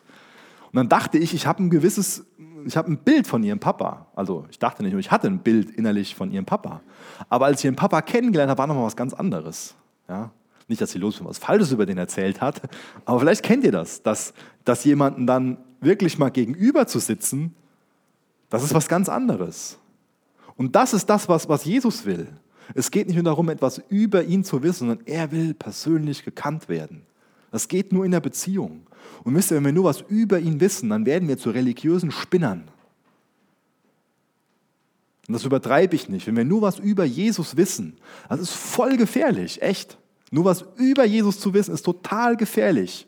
Und 0.72 0.78
dann 0.78 0.90
dachte 0.90 1.18
ich, 1.18 1.34
ich 1.34 1.48
habe 1.48 1.64
ein 1.64 1.70
gewisses, 1.70 2.26
ich 2.66 2.76
habe 2.76 2.92
ein 2.92 2.98
Bild 2.98 3.28
von 3.28 3.44
ihrem 3.44 3.60
Papa. 3.60 4.08
Also 4.14 4.46
ich 4.50 4.60
dachte 4.60 4.84
nicht, 4.84 4.94
ich 4.94 5.10
hatte 5.10 5.28
ein 5.28 5.40
Bild 5.40 5.70
innerlich 5.70 6.16
von 6.16 6.32
ihrem 6.32 6.46
Papa. 6.46 6.82
Aber 7.30 7.46
als 7.46 7.60
ich 7.60 7.66
ihren 7.66 7.78
Papa 7.78 8.02
kennengelernt 8.02 8.50
habe, 8.50 8.58
war 8.58 8.68
nochmal 8.68 8.86
was 8.86 8.98
ganz 8.98 9.14
anderes. 9.14 9.74
Ja? 10.10 10.32
Nicht, 10.68 10.82
dass 10.82 10.92
sie 10.92 11.00
los 11.00 11.24
was 11.24 11.38
Falsches 11.38 11.72
über 11.72 11.86
den 11.86 11.98
erzählt 11.98 12.42
hat, 12.42 12.62
aber 13.06 13.20
vielleicht 13.20 13.44
kennt 13.44 13.64
ihr 13.64 13.72
das, 13.72 14.04
dass, 14.04 14.34
dass 14.66 14.84
jemanden 14.84 15.28
dann 15.28 15.58
wirklich 15.80 16.18
mal 16.18 16.30
gegenüber 16.30 16.88
zu 16.88 17.00
sitzen, 17.00 17.56
das 18.50 18.64
ist 18.64 18.74
was 18.74 18.90
ganz 18.90 19.08
anderes. 19.08 19.78
Und 20.58 20.76
das 20.76 20.94
ist 20.94 21.06
das, 21.10 21.30
was, 21.30 21.48
was 21.48 21.64
Jesus 21.64 22.06
will. 22.06 22.28
Es 22.74 22.92
geht 22.92 23.08
nicht 23.08 23.16
nur 23.16 23.24
darum, 23.24 23.50
etwas 23.50 23.82
über 23.90 24.24
ihn 24.24 24.44
zu 24.44 24.64
wissen, 24.64 24.88
sondern 24.88 25.06
er 25.06 25.32
will 25.32 25.54
persönlich 25.54 26.24
gekannt 26.26 26.68
werden. 26.68 27.04
Das 27.52 27.68
geht 27.68 27.94
nur 27.94 28.06
in 28.06 28.12
der 28.12 28.20
Beziehung. 28.20 28.88
Und 29.24 29.36
wisst 29.36 29.52
ihr, 29.52 29.58
wenn 29.58 29.66
wir 29.66 29.72
nur 29.72 29.86
was 29.86 30.02
über 30.02 30.40
ihn 30.40 30.60
wissen, 30.60 30.90
dann 30.90 31.06
werden 31.06 31.28
wir 31.28 31.38
zu 31.38 31.52
religiösen 31.52 32.12
Spinnern. 32.12 32.66
Und 35.28 35.34
das 35.34 35.46
übertreibe 35.46 35.96
ich 35.96 36.10
nicht. 36.10 36.28
Wenn 36.28 36.38
wir 36.38 36.46
nur 36.46 36.62
was 36.62 36.80
über 36.80 37.06
Jesus 37.06 37.58
wissen, 37.58 37.98
das 38.30 38.40
ist 38.40 38.52
voll 38.52 38.98
gefährlich, 38.98 39.62
echt. 39.62 39.98
Nur 40.32 40.46
was 40.46 40.66
über 40.78 41.06
Jesus 41.06 41.40
zu 41.40 41.54
wissen, 41.54 41.74
ist 41.74 41.84
total 41.84 42.36
gefährlich. 42.36 43.08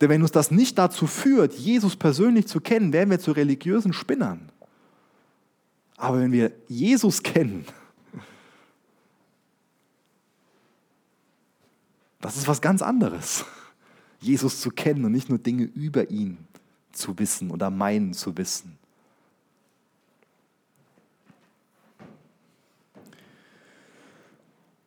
Denn 0.00 0.10
wenn 0.10 0.22
uns 0.22 0.30
das 0.30 0.50
nicht 0.50 0.78
dazu 0.78 1.06
führt, 1.06 1.54
Jesus 1.54 1.96
persönlich 1.96 2.46
zu 2.46 2.60
kennen, 2.60 2.92
werden 2.92 3.10
wir 3.10 3.18
zu 3.18 3.32
religiösen 3.32 3.92
Spinnern. 3.92 4.52
Aber 5.98 6.20
wenn 6.20 6.32
wir 6.32 6.52
Jesus 6.68 7.22
kennen, 7.22 7.66
das 12.20 12.36
ist 12.36 12.48
was 12.48 12.60
ganz 12.60 12.82
anderes. 12.82 13.44
Jesus 14.20 14.60
zu 14.60 14.70
kennen 14.70 15.04
und 15.04 15.12
nicht 15.12 15.28
nur 15.28 15.38
Dinge 15.38 15.64
über 15.64 16.10
ihn 16.10 16.38
zu 16.92 17.18
wissen 17.18 17.50
oder 17.50 17.70
meinen 17.70 18.14
zu 18.14 18.36
wissen. 18.36 18.78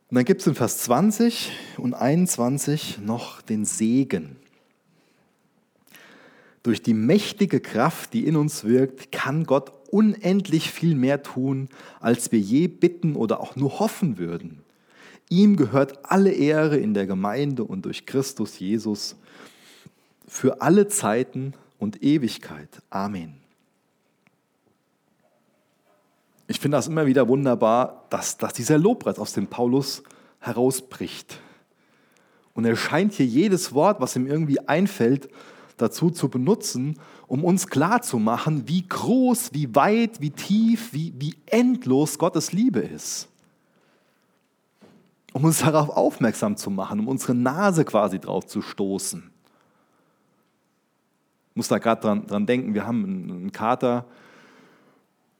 Und 0.09 0.15
dann 0.15 0.25
gibt 0.25 0.41
es 0.41 0.47
in 0.47 0.55
Vers 0.55 0.79
20 0.79 1.51
und 1.77 1.93
21 1.93 2.99
noch 2.99 3.41
den 3.41 3.63
Segen. 3.63 4.40
Durch 6.63 6.81
die 6.83 6.93
mächtige 6.93 7.59
Kraft, 7.59 8.13
die 8.13 8.27
in 8.27 8.35
uns 8.35 8.63
wirkt, 8.63 9.11
kann 9.11 9.45
Gott 9.45 9.71
unendlich 9.89 10.71
viel 10.71 10.95
mehr 10.95 11.23
tun, 11.23 11.69
als 11.99 12.31
wir 12.31 12.39
je 12.39 12.67
bitten 12.67 13.15
oder 13.15 13.39
auch 13.39 13.55
nur 13.55 13.79
hoffen 13.79 14.17
würden. 14.17 14.61
Ihm 15.29 15.55
gehört 15.55 16.11
alle 16.11 16.31
Ehre 16.31 16.77
in 16.77 16.93
der 16.93 17.07
Gemeinde 17.07 17.63
und 17.63 17.85
durch 17.85 18.05
Christus 18.05 18.59
Jesus 18.59 19.15
für 20.27 20.61
alle 20.61 20.87
Zeiten 20.87 21.53
und 21.79 22.03
Ewigkeit. 22.03 22.69
Amen. 22.89 23.35
Ich 26.47 26.59
finde 26.59 26.77
das 26.77 26.87
immer 26.87 27.05
wieder 27.05 27.27
wunderbar, 27.27 28.05
dass, 28.09 28.37
dass 28.37 28.53
dieser 28.53 28.77
Lobpreis 28.77 29.19
aus 29.19 29.33
dem 29.33 29.47
Paulus 29.47 30.03
herausbricht. 30.41 31.39
Und 32.53 32.65
er 32.65 32.75
scheint 32.75 33.13
hier 33.13 33.25
jedes 33.25 33.73
Wort, 33.73 34.01
was 34.01 34.17
ihm 34.17 34.27
irgendwie 34.27 34.59
einfällt, 34.59 35.29
dazu 35.81 36.09
zu 36.09 36.29
benutzen, 36.29 36.99
um 37.27 37.43
uns 37.43 37.67
klarzumachen, 37.67 38.67
wie 38.67 38.87
groß, 38.87 39.53
wie 39.53 39.73
weit, 39.73 40.21
wie 40.21 40.31
tief, 40.31 40.93
wie, 40.93 41.13
wie 41.17 41.35
endlos 41.45 42.17
Gottes 42.17 42.51
Liebe 42.51 42.79
ist. 42.79 43.29
Um 45.33 45.45
uns 45.45 45.59
darauf 45.59 45.89
aufmerksam 45.89 46.57
zu 46.57 46.69
machen, 46.69 46.99
um 46.99 47.07
unsere 47.07 47.33
Nase 47.33 47.85
quasi 47.85 48.19
drauf 48.19 48.45
zu 48.45 48.61
stoßen. 48.61 49.31
Ich 51.51 51.55
muss 51.55 51.69
da 51.69 51.77
gerade 51.77 52.01
dran, 52.01 52.27
dran 52.27 52.45
denken, 52.45 52.73
wir 52.73 52.85
haben 52.85 53.03
einen 53.03 53.51
Kater 53.51 54.05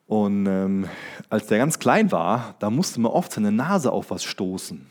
und 0.08 0.46
ähm, 0.46 0.88
als 1.30 1.48
der 1.48 1.58
ganz 1.58 1.80
klein 1.80 2.12
war, 2.12 2.56
da 2.60 2.70
musste 2.70 3.00
man 3.00 3.12
oft 3.12 3.32
seine 3.32 3.52
Nase 3.52 3.92
auf 3.92 4.12
was 4.12 4.24
stoßen. 4.24 4.86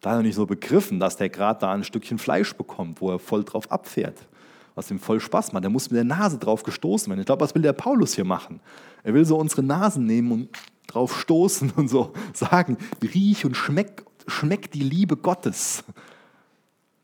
Da 0.00 0.10
hat 0.10 0.18
er 0.18 0.22
nicht 0.22 0.34
so 0.34 0.46
begriffen, 0.46 0.98
dass 0.98 1.16
der 1.16 1.28
gerade 1.28 1.60
da 1.60 1.72
ein 1.72 1.84
Stückchen 1.84 2.18
Fleisch 2.18 2.54
bekommt, 2.54 3.00
wo 3.00 3.10
er 3.10 3.18
voll 3.18 3.44
drauf 3.44 3.70
abfährt 3.70 4.26
was 4.74 4.90
ihm 4.90 4.98
voll 4.98 5.20
Spaß 5.20 5.52
macht. 5.52 5.64
Er 5.64 5.70
muss 5.70 5.90
mit 5.90 5.96
der 5.96 6.04
Nase 6.04 6.38
drauf 6.38 6.62
gestoßen 6.62 7.08
werden. 7.08 7.20
Ich 7.20 7.26
glaube, 7.26 7.42
was 7.42 7.54
will 7.54 7.62
der 7.62 7.72
Paulus 7.72 8.14
hier 8.14 8.24
machen? 8.24 8.60
Er 9.02 9.14
will 9.14 9.24
so 9.24 9.36
unsere 9.36 9.62
Nasen 9.62 10.06
nehmen 10.06 10.32
und 10.32 10.48
drauf 10.86 11.18
stoßen 11.18 11.70
und 11.76 11.88
so 11.88 12.12
sagen, 12.32 12.76
riech 13.02 13.44
und 13.44 13.56
schmeck, 13.56 14.04
schmeck 14.26 14.70
die 14.70 14.82
Liebe 14.82 15.16
Gottes. 15.16 15.84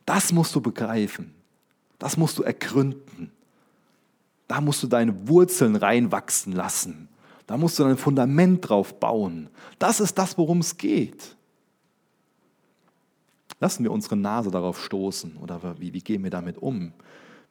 Das 0.05 0.33
musst 0.33 0.55
du 0.55 0.61
begreifen. 0.61 1.35
Das 1.99 2.17
musst 2.17 2.39
du 2.39 2.43
ergründen. 2.43 3.33
Da 4.49 4.61
musst 4.61 4.83
du 4.83 4.87
deine 4.87 5.29
Wurzeln 5.29 5.77
reinwachsen 5.77 6.53
lassen. 6.53 7.09
Da 7.47 7.57
musst 7.57 7.79
du 7.79 7.85
dein 7.85 7.97
Fundament 7.97 8.69
drauf 8.69 8.99
bauen. 8.99 9.49
Das 9.79 10.01
ist 10.01 10.19
das, 10.19 10.37
worum 10.37 10.59
es 10.59 10.77
geht. 10.77 11.37
Lassen 13.59 13.85
wir 13.85 13.93
unsere 13.93 14.17
Nase 14.17 14.51
darauf 14.51 14.83
stoßen 14.85 15.37
oder 15.39 15.77
wie, 15.79 15.93
wie 15.93 16.01
gehen 16.01 16.23
wir 16.23 16.31
damit 16.31 16.59
um? 16.59 16.93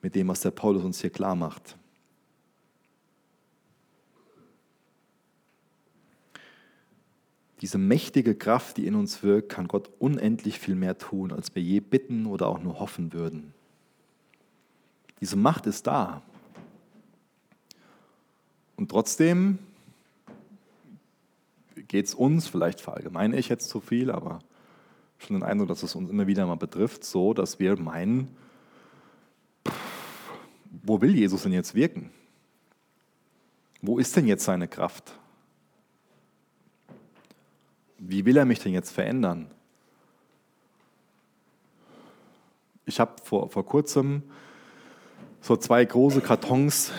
Mit 0.06 0.14
dem, 0.14 0.28
was 0.28 0.42
der 0.42 0.52
Paulus 0.52 0.84
uns 0.84 1.02
hier 1.02 1.10
klar 1.10 1.34
macht. 1.34 1.78
Diese 7.62 7.80
mächtige 7.80 8.36
Kraft, 8.36 8.78
die 8.78 8.86
in 8.86 8.94
uns 8.94 9.24
wirkt, 9.24 9.50
kann 9.50 9.68
Gott 9.68 9.90
unendlich 9.98 10.60
viel 10.60 10.76
mehr 10.76 11.00
tun, 11.00 11.32
als 11.32 11.56
wir 11.56 11.64
je 11.64 11.80
bitten 11.80 12.28
oder 12.28 12.50
auch 12.50 12.62
nur 12.62 12.80
hoffen 12.80 13.14
würden. 13.14 13.52
Diese 15.22 15.38
Macht 15.38 15.66
ist 15.66 15.88
da. 15.88 16.22
Und 18.76 18.92
trotzdem 18.92 19.58
geht 21.88 22.06
es 22.06 22.14
uns, 22.14 22.48
vielleicht 22.48 22.80
verallgemeine 22.80 23.40
ich 23.40 23.50
jetzt 23.50 23.70
zu 23.70 23.80
viel, 23.80 24.12
aber 24.12 24.38
schon 25.18 25.38
den 25.38 25.44
Eindruck, 25.44 25.70
dass 25.70 25.82
es 25.82 25.96
uns 25.96 26.12
immer 26.12 26.28
wieder 26.28 26.46
mal 26.46 26.58
betrifft, 26.58 27.04
so, 27.04 27.34
dass 27.34 27.58
wir 27.58 27.76
meinen, 27.80 28.28
wo 30.86 31.02
will 31.02 31.16
Jesus 31.16 31.44
denn 31.44 31.54
jetzt 31.54 31.74
wirken? 31.74 32.12
Wo 33.82 33.98
ist 33.98 34.16
denn 34.16 34.28
jetzt 34.28 34.46
seine 34.46 34.68
Kraft? 34.68 35.18
Wie 37.98 38.26
will 38.26 38.38
er 38.38 38.46
mich 38.46 38.60
denn 38.60 38.74
jetzt 38.74 38.92
verändern? 38.92 39.50
Ich 42.86 43.00
habe 43.00 43.14
vor, 43.24 43.50
vor 43.50 43.66
kurzem 43.66 44.22
so 45.42 45.56
zwei 45.58 45.84
große 45.84 46.22
Kartons 46.22 46.92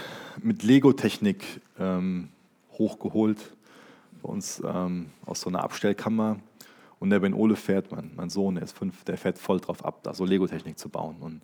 mit 0.42 0.64
Lego-Technik 0.64 1.44
ähm, 1.78 2.30
hochgeholt, 2.72 3.38
bei 4.20 4.28
uns 4.28 4.60
ähm, 4.66 5.10
aus 5.24 5.42
so 5.42 5.48
einer 5.48 5.62
Abstellkammer. 5.62 6.40
Und 6.98 7.10
der 7.10 7.20
Ben 7.20 7.34
Ole 7.34 7.54
fährt, 7.54 7.92
mein, 7.92 8.10
mein 8.16 8.30
Sohn, 8.30 8.56
der 8.56 8.64
ist 8.64 8.76
fünf, 8.76 9.04
der 9.04 9.16
fährt 9.16 9.38
voll 9.38 9.60
drauf 9.60 9.84
ab, 9.84 10.02
da 10.02 10.12
so 10.12 10.24
Lego-Technik 10.24 10.76
zu 10.76 10.88
bauen. 10.88 11.18
Und 11.20 11.40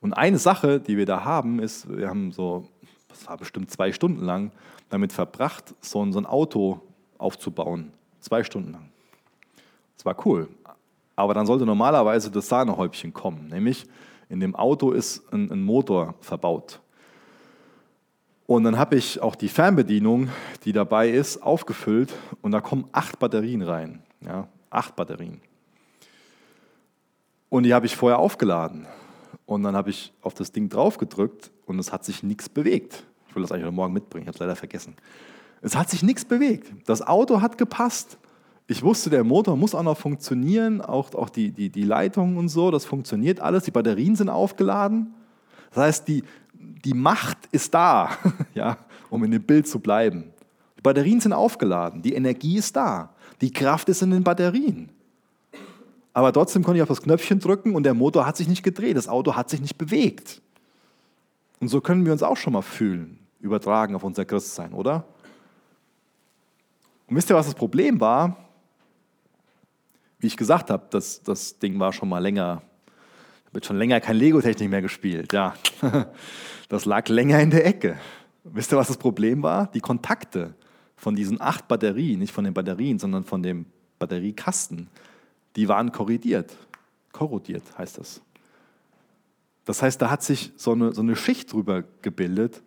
und 0.00 0.14
eine 0.14 0.38
Sache, 0.38 0.80
die 0.80 0.96
wir 0.96 1.06
da 1.06 1.24
haben, 1.24 1.60
ist, 1.60 1.88
wir 1.94 2.08
haben 2.08 2.32
so, 2.32 2.68
das 3.08 3.26
war 3.28 3.36
bestimmt 3.36 3.70
zwei 3.70 3.92
Stunden 3.92 4.24
lang, 4.24 4.50
damit 4.88 5.12
verbracht, 5.12 5.74
so 5.80 6.04
ein, 6.04 6.12
so 6.12 6.18
ein 6.18 6.26
Auto 6.26 6.80
aufzubauen. 7.18 7.92
Zwei 8.20 8.42
Stunden 8.44 8.72
lang. 8.72 8.88
Das 9.96 10.04
war 10.04 10.16
cool. 10.26 10.48
Aber 11.16 11.34
dann 11.34 11.46
sollte 11.46 11.66
normalerweise 11.66 12.30
das 12.30 12.48
Sahnehäubchen 12.48 13.12
kommen. 13.12 13.48
Nämlich 13.48 13.86
in 14.30 14.40
dem 14.40 14.54
Auto 14.54 14.92
ist 14.92 15.30
ein, 15.32 15.50
ein 15.50 15.62
Motor 15.62 16.14
verbaut. 16.20 16.80
Und 18.46 18.64
dann 18.64 18.78
habe 18.78 18.96
ich 18.96 19.20
auch 19.20 19.36
die 19.36 19.48
Fernbedienung, 19.48 20.28
die 20.64 20.72
dabei 20.72 21.08
ist, 21.10 21.42
aufgefüllt 21.42 22.12
und 22.42 22.50
da 22.52 22.60
kommen 22.60 22.88
acht 22.90 23.18
Batterien 23.18 23.62
rein. 23.62 24.02
Ja, 24.22 24.48
acht 24.70 24.96
Batterien. 24.96 25.40
Und 27.48 27.64
die 27.64 27.74
habe 27.74 27.86
ich 27.86 27.96
vorher 27.96 28.18
aufgeladen. 28.18 28.86
Und 29.50 29.64
dann 29.64 29.74
habe 29.74 29.90
ich 29.90 30.12
auf 30.22 30.32
das 30.34 30.52
Ding 30.52 30.68
drauf 30.68 30.96
gedrückt 30.96 31.50
und 31.66 31.80
es 31.80 31.92
hat 31.92 32.04
sich 32.04 32.22
nichts 32.22 32.48
bewegt. 32.48 33.02
Ich 33.26 33.34
will 33.34 33.42
das 33.42 33.50
eigentlich 33.50 33.64
heute 33.64 33.74
Morgen 33.74 33.92
mitbringen, 33.92 34.22
ich 34.22 34.28
habe 34.28 34.36
es 34.36 34.38
leider 34.38 34.54
vergessen. 34.54 34.94
Es 35.60 35.74
hat 35.74 35.90
sich 35.90 36.04
nichts 36.04 36.24
bewegt. 36.24 36.72
Das 36.86 37.04
Auto 37.04 37.40
hat 37.40 37.58
gepasst. 37.58 38.16
Ich 38.68 38.84
wusste, 38.84 39.10
der 39.10 39.24
Motor 39.24 39.56
muss 39.56 39.74
auch 39.74 39.82
noch 39.82 39.98
funktionieren, 39.98 40.80
auch, 40.80 41.12
auch 41.16 41.30
die, 41.30 41.50
die, 41.50 41.68
die 41.68 41.82
Leitungen 41.82 42.36
und 42.36 42.48
so, 42.48 42.70
das 42.70 42.84
funktioniert 42.84 43.40
alles. 43.40 43.64
Die 43.64 43.72
Batterien 43.72 44.14
sind 44.14 44.28
aufgeladen. 44.28 45.14
Das 45.70 45.82
heißt, 45.82 46.06
die, 46.06 46.22
die 46.54 46.94
Macht 46.94 47.38
ist 47.50 47.74
da, 47.74 48.10
ja, 48.54 48.78
um 49.10 49.24
in 49.24 49.32
dem 49.32 49.42
Bild 49.42 49.66
zu 49.66 49.80
bleiben. 49.80 50.30
Die 50.78 50.82
Batterien 50.82 51.20
sind 51.20 51.32
aufgeladen, 51.32 52.02
die 52.02 52.14
Energie 52.14 52.56
ist 52.56 52.76
da, 52.76 53.14
die 53.40 53.52
Kraft 53.52 53.88
ist 53.88 54.00
in 54.02 54.12
den 54.12 54.22
Batterien. 54.22 54.90
Aber 56.12 56.32
trotzdem 56.32 56.64
konnte 56.64 56.78
ich 56.78 56.82
auf 56.82 56.88
das 56.88 57.02
Knöpfchen 57.02 57.38
drücken 57.38 57.74
und 57.74 57.84
der 57.84 57.94
Motor 57.94 58.26
hat 58.26 58.36
sich 58.36 58.48
nicht 58.48 58.62
gedreht, 58.62 58.96
das 58.96 59.08
Auto 59.08 59.36
hat 59.36 59.48
sich 59.50 59.60
nicht 59.60 59.78
bewegt. 59.78 60.42
Und 61.60 61.68
so 61.68 61.80
können 61.80 62.04
wir 62.04 62.12
uns 62.12 62.22
auch 62.22 62.36
schon 62.36 62.52
mal 62.52 62.62
fühlen, 62.62 63.18
übertragen 63.40 63.94
auf 63.94 64.02
unser 64.02 64.24
Christsein, 64.24 64.72
oder? 64.72 65.04
Und 67.06 67.16
wisst 67.16 67.30
ihr, 67.30 67.36
was 67.36 67.46
das 67.46 67.54
Problem 67.54 68.00
war? 68.00 68.36
wie 70.20 70.26
ich 70.26 70.36
gesagt 70.36 70.70
habe, 70.70 70.86
das, 70.90 71.22
das 71.22 71.58
Ding 71.58 71.80
war 71.80 71.92
schon 71.92 72.08
mal 72.08 72.18
länger, 72.18 72.62
wird 73.52 73.64
schon 73.64 73.78
länger 73.78 74.00
kein 74.00 74.16
Lego-Technik 74.16 74.70
mehr 74.70 74.82
gespielt. 74.82 75.32
Ja, 75.32 75.54
das 76.68 76.84
lag 76.84 77.08
länger 77.08 77.40
in 77.40 77.50
der 77.50 77.66
Ecke. 77.66 77.98
Wisst 78.44 78.72
ihr, 78.72 78.78
was 78.78 78.88
das 78.88 78.98
Problem 78.98 79.42
war? 79.42 79.66
Die 79.72 79.80
Kontakte 79.80 80.54
von 80.96 81.16
diesen 81.16 81.40
acht 81.40 81.66
Batterien, 81.68 82.20
nicht 82.20 82.32
von 82.32 82.44
den 82.44 82.54
Batterien, 82.54 82.98
sondern 82.98 83.24
von 83.24 83.42
dem 83.42 83.66
Batteriekasten, 83.98 84.88
die 85.56 85.68
waren 85.68 85.92
korrodiert. 85.92 86.56
Korrodiert 87.12 87.62
heißt 87.76 87.98
das. 87.98 88.20
Das 89.64 89.82
heißt, 89.82 90.00
da 90.00 90.10
hat 90.10 90.22
sich 90.22 90.52
so 90.56 90.72
eine, 90.72 90.92
so 90.94 91.02
eine 91.02 91.16
Schicht 91.16 91.52
drüber 91.52 91.84
gebildet. 92.02 92.62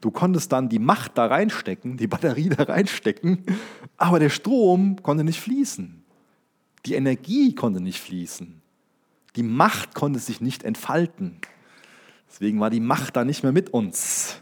Du 0.00 0.10
konntest 0.10 0.52
dann 0.52 0.68
die 0.68 0.78
Macht 0.78 1.16
da 1.16 1.26
reinstecken, 1.26 1.96
die 1.96 2.06
Batterie 2.06 2.48
da 2.56 2.64
reinstecken, 2.64 3.44
aber 3.96 4.18
der 4.18 4.30
Strom 4.30 5.02
konnte 5.02 5.24
nicht 5.24 5.40
fließen. 5.40 6.02
Die 6.86 6.94
Energie 6.94 7.54
konnte 7.54 7.80
nicht 7.80 8.00
fließen. 8.00 8.60
Die 9.36 9.42
Macht 9.42 9.94
konnte 9.94 10.18
sich 10.18 10.40
nicht 10.40 10.62
entfalten. 10.62 11.38
Deswegen 12.28 12.60
war 12.60 12.70
die 12.70 12.80
Macht 12.80 13.16
da 13.16 13.24
nicht 13.24 13.42
mehr 13.42 13.52
mit 13.52 13.70
uns. 13.70 14.40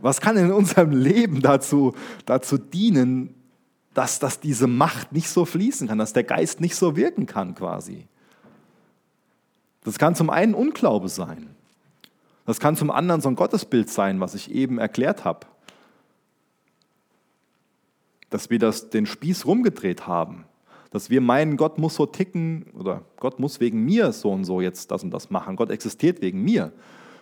Was 0.00 0.20
kann 0.20 0.36
in 0.36 0.52
unserem 0.52 0.90
Leben 0.90 1.40
dazu, 1.40 1.94
dazu 2.26 2.58
dienen, 2.58 3.34
dass, 3.96 4.18
dass 4.18 4.40
diese 4.40 4.66
Macht 4.66 5.12
nicht 5.12 5.30
so 5.30 5.46
fließen 5.46 5.88
kann, 5.88 5.96
dass 5.96 6.12
der 6.12 6.22
Geist 6.22 6.60
nicht 6.60 6.76
so 6.76 6.96
wirken 6.96 7.24
kann 7.24 7.54
quasi? 7.54 8.06
Das 9.84 9.98
kann 9.98 10.14
zum 10.14 10.28
einen 10.28 10.52
Unglaube 10.52 11.08
sein. 11.08 11.48
Das 12.44 12.60
kann 12.60 12.76
zum 12.76 12.90
anderen 12.90 13.22
so 13.22 13.30
ein 13.30 13.36
Gottesbild 13.36 13.88
sein, 13.88 14.20
was 14.20 14.34
ich 14.34 14.50
eben 14.50 14.78
erklärt 14.78 15.24
habe. 15.24 15.46
Dass 18.28 18.50
wir 18.50 18.58
das, 18.58 18.90
den 18.90 19.06
Spieß 19.06 19.46
rumgedreht 19.46 20.06
haben. 20.06 20.44
Dass 20.90 21.08
wir 21.08 21.22
meinen, 21.22 21.56
Gott 21.56 21.78
muss 21.78 21.94
so 21.94 22.04
ticken 22.04 22.66
oder 22.74 23.02
Gott 23.16 23.40
muss 23.40 23.60
wegen 23.60 23.82
mir 23.82 24.12
so 24.12 24.30
und 24.30 24.44
so 24.44 24.60
jetzt 24.60 24.90
das 24.90 25.04
und 25.04 25.10
das 25.10 25.30
machen. 25.30 25.56
Gott 25.56 25.70
existiert 25.70 26.20
wegen 26.20 26.42
mir 26.42 26.70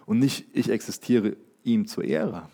und 0.06 0.18
nicht 0.18 0.46
ich 0.52 0.70
existiere 0.70 1.36
ihm 1.62 1.86
zur 1.86 2.02
Ehre. 2.02 2.48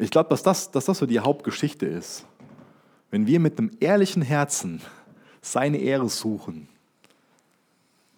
Ich 0.00 0.10
glaube, 0.10 0.30
dass 0.30 0.42
das, 0.42 0.70
dass 0.70 0.86
das 0.86 0.98
so 0.98 1.06
die 1.06 1.20
Hauptgeschichte 1.20 1.84
ist. 1.84 2.24
Wenn 3.10 3.26
wir 3.26 3.38
mit 3.38 3.58
einem 3.58 3.70
ehrlichen 3.80 4.22
Herzen 4.22 4.80
seine 5.42 5.76
Ehre 5.76 6.08
suchen, 6.08 6.68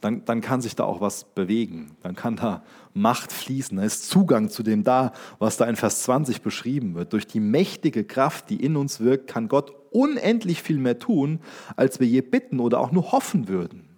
dann, 0.01 0.25
dann 0.25 0.41
kann 0.41 0.61
sich 0.61 0.77
da 0.77 0.85
auch 0.85 1.01
was 1.01 1.25
bewegen. 1.25 1.97
Dann 2.03 2.15
kann 2.15 2.37
da 2.37 2.63
Macht 2.95 3.33
fließen. 3.33 3.79
Da 3.79 3.85
ist 3.85 4.09
Zugang 4.09 4.49
zu 4.49 4.63
dem 4.63 4.85
da, 4.85 5.13
was 5.39 5.57
da 5.57 5.65
in 5.65 5.77
Vers 5.77 6.03
20 6.03 6.43
beschrieben 6.43 6.95
wird. 6.95 7.13
Durch 7.13 7.27
die 7.27 7.41
mächtige 7.41 8.05
Kraft, 8.05 8.51
die 8.51 8.63
in 8.63 8.77
uns 8.77 9.01
wirkt, 9.01 9.29
kann 9.29 9.49
Gott 9.49 9.73
unendlich 9.91 10.63
viel 10.63 10.79
mehr 10.79 10.99
tun, 10.99 11.41
als 11.77 11.99
wir 11.99 12.07
je 12.07 12.21
bitten 12.21 12.61
oder 12.61 12.81
auch 12.81 12.93
nur 12.93 13.13
hoffen 13.13 13.49
würden. 13.49 13.89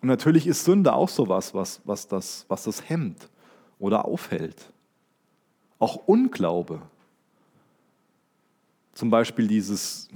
Und 0.00 0.08
natürlich 0.08 0.46
ist 0.46 0.64
Sünde 0.64 0.92
auch 0.92 1.08
sowas, 1.08 1.54
was, 1.54 1.80
was, 1.84 2.08
das, 2.08 2.44
was 2.48 2.64
das 2.64 2.88
hemmt 2.88 3.28
oder 3.78 4.04
aufhält. 4.04 4.71
Auch 5.82 5.96
Unglaube. 6.06 6.80
Zum 8.92 9.10
Beispiel 9.10 9.48
dieses, 9.48 10.08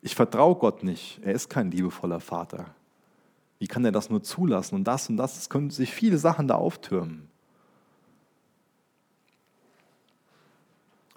ich 0.00 0.14
vertraue 0.14 0.54
Gott 0.54 0.84
nicht. 0.84 1.18
Er 1.24 1.32
ist 1.32 1.48
kein 1.48 1.72
liebevoller 1.72 2.20
Vater. 2.20 2.72
Wie 3.58 3.66
kann 3.66 3.84
er 3.84 3.90
das 3.90 4.10
nur 4.10 4.22
zulassen? 4.22 4.76
Und 4.76 4.84
das 4.84 5.08
und 5.08 5.16
das, 5.16 5.36
es 5.36 5.48
können 5.48 5.70
sich 5.70 5.90
viele 5.90 6.18
Sachen 6.18 6.46
da 6.46 6.54
auftürmen. 6.54 7.28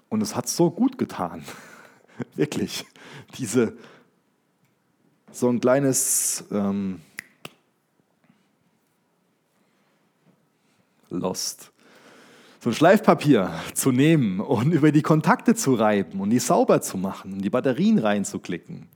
Und 0.08 0.20
es 0.20 0.34
hat 0.34 0.48
so 0.48 0.68
gut 0.72 0.98
getan. 0.98 1.44
Wirklich. 2.34 2.84
Diese, 3.38 3.78
so 5.30 5.48
ein 5.48 5.60
kleines 5.60 6.42
ähm, 6.50 7.02
Lost 11.08 11.70
so 12.64 12.70
ein 12.70 12.74
Schleifpapier 12.74 13.50
zu 13.74 13.92
nehmen 13.92 14.40
und 14.40 14.72
über 14.72 14.90
die 14.90 15.02
Kontakte 15.02 15.54
zu 15.54 15.74
reiben 15.74 16.18
und 16.20 16.30
die 16.30 16.38
sauber 16.38 16.80
zu 16.80 16.96
machen 16.96 17.34
und 17.34 17.42
die 17.42 17.50
Batterien 17.50 17.98
reinzuklicken. 17.98 18.88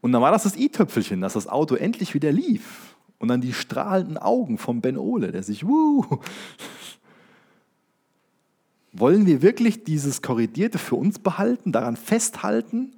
Und 0.00 0.12
dann 0.12 0.22
war 0.22 0.30
das 0.30 0.44
das 0.44 0.56
i-Töpfelchen, 0.56 1.20
dass 1.20 1.34
das 1.34 1.48
Auto 1.48 1.74
endlich 1.74 2.14
wieder 2.14 2.32
lief. 2.32 2.96
Und 3.18 3.28
dann 3.28 3.42
die 3.42 3.52
strahlenden 3.52 4.16
Augen 4.16 4.56
vom 4.56 4.80
Ben 4.80 4.96
Ole, 4.96 5.32
der 5.32 5.42
sich, 5.42 5.66
wuh. 5.66 6.02
Wollen 8.90 9.26
wir 9.26 9.42
wirklich 9.42 9.84
dieses 9.84 10.22
Korrigierte 10.22 10.78
für 10.78 10.96
uns 10.96 11.18
behalten, 11.18 11.72
daran 11.72 11.96
festhalten? 11.96 12.94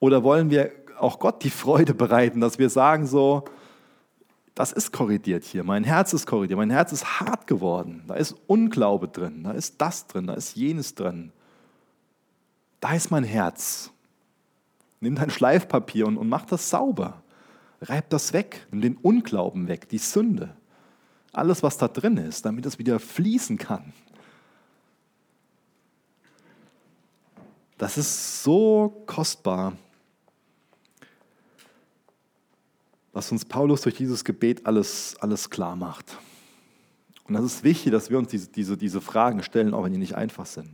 Oder 0.00 0.24
wollen 0.24 0.50
wir 0.50 0.72
auch 0.98 1.20
Gott 1.20 1.44
die 1.44 1.50
Freude 1.50 1.94
bereiten, 1.94 2.40
dass 2.40 2.58
wir 2.58 2.70
sagen 2.70 3.06
so, 3.06 3.44
das 4.54 4.72
ist 4.72 4.92
korrigiert 4.92 5.44
hier. 5.44 5.64
Mein 5.64 5.84
Herz 5.84 6.12
ist 6.12 6.26
korrigiert. 6.26 6.58
Mein 6.58 6.70
Herz 6.70 6.92
ist 6.92 7.20
hart 7.20 7.46
geworden. 7.46 8.04
Da 8.08 8.14
ist 8.14 8.34
Unglaube 8.46 9.08
drin. 9.08 9.44
Da 9.44 9.52
ist 9.52 9.80
das 9.80 10.06
drin. 10.06 10.26
Da 10.26 10.34
ist 10.34 10.56
jenes 10.56 10.94
drin. 10.94 11.32
Da 12.80 12.94
ist 12.94 13.10
mein 13.10 13.24
Herz. 13.24 13.90
Nimm 15.00 15.14
dein 15.14 15.30
Schleifpapier 15.30 16.06
und, 16.06 16.16
und 16.18 16.28
mach 16.28 16.44
das 16.44 16.68
sauber. 16.68 17.22
Reib 17.80 18.10
das 18.10 18.32
weg. 18.32 18.66
Nimm 18.70 18.80
den 18.80 18.96
Unglauben 18.96 19.68
weg, 19.68 19.88
die 19.88 19.98
Sünde. 19.98 20.54
Alles, 21.32 21.62
was 21.62 21.78
da 21.78 21.88
drin 21.88 22.16
ist, 22.16 22.44
damit 22.44 22.66
es 22.66 22.78
wieder 22.78 22.98
fließen 22.98 23.56
kann. 23.56 23.92
Das 27.78 27.96
ist 27.96 28.42
so 28.42 29.04
kostbar 29.06 29.74
was 33.12 33.30
uns 33.32 33.44
Paulus 33.44 33.82
durch 33.82 33.96
dieses 33.96 34.24
Gebet 34.24 34.66
alles, 34.66 35.16
alles 35.20 35.50
klar 35.50 35.76
macht. 35.76 36.16
Und 37.30 37.34
das 37.34 37.44
ist 37.44 37.64
wichtig, 37.64 37.92
dass 37.92 38.10
wir 38.10 38.18
uns 38.18 38.28
diese, 38.28 38.48
diese, 38.48 38.76
diese 38.76 39.00
Fragen 39.00 39.42
stellen, 39.44 39.72
auch 39.72 39.84
wenn 39.84 39.92
die 39.92 39.98
nicht 39.98 40.16
einfach 40.16 40.46
sind. 40.46 40.70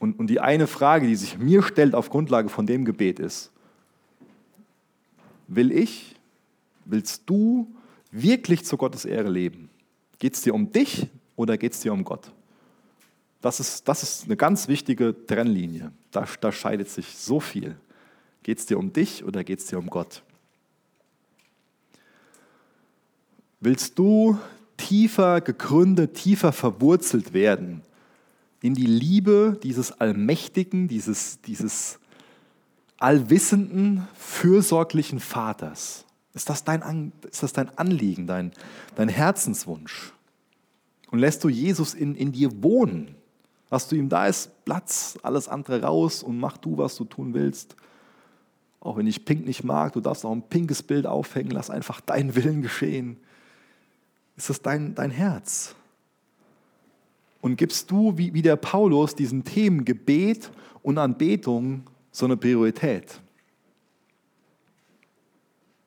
Und, 0.00 0.18
und 0.18 0.26
die 0.26 0.40
eine 0.40 0.66
Frage, 0.66 1.06
die 1.06 1.14
sich 1.14 1.38
mir 1.38 1.62
stellt 1.62 1.94
auf 1.94 2.10
Grundlage 2.10 2.48
von 2.48 2.66
dem 2.66 2.84
Gebet 2.84 3.20
ist, 3.20 3.52
will 5.46 5.70
ich, 5.70 6.16
willst 6.84 7.22
du 7.26 7.68
wirklich 8.10 8.64
zu 8.64 8.76
Gottes 8.76 9.04
Ehre 9.04 9.30
leben? 9.30 9.70
Geht 10.18 10.34
es 10.34 10.42
dir 10.42 10.54
um 10.54 10.72
dich 10.72 11.06
oder 11.36 11.56
geht 11.56 11.74
es 11.74 11.80
dir 11.80 11.92
um 11.92 12.02
Gott? 12.02 12.32
Das 13.40 13.60
ist, 13.60 13.86
das 13.86 14.02
ist 14.02 14.24
eine 14.24 14.36
ganz 14.36 14.66
wichtige 14.66 15.14
Trennlinie. 15.26 15.92
Da, 16.10 16.26
da 16.40 16.50
scheidet 16.50 16.88
sich 16.88 17.16
so 17.16 17.38
viel. 17.38 17.76
Geht 18.42 18.58
es 18.58 18.66
dir 18.66 18.76
um 18.76 18.92
dich 18.92 19.22
oder 19.22 19.44
geht 19.44 19.60
es 19.60 19.66
dir 19.66 19.78
um 19.78 19.86
Gott? 19.86 20.23
Willst 23.64 23.98
du 23.98 24.38
tiefer 24.76 25.40
gegründet, 25.40 26.12
tiefer 26.12 26.52
verwurzelt 26.52 27.32
werden 27.32 27.80
in 28.60 28.74
die 28.74 28.84
Liebe 28.84 29.58
dieses 29.62 29.90
allmächtigen, 29.90 30.86
dieses, 30.86 31.40
dieses 31.40 31.98
allwissenden, 32.98 34.06
fürsorglichen 34.12 35.18
Vaters? 35.18 36.04
Ist 36.34 36.50
das 36.50 36.64
dein, 36.64 37.12
ist 37.30 37.42
das 37.42 37.54
dein 37.54 37.70
Anliegen, 37.78 38.26
dein, 38.26 38.52
dein 38.96 39.08
Herzenswunsch? 39.08 40.12
Und 41.10 41.20
lässt 41.20 41.42
du 41.42 41.48
Jesus 41.48 41.94
in, 41.94 42.16
in 42.16 42.32
dir 42.32 42.62
wohnen? 42.62 43.14
Hast 43.70 43.90
du 43.90 43.96
ihm 43.96 44.10
da 44.10 44.26
ist 44.26 44.50
Platz, 44.66 45.18
alles 45.22 45.48
andere 45.48 45.80
raus 45.80 46.22
und 46.22 46.38
mach 46.38 46.58
du, 46.58 46.76
was 46.76 46.96
du 46.96 47.06
tun 47.06 47.32
willst? 47.32 47.76
Auch 48.80 48.98
wenn 48.98 49.06
ich 49.06 49.24
pink 49.24 49.46
nicht 49.46 49.64
mag, 49.64 49.94
du 49.94 50.02
darfst 50.02 50.26
auch 50.26 50.32
ein 50.32 50.50
pinkes 50.50 50.82
Bild 50.82 51.06
aufhängen, 51.06 51.50
lass 51.50 51.70
einfach 51.70 52.02
deinen 52.02 52.36
Willen 52.36 52.60
geschehen. 52.60 53.16
Ist 54.36 54.50
das 54.50 54.60
dein, 54.60 54.94
dein 54.94 55.10
Herz? 55.10 55.74
Und 57.40 57.56
gibst 57.56 57.90
du, 57.90 58.16
wie, 58.16 58.32
wie 58.32 58.42
der 58.42 58.56
Paulus, 58.56 59.14
diesen 59.14 59.44
Themen 59.44 59.84
Gebet 59.84 60.50
und 60.82 60.98
Anbetung 60.98 61.82
so 62.10 62.24
eine 62.24 62.36
Priorität? 62.36 63.20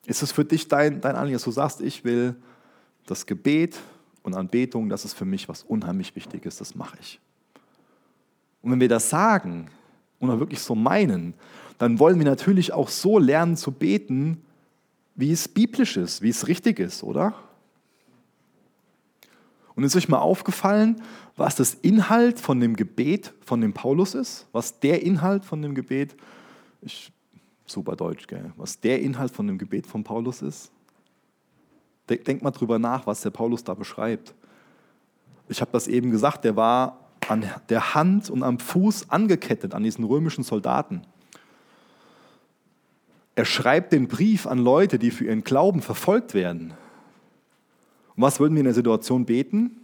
Ist 0.06 0.22
es 0.22 0.32
für 0.32 0.44
dich 0.44 0.68
dein, 0.68 1.00
dein 1.00 1.16
Anliegen, 1.16 1.34
dass 1.34 1.44
du 1.44 1.50
sagst, 1.50 1.80
ich 1.80 2.04
will 2.04 2.36
das 3.06 3.26
Gebet 3.26 3.78
und 4.22 4.34
Anbetung, 4.34 4.88
das 4.88 5.04
ist 5.04 5.14
für 5.14 5.24
mich 5.24 5.48
was 5.48 5.62
unheimlich 5.62 6.14
Wichtiges, 6.14 6.56
das 6.56 6.74
mache 6.74 6.96
ich. 7.00 7.20
Und 8.62 8.72
wenn 8.72 8.80
wir 8.80 8.88
das 8.88 9.10
sagen 9.10 9.70
und 10.18 10.30
auch 10.30 10.38
wirklich 10.38 10.60
so 10.60 10.74
meinen, 10.74 11.34
dann 11.78 11.98
wollen 11.98 12.18
wir 12.18 12.24
natürlich 12.24 12.72
auch 12.72 12.88
so 12.88 13.18
lernen 13.18 13.56
zu 13.56 13.72
beten, 13.72 14.42
wie 15.14 15.32
es 15.32 15.48
biblisch 15.48 15.96
ist, 15.96 16.22
wie 16.22 16.28
es 16.28 16.46
richtig 16.46 16.78
ist, 16.78 17.02
oder? 17.02 17.34
Und 19.78 19.84
ist 19.84 19.94
euch 19.94 20.08
mal 20.08 20.18
aufgefallen, 20.18 21.00
was 21.36 21.54
das 21.54 21.72
Inhalt 21.72 22.40
von 22.40 22.58
dem 22.58 22.74
Gebet 22.74 23.32
von 23.46 23.60
dem 23.60 23.72
Paulus 23.74 24.16
ist? 24.16 24.48
Was 24.50 24.80
der 24.80 25.04
Inhalt 25.04 25.44
von 25.44 25.62
dem 25.62 25.76
Gebet, 25.76 26.16
ich, 26.82 27.12
super 27.64 27.94
Deutsch, 27.94 28.26
gell? 28.26 28.52
was 28.56 28.80
der 28.80 29.00
Inhalt 29.00 29.30
von 29.30 29.46
dem 29.46 29.56
Gebet 29.56 29.86
von 29.86 30.02
Paulus 30.02 30.42
ist? 30.42 30.72
Denkt 32.08 32.42
mal 32.42 32.50
drüber 32.50 32.80
nach, 32.80 33.06
was 33.06 33.20
der 33.20 33.30
Paulus 33.30 33.62
da 33.62 33.74
beschreibt. 33.74 34.34
Ich 35.48 35.60
habe 35.60 35.70
das 35.70 35.86
eben 35.86 36.10
gesagt, 36.10 36.42
der 36.42 36.56
war 36.56 36.98
an 37.28 37.48
der 37.68 37.94
Hand 37.94 38.30
und 38.30 38.42
am 38.42 38.58
Fuß 38.58 39.10
angekettet 39.10 39.74
an 39.74 39.84
diesen 39.84 40.02
römischen 40.02 40.42
Soldaten. 40.42 41.02
Er 43.36 43.44
schreibt 43.44 43.92
den 43.92 44.08
Brief 44.08 44.48
an 44.48 44.58
Leute, 44.58 44.98
die 44.98 45.12
für 45.12 45.26
ihren 45.26 45.44
Glauben 45.44 45.82
verfolgt 45.82 46.34
werden. 46.34 46.74
Und 48.18 48.22
was 48.24 48.40
würden 48.40 48.54
wir 48.54 48.60
in 48.62 48.64
der 48.64 48.74
Situation 48.74 49.26
beten? 49.26 49.76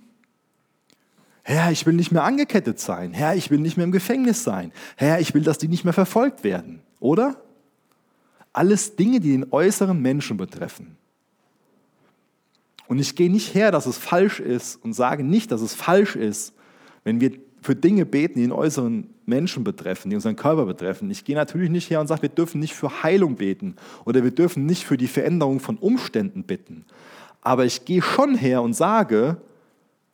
Herr, 1.44 1.70
ich 1.70 1.86
will 1.86 1.94
nicht 1.94 2.10
mehr 2.10 2.24
angekettet 2.24 2.80
sein. 2.80 3.12
Herr, 3.12 3.36
ich 3.36 3.48
will 3.52 3.60
nicht 3.60 3.76
mehr 3.76 3.84
im 3.84 3.92
Gefängnis 3.92 4.42
sein. 4.42 4.72
Herr, 4.96 5.20
ich 5.20 5.34
will, 5.34 5.42
dass 5.42 5.58
die 5.58 5.68
nicht 5.68 5.84
mehr 5.84 5.92
verfolgt 5.92 6.42
werden. 6.42 6.80
Oder? 6.98 7.40
Alles 8.52 8.96
Dinge, 8.96 9.20
die 9.20 9.30
den 9.30 9.52
äußeren 9.52 10.02
Menschen 10.02 10.36
betreffen. 10.36 10.96
Und 12.88 12.98
ich 12.98 13.14
gehe 13.14 13.30
nicht 13.30 13.54
her, 13.54 13.70
dass 13.70 13.86
es 13.86 13.98
falsch 13.98 14.40
ist 14.40 14.82
und 14.82 14.94
sage 14.94 15.22
nicht, 15.22 15.52
dass 15.52 15.60
es 15.60 15.72
falsch 15.72 16.16
ist, 16.16 16.54
wenn 17.04 17.20
wir 17.20 17.30
für 17.62 17.76
Dinge 17.76 18.04
beten, 18.04 18.34
die 18.34 18.42
den 18.42 18.52
äußeren 18.52 19.10
Menschen 19.26 19.62
betreffen, 19.62 20.10
die 20.10 20.16
unseren 20.16 20.34
Körper 20.34 20.66
betreffen. 20.66 21.08
Ich 21.08 21.24
gehe 21.24 21.36
natürlich 21.36 21.70
nicht 21.70 21.88
her 21.88 22.00
und 22.00 22.08
sage, 22.08 22.22
wir 22.22 22.30
dürfen 22.30 22.60
nicht 22.60 22.74
für 22.74 23.04
Heilung 23.04 23.36
beten 23.36 23.76
oder 24.04 24.24
wir 24.24 24.32
dürfen 24.32 24.66
nicht 24.66 24.84
für 24.84 24.96
die 24.96 25.06
Veränderung 25.06 25.60
von 25.60 25.76
Umständen 25.76 26.42
bitten. 26.42 26.84
Aber 27.44 27.66
ich 27.66 27.84
gehe 27.84 28.02
schon 28.02 28.34
her 28.34 28.62
und 28.62 28.72
sage, 28.72 29.36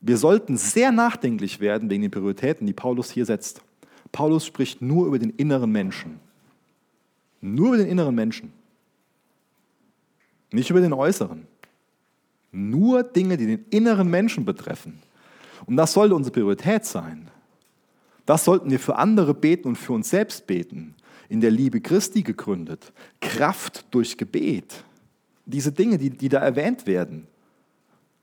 wir 0.00 0.18
sollten 0.18 0.56
sehr 0.56 0.92
nachdenklich 0.92 1.60
werden 1.60 1.88
wegen 1.88 2.02
den 2.02 2.10
Prioritäten, 2.10 2.66
die 2.66 2.72
Paulus 2.72 3.10
hier 3.10 3.24
setzt. 3.24 3.62
Paulus 4.12 4.44
spricht 4.44 4.82
nur 4.82 5.06
über 5.06 5.18
den 5.18 5.30
inneren 5.30 5.70
Menschen. 5.70 6.18
Nur 7.40 7.68
über 7.68 7.78
den 7.78 7.86
inneren 7.86 8.14
Menschen. 8.14 8.52
Nicht 10.50 10.70
über 10.70 10.80
den 10.80 10.92
äußeren. 10.92 11.46
Nur 12.50 13.04
Dinge, 13.04 13.36
die 13.36 13.46
den 13.46 13.64
inneren 13.70 14.10
Menschen 14.10 14.44
betreffen. 14.44 15.00
Und 15.66 15.76
das 15.76 15.92
sollte 15.92 16.16
unsere 16.16 16.32
Priorität 16.32 16.84
sein. 16.84 17.28
Das 18.26 18.44
sollten 18.44 18.70
wir 18.70 18.80
für 18.80 18.96
andere 18.96 19.34
beten 19.34 19.68
und 19.68 19.76
für 19.76 19.92
uns 19.92 20.10
selbst 20.10 20.46
beten. 20.48 20.96
In 21.28 21.40
der 21.40 21.52
Liebe 21.52 21.80
Christi 21.80 22.22
gegründet. 22.22 22.92
Kraft 23.20 23.84
durch 23.92 24.18
Gebet. 24.18 24.82
Diese 25.51 25.72
Dinge, 25.72 25.98
die, 25.98 26.11
die 26.11 26.28
da 26.28 26.38
erwähnt 26.38 26.86
werden. 26.86 27.26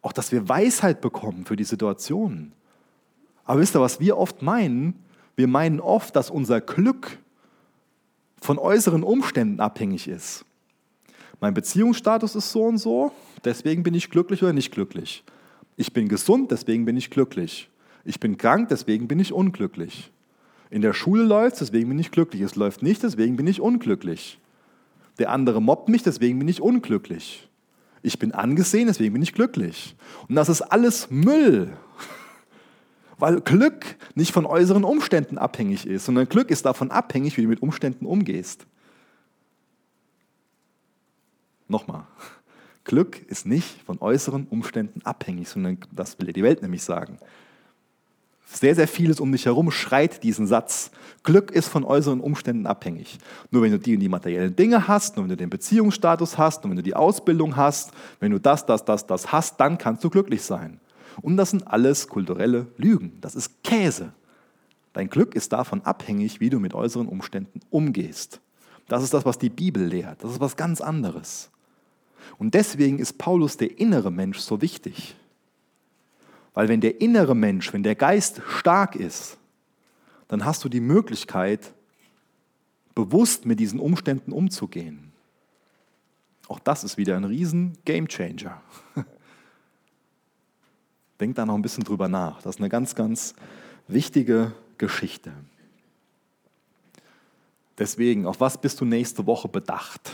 Auch, 0.01 0.13
dass 0.13 0.32
wir 0.32 0.47
Weisheit 0.47 1.01
bekommen 1.01 1.45
für 1.45 1.55
die 1.55 1.63
Situationen. 1.63 2.53
Aber 3.45 3.59
wisst 3.59 3.75
ihr, 3.75 3.82
was 3.82 3.99
wir 3.99 4.17
oft 4.17 4.41
meinen? 4.41 4.95
Wir 5.36 5.47
meinen 5.47 5.80
oft, 5.80 6.15
dass 6.15 6.30
unser 6.30 6.61
Glück 6.61 7.17
von 8.41 8.57
äußeren 8.57 9.03
Umständen 9.03 9.59
abhängig 9.59 10.07
ist. 10.07 10.45
Mein 11.39 11.53
Beziehungsstatus 11.53 12.36
ist 12.36 12.51
so 12.51 12.63
und 12.63 12.78
so, 12.78 13.11
deswegen 13.45 13.84
bin 13.84 13.93
ich 13.93 14.09
glücklich 14.09 14.41
oder 14.41 14.53
nicht 14.53 14.71
glücklich. 14.71 15.23
Ich 15.75 15.93
bin 15.93 16.07
gesund, 16.07 16.51
deswegen 16.51 16.86
bin 16.86 16.97
ich 16.97 17.09
glücklich. 17.11 17.69
Ich 18.03 18.19
bin 18.19 18.38
krank, 18.38 18.69
deswegen 18.69 19.07
bin 19.07 19.19
ich 19.19 19.32
unglücklich. 19.32 20.11
In 20.69 20.82
der 20.82 20.93
Schule 20.93 21.23
läuft 21.23 21.53
es, 21.53 21.59
deswegen 21.59 21.89
bin 21.89 21.99
ich 21.99 22.11
glücklich. 22.11 22.41
Es 22.41 22.55
läuft 22.55 22.82
nicht, 22.82 23.03
deswegen 23.03 23.36
bin 23.36 23.47
ich 23.47 23.61
unglücklich. 23.61 24.39
Der 25.20 25.32
andere 25.32 25.61
mobbt 25.61 25.89
mich, 25.89 26.03
deswegen 26.03 26.39
bin 26.39 26.47
ich 26.47 26.61
unglücklich. 26.61 27.49
Ich 28.03 28.20
bin 28.20 28.32
angesehen, 28.32 28.88
deswegen 28.88 29.13
bin 29.13 29.22
ich 29.22 29.34
glücklich. 29.34 29.95
Und 30.30 30.36
das 30.36 30.49
ist 30.49 30.61
alles 30.61 31.09
Müll. 31.09 31.76
Weil 33.18 33.41
Glück 33.41 33.97
nicht 34.15 34.32
von 34.32 34.45
äußeren 34.45 34.84
Umständen 34.84 35.38
abhängig 35.38 35.88
ist, 35.88 36.05
sondern 36.05 36.30
Glück 36.30 36.51
ist 36.51 36.65
davon 36.65 36.91
abhängig, 36.91 37.38
wie 37.38 37.41
du 37.41 37.47
mit 37.47 37.61
Umständen 37.61 38.05
umgehst. 38.05 38.68
Nochmal. 41.68 42.05
Glück 42.84 43.22
ist 43.28 43.45
nicht 43.45 43.82
von 43.82 43.99
äußeren 43.99 44.47
Umständen 44.47 45.01
abhängig, 45.03 45.49
sondern 45.49 45.80
das 45.91 46.18
will 46.20 46.28
dir 46.28 46.34
die 46.34 46.43
Welt 46.43 46.61
nämlich 46.61 46.84
sagen. 46.84 47.18
Sehr, 48.49 48.75
sehr 48.75 48.87
vieles 48.87 49.19
um 49.19 49.31
dich 49.31 49.45
herum 49.45 49.71
schreit 49.71 50.23
diesen 50.23 50.47
Satz. 50.47 50.91
Glück 51.23 51.51
ist 51.51 51.67
von 51.67 51.83
äußeren 51.83 52.21
Umständen 52.21 52.65
abhängig. 52.65 53.17
Nur 53.51 53.61
wenn 53.61 53.71
du 53.71 53.79
die 53.79 53.95
und 53.95 53.99
die 53.99 54.09
materiellen 54.09 54.55
Dinge 54.55 54.87
hast, 54.87 55.17
nur 55.17 55.25
wenn 55.25 55.29
du 55.29 55.37
den 55.37 55.49
Beziehungsstatus 55.49 56.37
hast, 56.37 56.63
nur 56.63 56.71
wenn 56.71 56.77
du 56.77 56.83
die 56.83 56.95
Ausbildung 56.95 57.57
hast, 57.57 57.91
wenn 58.19 58.31
du 58.31 58.39
das, 58.39 58.65
das, 58.65 58.85
das, 58.85 59.05
das 59.05 59.31
hast, 59.31 59.59
dann 59.59 59.77
kannst 59.77 60.03
du 60.03 60.09
glücklich 60.09 60.41
sein. 60.43 60.79
Und 61.21 61.35
das 61.35 61.49
sind 61.49 61.67
alles 61.67 62.07
kulturelle 62.07 62.67
Lügen. 62.77 63.17
Das 63.21 63.35
ist 63.35 63.63
Käse. 63.63 64.13
Dein 64.93 65.09
Glück 65.09 65.35
ist 65.35 65.51
davon 65.51 65.81
abhängig, 65.81 66.39
wie 66.39 66.49
du 66.49 66.59
mit 66.59 66.73
äußeren 66.73 67.07
Umständen 67.07 67.59
umgehst. 67.69 68.39
Das 68.87 69.03
ist 69.03 69.13
das, 69.13 69.25
was 69.25 69.37
die 69.37 69.49
Bibel 69.49 69.83
lehrt. 69.83 70.23
Das 70.23 70.31
ist 70.31 70.39
was 70.39 70.55
ganz 70.55 70.79
anderes. 70.79 71.49
Und 72.37 72.53
deswegen 72.53 72.99
ist 72.99 73.17
Paulus 73.17 73.57
der 73.57 73.77
innere 73.79 74.11
Mensch 74.11 74.39
so 74.39 74.61
wichtig. 74.61 75.15
Weil 76.57 76.69
wenn 76.69 76.81
der 76.81 77.01
innere 77.01 77.35
Mensch, 77.35 77.71
wenn 77.71 77.83
der 77.83 77.93
Geist 77.93 78.41
stark 78.47 78.95
ist, 78.95 79.37
dann 80.27 80.43
hast 80.43 80.63
du 80.63 80.69
die 80.69 80.79
Möglichkeit, 80.79 81.71
bewusst 82.95 83.45
mit 83.45 83.59
diesen 83.59 83.79
Umständen 83.79 84.31
umzugehen. 84.31 85.11
Auch 86.47 86.57
das 86.57 86.83
ist 86.83 86.97
wieder 86.97 87.15
ein 87.15 87.25
riesen 87.25 87.77
Gamechanger. 87.85 88.59
Denk 91.19 91.35
da 91.35 91.45
noch 91.45 91.53
ein 91.53 91.61
bisschen 91.61 91.83
drüber 91.83 92.07
nach. 92.07 92.41
Das 92.41 92.55
ist 92.55 92.59
eine 92.59 92.69
ganz, 92.69 92.95
ganz 92.95 93.35
wichtige 93.87 94.51
Geschichte. 94.79 95.33
Deswegen, 97.77 98.25
auf 98.25 98.39
was 98.39 98.59
bist 98.59 98.81
du 98.81 98.85
nächste 98.85 99.27
Woche 99.27 99.47
bedacht? 99.47 100.09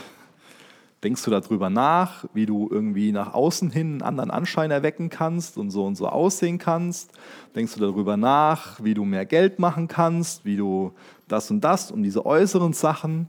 Denkst 1.04 1.22
du 1.22 1.30
darüber 1.30 1.68
nach, 1.68 2.24
wie 2.32 2.46
du 2.46 2.66
irgendwie 2.70 3.12
nach 3.12 3.34
außen 3.34 3.70
hin 3.70 3.92
einen 3.92 4.02
anderen 4.02 4.30
Anschein 4.30 4.70
erwecken 4.70 5.10
kannst 5.10 5.58
und 5.58 5.70
so 5.70 5.84
und 5.84 5.96
so 5.96 6.08
aussehen 6.08 6.56
kannst? 6.56 7.12
Denkst 7.54 7.74
du 7.74 7.80
darüber 7.80 8.16
nach, 8.16 8.82
wie 8.82 8.94
du 8.94 9.04
mehr 9.04 9.26
Geld 9.26 9.58
machen 9.58 9.86
kannst, 9.86 10.46
wie 10.46 10.56
du 10.56 10.92
das 11.28 11.50
und 11.50 11.60
das 11.60 11.90
und 11.90 12.04
diese 12.04 12.24
äußeren 12.24 12.72
Sachen? 12.72 13.28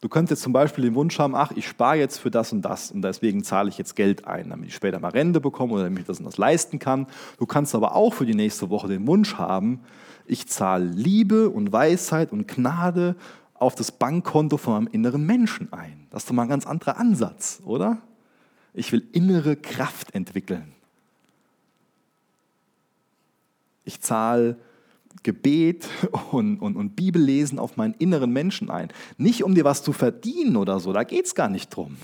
Du 0.00 0.08
könntest 0.08 0.42
zum 0.42 0.52
Beispiel 0.52 0.82
den 0.82 0.96
Wunsch 0.96 1.16
haben, 1.20 1.36
ach, 1.36 1.52
ich 1.54 1.68
spare 1.68 1.94
jetzt 1.94 2.18
für 2.18 2.32
das 2.32 2.52
und 2.52 2.62
das 2.62 2.90
und 2.90 3.02
deswegen 3.02 3.44
zahle 3.44 3.68
ich 3.68 3.78
jetzt 3.78 3.94
Geld 3.94 4.26
ein, 4.26 4.50
damit 4.50 4.70
ich 4.70 4.74
später 4.74 4.98
mal 4.98 5.12
Rente 5.12 5.40
bekomme 5.40 5.74
oder 5.74 5.84
damit 5.84 6.00
ich 6.00 6.06
das 6.06 6.18
und 6.18 6.24
das 6.24 6.38
leisten 6.38 6.80
kann. 6.80 7.06
Du 7.38 7.46
kannst 7.46 7.76
aber 7.76 7.94
auch 7.94 8.14
für 8.14 8.26
die 8.26 8.34
nächste 8.34 8.68
Woche 8.68 8.88
den 8.88 9.06
Wunsch 9.06 9.36
haben, 9.36 9.78
ich 10.26 10.48
zahle 10.48 10.86
Liebe 10.86 11.50
und 11.50 11.72
Weisheit 11.72 12.32
und 12.32 12.48
Gnade 12.48 13.16
auf 13.62 13.76
das 13.76 13.92
Bankkonto 13.92 14.56
von 14.56 14.74
meinem 14.74 14.92
inneren 14.92 15.24
Menschen 15.24 15.72
ein. 15.72 16.06
Das 16.10 16.24
ist 16.24 16.28
doch 16.28 16.34
mal 16.34 16.42
ein 16.42 16.48
ganz 16.48 16.66
anderer 16.66 16.96
Ansatz, 16.96 17.62
oder? 17.64 17.98
Ich 18.74 18.90
will 18.90 19.06
innere 19.12 19.54
Kraft 19.56 20.14
entwickeln. 20.14 20.72
Ich 23.84 24.00
zahle 24.00 24.58
Gebet 25.22 25.88
und, 26.32 26.58
und, 26.58 26.76
und 26.76 26.96
Bibellesen 26.96 27.60
auf 27.60 27.76
meinen 27.76 27.94
inneren 27.94 28.32
Menschen 28.32 28.68
ein. 28.68 28.88
Nicht 29.16 29.44
um 29.44 29.54
dir 29.54 29.64
was 29.64 29.82
zu 29.84 29.92
verdienen 29.92 30.56
oder 30.56 30.80
so, 30.80 30.92
da 30.92 31.04
geht 31.04 31.26
es 31.26 31.34
gar 31.34 31.48
nicht 31.48 31.70
drum. 31.70 31.96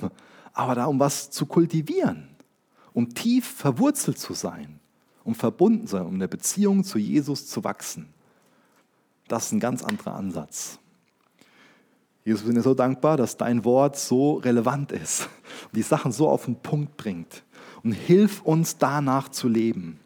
Aber 0.52 0.76
da 0.76 0.86
um 0.86 1.00
was 1.00 1.30
zu 1.30 1.46
kultivieren, 1.46 2.28
um 2.92 3.14
tief 3.14 3.46
verwurzelt 3.46 4.18
zu 4.18 4.34
sein, 4.34 4.78
um 5.24 5.34
verbunden 5.34 5.86
zu 5.86 5.96
sein, 5.96 6.06
um 6.06 6.14
in 6.14 6.20
der 6.20 6.28
Beziehung 6.28 6.84
zu 6.84 6.98
Jesus 6.98 7.48
zu 7.48 7.64
wachsen. 7.64 8.08
Das 9.26 9.46
ist 9.46 9.52
ein 9.52 9.60
ganz 9.60 9.82
anderer 9.82 10.14
Ansatz. 10.14 10.78
Jesus, 12.28 12.42
wir 12.42 12.48
sind 12.48 12.56
dir 12.56 12.62
so 12.62 12.74
dankbar, 12.74 13.16
dass 13.16 13.38
dein 13.38 13.64
Wort 13.64 13.98
so 13.98 14.34
relevant 14.34 14.92
ist 14.92 15.30
und 15.64 15.76
die 15.76 15.82
Sachen 15.82 16.12
so 16.12 16.28
auf 16.28 16.44
den 16.44 16.56
Punkt 16.56 16.98
bringt. 16.98 17.42
Und 17.82 17.92
hilf 17.92 18.42
uns 18.42 18.76
danach 18.76 19.30
zu 19.30 19.48
leben. 19.48 19.98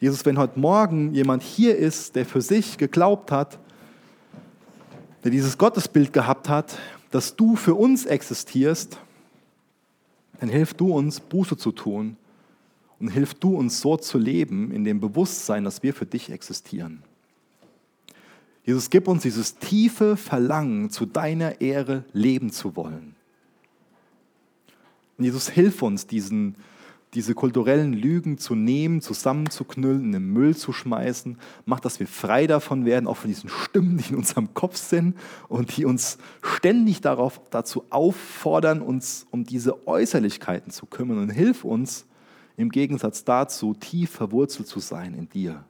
Jesus, 0.00 0.26
wenn 0.26 0.36
heute 0.36 0.58
Morgen 0.58 1.14
jemand 1.14 1.44
hier 1.44 1.76
ist, 1.76 2.16
der 2.16 2.26
für 2.26 2.40
sich 2.40 2.76
geglaubt 2.76 3.30
hat, 3.30 3.60
der 5.22 5.30
dieses 5.30 5.58
Gottesbild 5.58 6.12
gehabt 6.12 6.48
hat, 6.48 6.76
dass 7.12 7.36
du 7.36 7.54
für 7.54 7.76
uns 7.76 8.04
existierst, 8.04 8.98
dann 10.40 10.48
hilf 10.48 10.74
du 10.74 10.92
uns, 10.92 11.20
Buße 11.20 11.56
zu 11.56 11.70
tun 11.70 12.16
und 12.98 13.10
hilf 13.10 13.34
du 13.34 13.56
uns 13.56 13.80
so 13.80 13.96
zu 13.96 14.18
leben, 14.18 14.72
in 14.72 14.82
dem 14.82 14.98
Bewusstsein, 14.98 15.62
dass 15.62 15.84
wir 15.84 15.94
für 15.94 16.06
dich 16.06 16.32
existieren. 16.32 17.04
Jesus, 18.64 18.90
gib 18.90 19.08
uns 19.08 19.22
dieses 19.22 19.56
tiefe 19.56 20.16
Verlangen, 20.16 20.90
zu 20.90 21.04
deiner 21.04 21.60
Ehre 21.60 22.04
leben 22.12 22.50
zu 22.50 22.76
wollen. 22.76 23.16
Und 25.18 25.24
Jesus, 25.24 25.48
hilf 25.48 25.82
uns, 25.82 26.06
diesen, 26.06 26.54
diese 27.14 27.34
kulturellen 27.34 27.92
Lügen 27.92 28.38
zu 28.38 28.54
nehmen, 28.54 29.00
zusammenzuknüllen, 29.00 30.04
in 30.04 30.12
den 30.12 30.32
Müll 30.32 30.56
zu 30.56 30.72
schmeißen. 30.72 31.38
Mach, 31.64 31.80
dass 31.80 31.98
wir 31.98 32.06
frei 32.06 32.46
davon 32.46 32.84
werden, 32.84 33.08
auch 33.08 33.16
von 33.16 33.28
diesen 33.28 33.50
Stimmen, 33.50 33.98
die 33.98 34.10
in 34.10 34.16
unserem 34.16 34.54
Kopf 34.54 34.76
sind 34.76 35.16
und 35.48 35.76
die 35.76 35.84
uns 35.84 36.18
ständig 36.42 37.00
darauf, 37.00 37.40
dazu 37.50 37.84
auffordern, 37.90 38.80
uns 38.80 39.26
um 39.30 39.44
diese 39.44 39.86
Äußerlichkeiten 39.88 40.70
zu 40.70 40.86
kümmern. 40.86 41.18
Und 41.18 41.30
hilf 41.30 41.64
uns, 41.64 42.06
im 42.56 42.70
Gegensatz 42.70 43.24
dazu, 43.24 43.74
tief 43.74 44.10
verwurzelt 44.10 44.68
zu 44.68 44.78
sein 44.78 45.14
in 45.14 45.28
dir, 45.28 45.64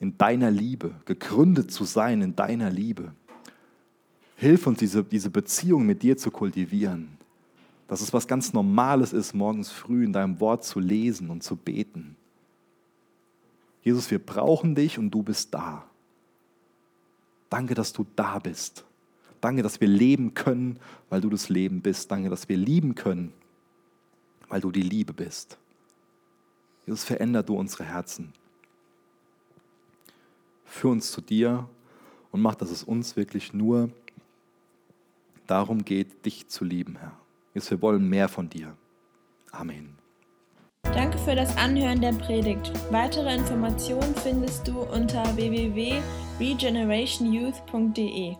in 0.00 0.18
deiner 0.18 0.50
Liebe, 0.50 0.92
gegründet 1.04 1.70
zu 1.70 1.84
sein 1.84 2.22
in 2.22 2.34
deiner 2.34 2.70
Liebe. 2.70 3.12
Hilf 4.34 4.66
uns, 4.66 4.78
diese, 4.78 5.04
diese 5.04 5.30
Beziehung 5.30 5.86
mit 5.86 6.02
dir 6.02 6.16
zu 6.16 6.30
kultivieren 6.30 7.20
dass 7.90 8.02
es 8.02 8.12
was 8.12 8.28
ganz 8.28 8.52
Normales 8.52 9.12
ist, 9.12 9.34
morgens 9.34 9.72
früh 9.72 10.04
in 10.04 10.12
deinem 10.12 10.38
Wort 10.38 10.64
zu 10.64 10.78
lesen 10.78 11.28
und 11.28 11.42
zu 11.42 11.56
beten. 11.56 12.14
Jesus, 13.82 14.12
wir 14.12 14.20
brauchen 14.20 14.76
dich 14.76 14.96
und 14.96 15.10
du 15.10 15.24
bist 15.24 15.52
da. 15.52 15.84
Danke, 17.48 17.74
dass 17.74 17.92
du 17.92 18.06
da 18.14 18.38
bist. 18.38 18.84
Danke, 19.40 19.64
dass 19.64 19.80
wir 19.80 19.88
leben 19.88 20.34
können, 20.34 20.78
weil 21.08 21.20
du 21.20 21.30
das 21.30 21.48
Leben 21.48 21.80
bist. 21.80 22.12
Danke, 22.12 22.30
dass 22.30 22.48
wir 22.48 22.56
lieben 22.56 22.94
können, 22.94 23.32
weil 24.48 24.60
du 24.60 24.70
die 24.70 24.82
Liebe 24.82 25.12
bist. 25.12 25.58
Jesus, 26.86 27.02
veränder 27.02 27.42
du 27.42 27.56
unsere 27.56 27.82
Herzen. 27.82 28.32
Führ 30.70 30.92
uns 30.92 31.10
zu 31.10 31.20
dir 31.20 31.68
und 32.30 32.40
mach, 32.40 32.54
dass 32.54 32.70
es 32.70 32.84
uns 32.84 33.16
wirklich 33.16 33.52
nur 33.52 33.90
darum 35.48 35.84
geht, 35.84 36.24
dich 36.24 36.46
zu 36.48 36.64
lieben, 36.64 36.96
Herr. 36.96 37.12
Jesus, 37.54 37.72
wir 37.72 37.82
wollen 37.82 38.08
mehr 38.08 38.28
von 38.28 38.48
dir. 38.48 38.76
Amen. 39.50 39.98
Danke 40.84 41.18
für 41.18 41.34
das 41.34 41.56
Anhören 41.56 42.00
der 42.00 42.12
Predigt. 42.12 42.70
Weitere 42.90 43.34
Informationen 43.34 44.14
findest 44.14 44.68
du 44.68 44.82
unter 44.82 45.36
www.regenerationyouth.de. 45.36 48.36